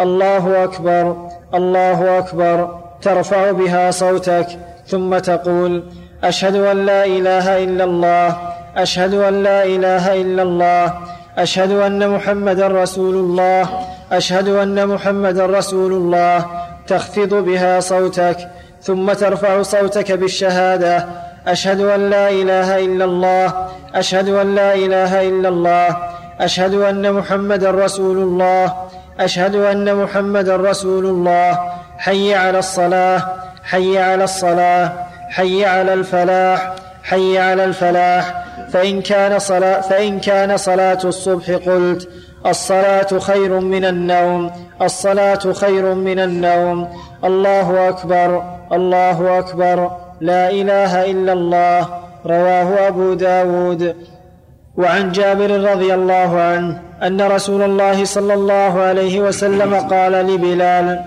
الله 0.00 0.64
أكبر 0.64 1.16
الله 1.54 2.18
أكبر 2.18 2.56
ترفع 3.02 3.50
بها 3.50 3.90
صوتك. 3.90 4.46
ثم 4.86 5.18
تقول 5.18 5.82
أشهد 6.24 6.56
أن 6.56 6.86
لا 6.86 7.04
إله 7.04 7.64
إلا 7.64 7.84
الله 7.84 8.36
أشهد 8.76 9.14
أن 9.14 9.42
لا 9.42 9.64
إله 9.64 10.14
إلا 10.20 10.42
الله 10.42 10.94
أشهد 11.38 11.70
أن 11.70 12.10
محمدا 12.10 12.66
رسول 12.68 13.14
الله 13.14 13.68
أشهد 14.12 14.48
أن 14.48 14.86
محمدا 14.86 15.46
رسول 15.46 15.92
الله 15.92 16.46
تخفض 16.86 17.34
بها 17.34 17.80
صوتك 17.80 18.48
ثم 18.82 19.12
ترفع 19.12 19.62
صوتك 19.62 20.12
بالشهادة. 20.12 21.06
أشهد 21.46 21.80
أن 21.80 22.10
لا 22.10 22.30
إله 22.30 22.78
إلا 22.78 23.04
الله 23.04 23.68
أشهد 23.94 24.28
أن 24.28 24.54
لا 24.54 24.74
إله 24.74 25.28
إلا 25.28 25.48
الله 25.48 25.96
أشهد 26.40 26.74
أن 26.74 27.12
محمدا 27.12 27.70
رسول 27.70 28.18
الله 28.18 28.74
أشهد 29.20 29.54
أن 29.54 29.94
محمدا 29.94 30.56
رسول 30.56 31.06
الله. 31.06 31.58
حي 31.98 32.34
على 32.34 32.58
الصلاة 32.58 33.34
حي 33.64 33.98
على 33.98 34.24
الصلاة 34.24 34.92
حي 35.30 35.64
على 35.64 35.94
الفلاح 35.94 36.74
حي 37.02 37.38
على 37.38 37.64
الفلاح. 37.64 38.42
فإن 38.72 39.02
كان 39.02 39.38
صلاة, 39.38 39.80
فإن 39.80 40.20
كان 40.20 40.56
صلاة 40.56 40.98
الصبح 41.04 41.50
قلت 41.50 42.08
الصلاة 42.46 43.18
خير 43.18 43.60
من 43.60 43.84
النوم 43.84 44.50
الصلاة 44.82 45.52
خير 45.52 45.94
من 45.94 46.18
النوم. 46.18 46.88
الله 47.24 47.88
أكبر 47.88 48.42
الله 48.72 49.38
أكبر. 49.38 49.90
لا 50.20 50.50
إله 50.50 51.10
إلا 51.10 51.32
الله. 51.32 51.88
رواه 52.26 52.88
أبو 52.88 53.14
داود. 53.14 53.96
وعن 54.76 55.12
جابر 55.12 55.50
رضي 55.72 55.94
الله 55.94 56.40
عنه 56.40 56.80
أن 57.02 57.20
رسول 57.22 57.62
الله 57.62 58.04
صلى 58.04 58.34
الله 58.34 58.80
عليه 58.80 59.20
وسلم 59.20 59.74
قال 59.74 60.12
لبلال 60.12 61.00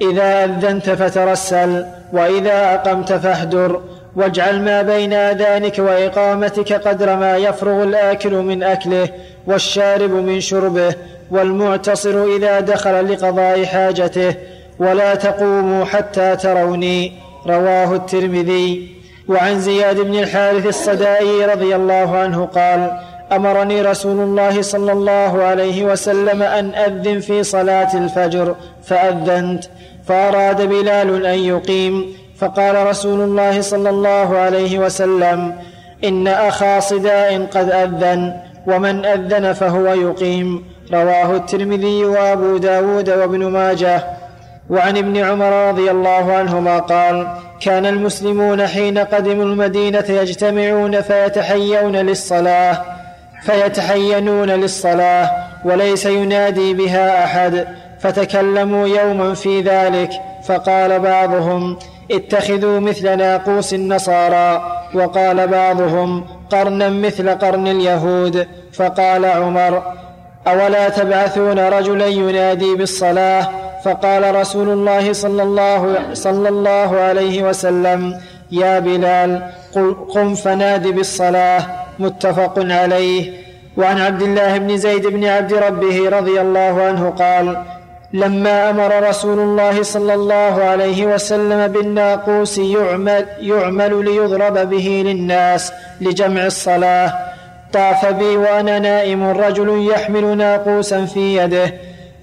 إذا 0.00 0.44
أذنت 0.44 0.90
فترسل 0.90 1.86
وإذا 2.12 2.74
أقمت 2.74 3.12
فاهدر 3.12 3.80
واجعل 4.16 4.60
ما 4.60 4.82
بين 4.82 5.12
آذانك 5.12 5.78
وإقامتك 5.78 6.72
قدر 6.72 7.16
ما 7.16 7.36
يفرغ 7.36 7.82
الآكل 7.82 8.34
من 8.34 8.62
أكله 8.62 9.08
والشارب 9.46 10.10
من 10.10 10.40
شربه 10.40 10.94
والمعتصر 11.30 12.24
إذا 12.36 12.60
دخل 12.60 13.12
لقضاء 13.12 13.64
حاجته. 13.64 14.34
ولا 14.78 15.14
تقوموا 15.14 15.84
حتى 15.84 16.36
تروني. 16.36 17.12
رواه 17.46 17.94
الترمذي. 17.94 18.96
وعن 19.28 19.60
زياد 19.60 20.00
بن 20.00 20.18
الحارث 20.18 20.66
الصدائي 20.66 21.44
رضي 21.44 21.76
الله 21.76 22.16
عنه 22.16 22.44
قال 22.44 22.90
أمرني 23.32 23.82
رسول 23.82 24.20
الله 24.20 24.62
صلى 24.62 24.92
الله 24.92 25.42
عليه 25.42 25.84
وسلم 25.84 26.42
أن 26.42 26.74
أذن 26.74 27.20
في 27.20 27.42
صلاة 27.42 27.96
الفجر 27.96 28.54
فأذنت. 28.84 29.64
فأراد 30.08 30.62
بلال 30.62 31.26
أن 31.26 31.38
يقيم. 31.38 32.25
فقال 32.38 32.86
رسول 32.86 33.20
الله 33.20 33.60
صلى 33.60 33.90
الله 33.90 34.38
عليه 34.38 34.78
وسلم 34.78 35.54
إن 36.04 36.28
أخا 36.28 36.80
صداء 36.80 37.46
قد 37.46 37.70
أذن 37.70 38.40
ومن 38.66 39.04
أذن 39.04 39.52
فهو 39.52 39.86
يقيم. 39.86 40.64
رواه 40.92 41.36
الترمذي 41.36 42.04
وأبو 42.04 42.56
داود 42.56 43.10
وابن 43.10 43.46
ماجه. 43.46 44.04
وعن 44.70 44.96
ابن 44.96 45.16
عمر 45.16 45.68
رضي 45.68 45.90
الله 45.90 46.32
عنهما 46.32 46.78
قال 46.78 47.28
كان 47.60 47.86
المسلمون 47.86 48.66
حين 48.66 48.98
قدموا 48.98 49.44
المدينة 49.44 50.04
يجتمعون 50.08 51.00
فيتحيون 51.00 51.96
للصلاة 51.96 52.84
فيتحينون 53.42 54.50
للصلاة 54.50 55.30
وليس 55.64 56.06
ينادي 56.06 56.74
بها 56.74 57.24
أحد 57.24 57.66
فتكلموا 57.98 58.88
يوما 58.88 59.34
في 59.34 59.60
ذلك 59.60 60.10
فقال 60.44 60.98
بعضهم 60.98 61.78
اتخذوا 62.10 62.80
مثل 62.80 63.16
ناقوس 63.16 63.74
النصارى 63.74 64.72
وقال 64.94 65.48
بعضهم 65.48 66.24
قرنا 66.50 66.88
مثل 66.88 67.30
قرن 67.30 67.66
اليهود 67.68 68.46
فقال 68.72 69.24
عمر 69.24 69.82
أولا 70.46 70.88
تبعثون 70.88 71.58
رجلا 71.58 72.06
ينادي 72.06 72.74
بالصلاة؟ 72.74 73.48
فقال 73.84 74.34
رسول 74.34 74.68
الله 74.68 75.12
صلى 75.12 75.42
الله, 75.42 75.98
صلى 76.12 76.48
الله 76.48 77.00
عليه 77.00 77.42
وسلم 77.42 78.20
يا 78.50 78.78
بلال 78.78 79.42
قم 80.14 80.34
فناد 80.34 80.88
بالصلاة 80.88 81.62
متفق 81.98 82.54
عليه. 82.58 83.46
وعن 83.76 84.00
عبد 84.00 84.22
الله 84.22 84.58
بن 84.58 84.76
زيد 84.76 85.06
بن 85.06 85.24
عبد 85.24 85.52
ربه 85.52 86.08
رضي 86.08 86.40
الله 86.40 86.82
عنه 86.82 87.10
قال 87.10 87.62
لما 88.16 88.70
أمر 88.70 89.08
رسول 89.08 89.38
الله 89.38 89.82
صلى 89.82 90.14
الله 90.14 90.64
عليه 90.64 91.06
وسلم 91.06 91.68
بالناقوس 91.68 92.58
يعمل, 92.58 93.26
يعمل 93.40 94.04
ليضرب 94.04 94.70
به 94.70 95.02
للناس 95.06 95.72
لجمع 96.00 96.46
الصلاة. 96.46 97.12
طاف 97.72 98.06
بي 98.06 98.36
وأنا 98.36 98.78
نائم 98.78 99.24
رجل 99.24 99.90
يحمل 99.90 100.36
ناقوسا 100.36 101.04
في 101.04 101.36
يده. 101.36 101.74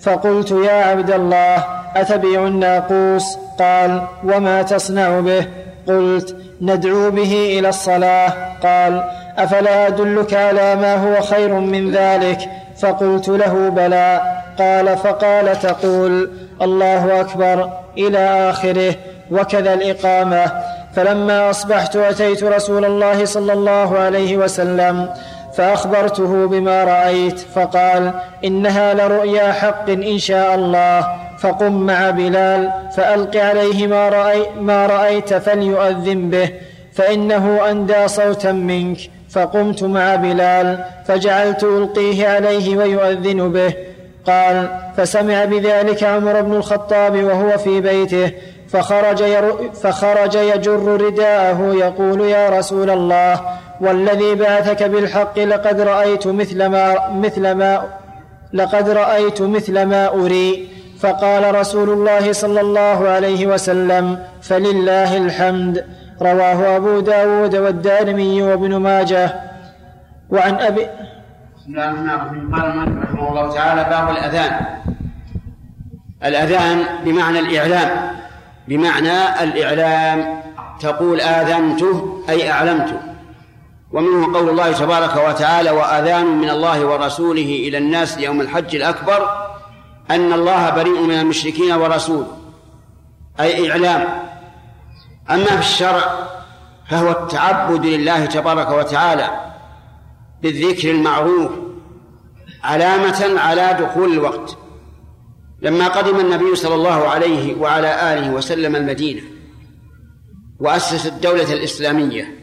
فقلت 0.01 0.51
يا 0.51 0.71
عبد 0.71 1.11
الله 1.11 1.65
أتبيع 1.95 2.47
الناقوس؟ 2.47 3.37
قال 3.59 4.01
وما 4.23 4.61
تصنع 4.61 5.19
به؟ 5.19 5.47
قلت 5.87 6.35
ندعو 6.61 7.11
به 7.11 7.59
إلى 7.59 7.69
الصلاة. 7.69 8.33
قال 8.63 9.03
أفلا 9.37 9.87
أدلك 9.87 10.33
على 10.33 10.75
ما 10.75 10.95
هو 10.95 11.21
خير 11.21 11.53
من 11.53 11.91
ذلك؟ 11.91 12.39
فقلت 12.81 13.27
له 13.29 13.69
بلى. 13.69 14.21
قال 14.59 14.97
فقال 14.97 15.59
تقول 15.59 16.31
الله 16.61 17.21
أكبر 17.21 17.69
إلى 17.97 18.49
آخره 18.49 18.95
وكذا 19.31 19.73
الإقامة. 19.73 20.51
فلما 20.95 21.49
أصبحت 21.49 21.95
أتيت 21.95 22.43
رسول 22.43 22.85
الله 22.85 23.25
صلى 23.25 23.53
الله 23.53 23.97
عليه 23.97 24.37
وسلم 24.37 25.09
فأخبرته 25.57 26.47
بما 26.47 26.83
رأيت 26.83 27.39
فقال 27.39 28.11
إنها 28.45 28.93
لرؤيا 28.93 29.51
حق 29.51 29.89
إن 29.89 30.17
شاء 30.17 30.55
الله. 30.55 31.07
فقم 31.39 31.73
مع 31.73 32.09
بلال 32.09 32.71
فألق 32.97 33.37
عليه 33.37 33.87
ما, 33.87 34.09
رأي 34.09 34.45
ما 34.59 34.85
رأيت 34.87 35.33
فليؤذن 35.33 36.29
به 36.29 36.49
فإنه 36.93 37.71
أندى 37.71 38.07
صوتا 38.07 38.51
منك. 38.51 38.97
فقمت 39.33 39.83
مع 39.83 40.15
بلال 40.15 40.83
فجعلت 41.05 41.63
ألقيه 41.63 42.27
عليه 42.27 42.77
ويؤذن 42.77 43.51
به. 43.51 43.73
قال 44.25 44.67
فسمع 44.97 45.45
بذلك 45.45 46.03
عمر 46.03 46.41
بن 46.41 46.53
الخطاب 46.53 47.23
وهو 47.23 47.57
في 47.57 47.81
بيته 47.81 48.31
فخرج, 48.69 49.21
ير 49.21 49.71
فخرج 49.73 50.35
يجر 50.35 51.01
رداءه 51.01 51.73
يقول 51.73 52.21
يا 52.21 52.49
رسول 52.49 52.89
الله 52.89 53.41
والذي 53.81 54.35
بعثك 54.35 54.83
بالحق 54.83 55.39
لقد 55.39 55.81
رأيت 55.81 56.27
مثل 56.27 56.65
ما, 56.65 57.09
مثل 57.09 57.51
ما 57.51 57.83
لقد 58.53 58.89
رأيت 58.89 59.41
مثل 59.41 59.83
ما 59.83 60.07
أري 60.07 60.67
فقال 60.99 61.55
رسول 61.55 61.89
الله 61.89 62.33
صلى 62.33 62.61
الله 62.61 63.09
عليه 63.09 63.47
وسلم 63.47 64.19
فلله 64.41 65.17
الحمد 65.17 65.85
رواه 66.21 66.75
أبو 66.77 66.99
داود 66.99 67.55
والدارمي 67.55 68.41
وابن 68.41 68.75
ماجه. 68.75 69.33
وعن 70.29 70.55
أبي 70.55 70.87
بسم 71.57 71.71
الله 71.71 71.89
الرحمن 71.89 72.09
الرحيم. 72.09 72.55
قال 72.55 72.65
المؤلف 72.65 73.03
رحمه 73.03 73.29
الله 73.29 73.51
تعالى 73.53 73.83
باب 73.83 74.09
الأذان. 74.09 74.65
الأذان 76.23 76.83
بمعنى 77.05 77.39
الإعلام. 77.39 78.11
بمعنى 78.67 79.43
الإعلام. 79.43 80.43
تقول 80.79 81.21
آذنته 81.21 82.23
أي 82.29 82.51
أعلمته. 82.51 82.99
ومنه 83.91 84.33
قول 84.33 84.49
الله 84.49 84.71
تبارك 84.71 85.29
وتعالى 85.29 85.71
وآذان 85.71 86.25
من 86.25 86.49
الله 86.49 86.85
ورسوله 86.85 87.41
إلى 87.67 87.77
الناس 87.77 88.17
يوم 88.17 88.41
الحج 88.41 88.75
الأكبر 88.75 89.29
أن 90.11 90.33
الله 90.33 90.69
بريء 90.69 91.01
من 91.01 91.19
المشركين 91.19 91.71
ورسوله 91.71 92.27
أي 93.39 93.71
إعلام. 93.71 94.32
أما 95.29 95.45
في 95.45 95.59
الشرع 95.59 96.29
فهو 96.89 97.11
التعبد 97.11 97.85
لله 97.85 98.25
تبارك 98.25 98.69
وتعالى 98.69 99.53
بالذكر 100.41 100.91
المعروف 100.91 101.51
علامة 102.63 103.39
على 103.39 103.77
دخول 103.79 104.13
الوقت 104.13 104.57
لما 105.61 105.87
قدم 105.87 106.19
النبي 106.19 106.55
صلى 106.55 106.75
الله 106.75 107.07
عليه 107.07 107.55
وعلى 107.55 108.13
آله 108.13 108.31
وسلم 108.31 108.75
المدينة 108.75 109.21
وأسس 110.59 111.07
الدولة 111.07 111.53
الإسلامية 111.53 112.39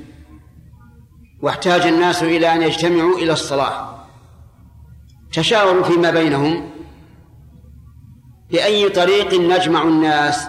واحتاج 1.43 1.87
الناس 1.87 2.23
إلى 2.23 2.55
أن 2.55 2.63
يجتمعوا 2.63 3.19
إلى 3.19 3.33
الصلاة 3.33 4.07
تشاوروا 5.33 5.85
فيما 5.85 6.11
بينهم 6.11 6.71
بأي 8.51 8.89
طريق 8.89 9.35
نجمع 9.35 9.83
الناس؟ 9.83 10.49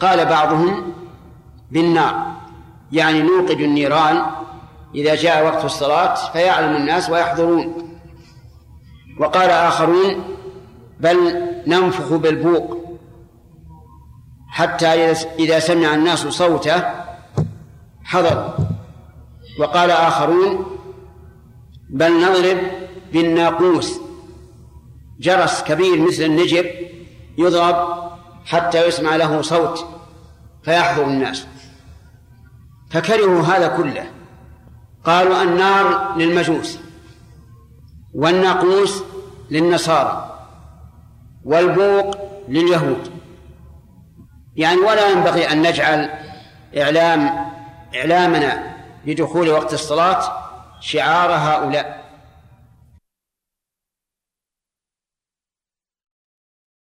قال 0.00 0.26
بعضهم 0.26 0.92
بالنار. 1.72 2.32
يعني 2.92 3.22
نوقد 3.22 3.60
النيران 3.60 4.22
إذا 4.94 5.14
جاء 5.14 5.46
وقت 5.46 5.64
الصلاة 5.64 6.32
فيعلم 6.32 6.76
الناس 6.76 7.10
ويحضرون. 7.10 7.88
وقال 9.20 9.50
آخرون 9.50 10.24
بل 11.00 11.16
ننفخ 11.66 12.12
بالبوق. 12.12 12.76
حتى 14.48 15.12
إذا 15.38 15.58
سمع 15.58 15.94
الناس 15.94 16.18
صوته 16.18 16.82
حضر. 18.04 18.54
وقال 19.58 19.90
آخرون 19.90 20.66
بل 21.90 22.12
نضرب 22.24 22.58
بالناقوس. 23.12 24.00
جرس 25.20 25.62
كبير 25.62 26.00
مثل 26.00 26.22
النجر 26.22 26.70
يضرب 27.38 28.02
حتى 28.44 28.86
يسمع 28.86 29.16
له 29.16 29.42
صوت 29.42 29.86
فيحضر 30.62 31.04
الناس. 31.04 31.46
فكرهوا 32.92 33.42
هذا 33.42 33.68
كله. 33.68 34.06
قالوا 35.04 35.42
النار 35.42 36.16
للمجوس 36.16 36.78
والناقوس 38.14 39.02
للنصارى 39.50 40.38
والبوق 41.44 42.16
لليهود. 42.48 43.10
يعني 44.56 44.80
ولا 44.80 45.10
ينبغي 45.10 45.52
أن 45.52 45.62
نجعل 45.62 46.10
إعلام 46.76 47.30
إعلامنا 47.94 48.76
بدخول 49.06 49.50
وقت 49.50 49.72
الصلاة 49.72 50.22
شعار 50.80 51.30
هؤلاء. 51.30 52.01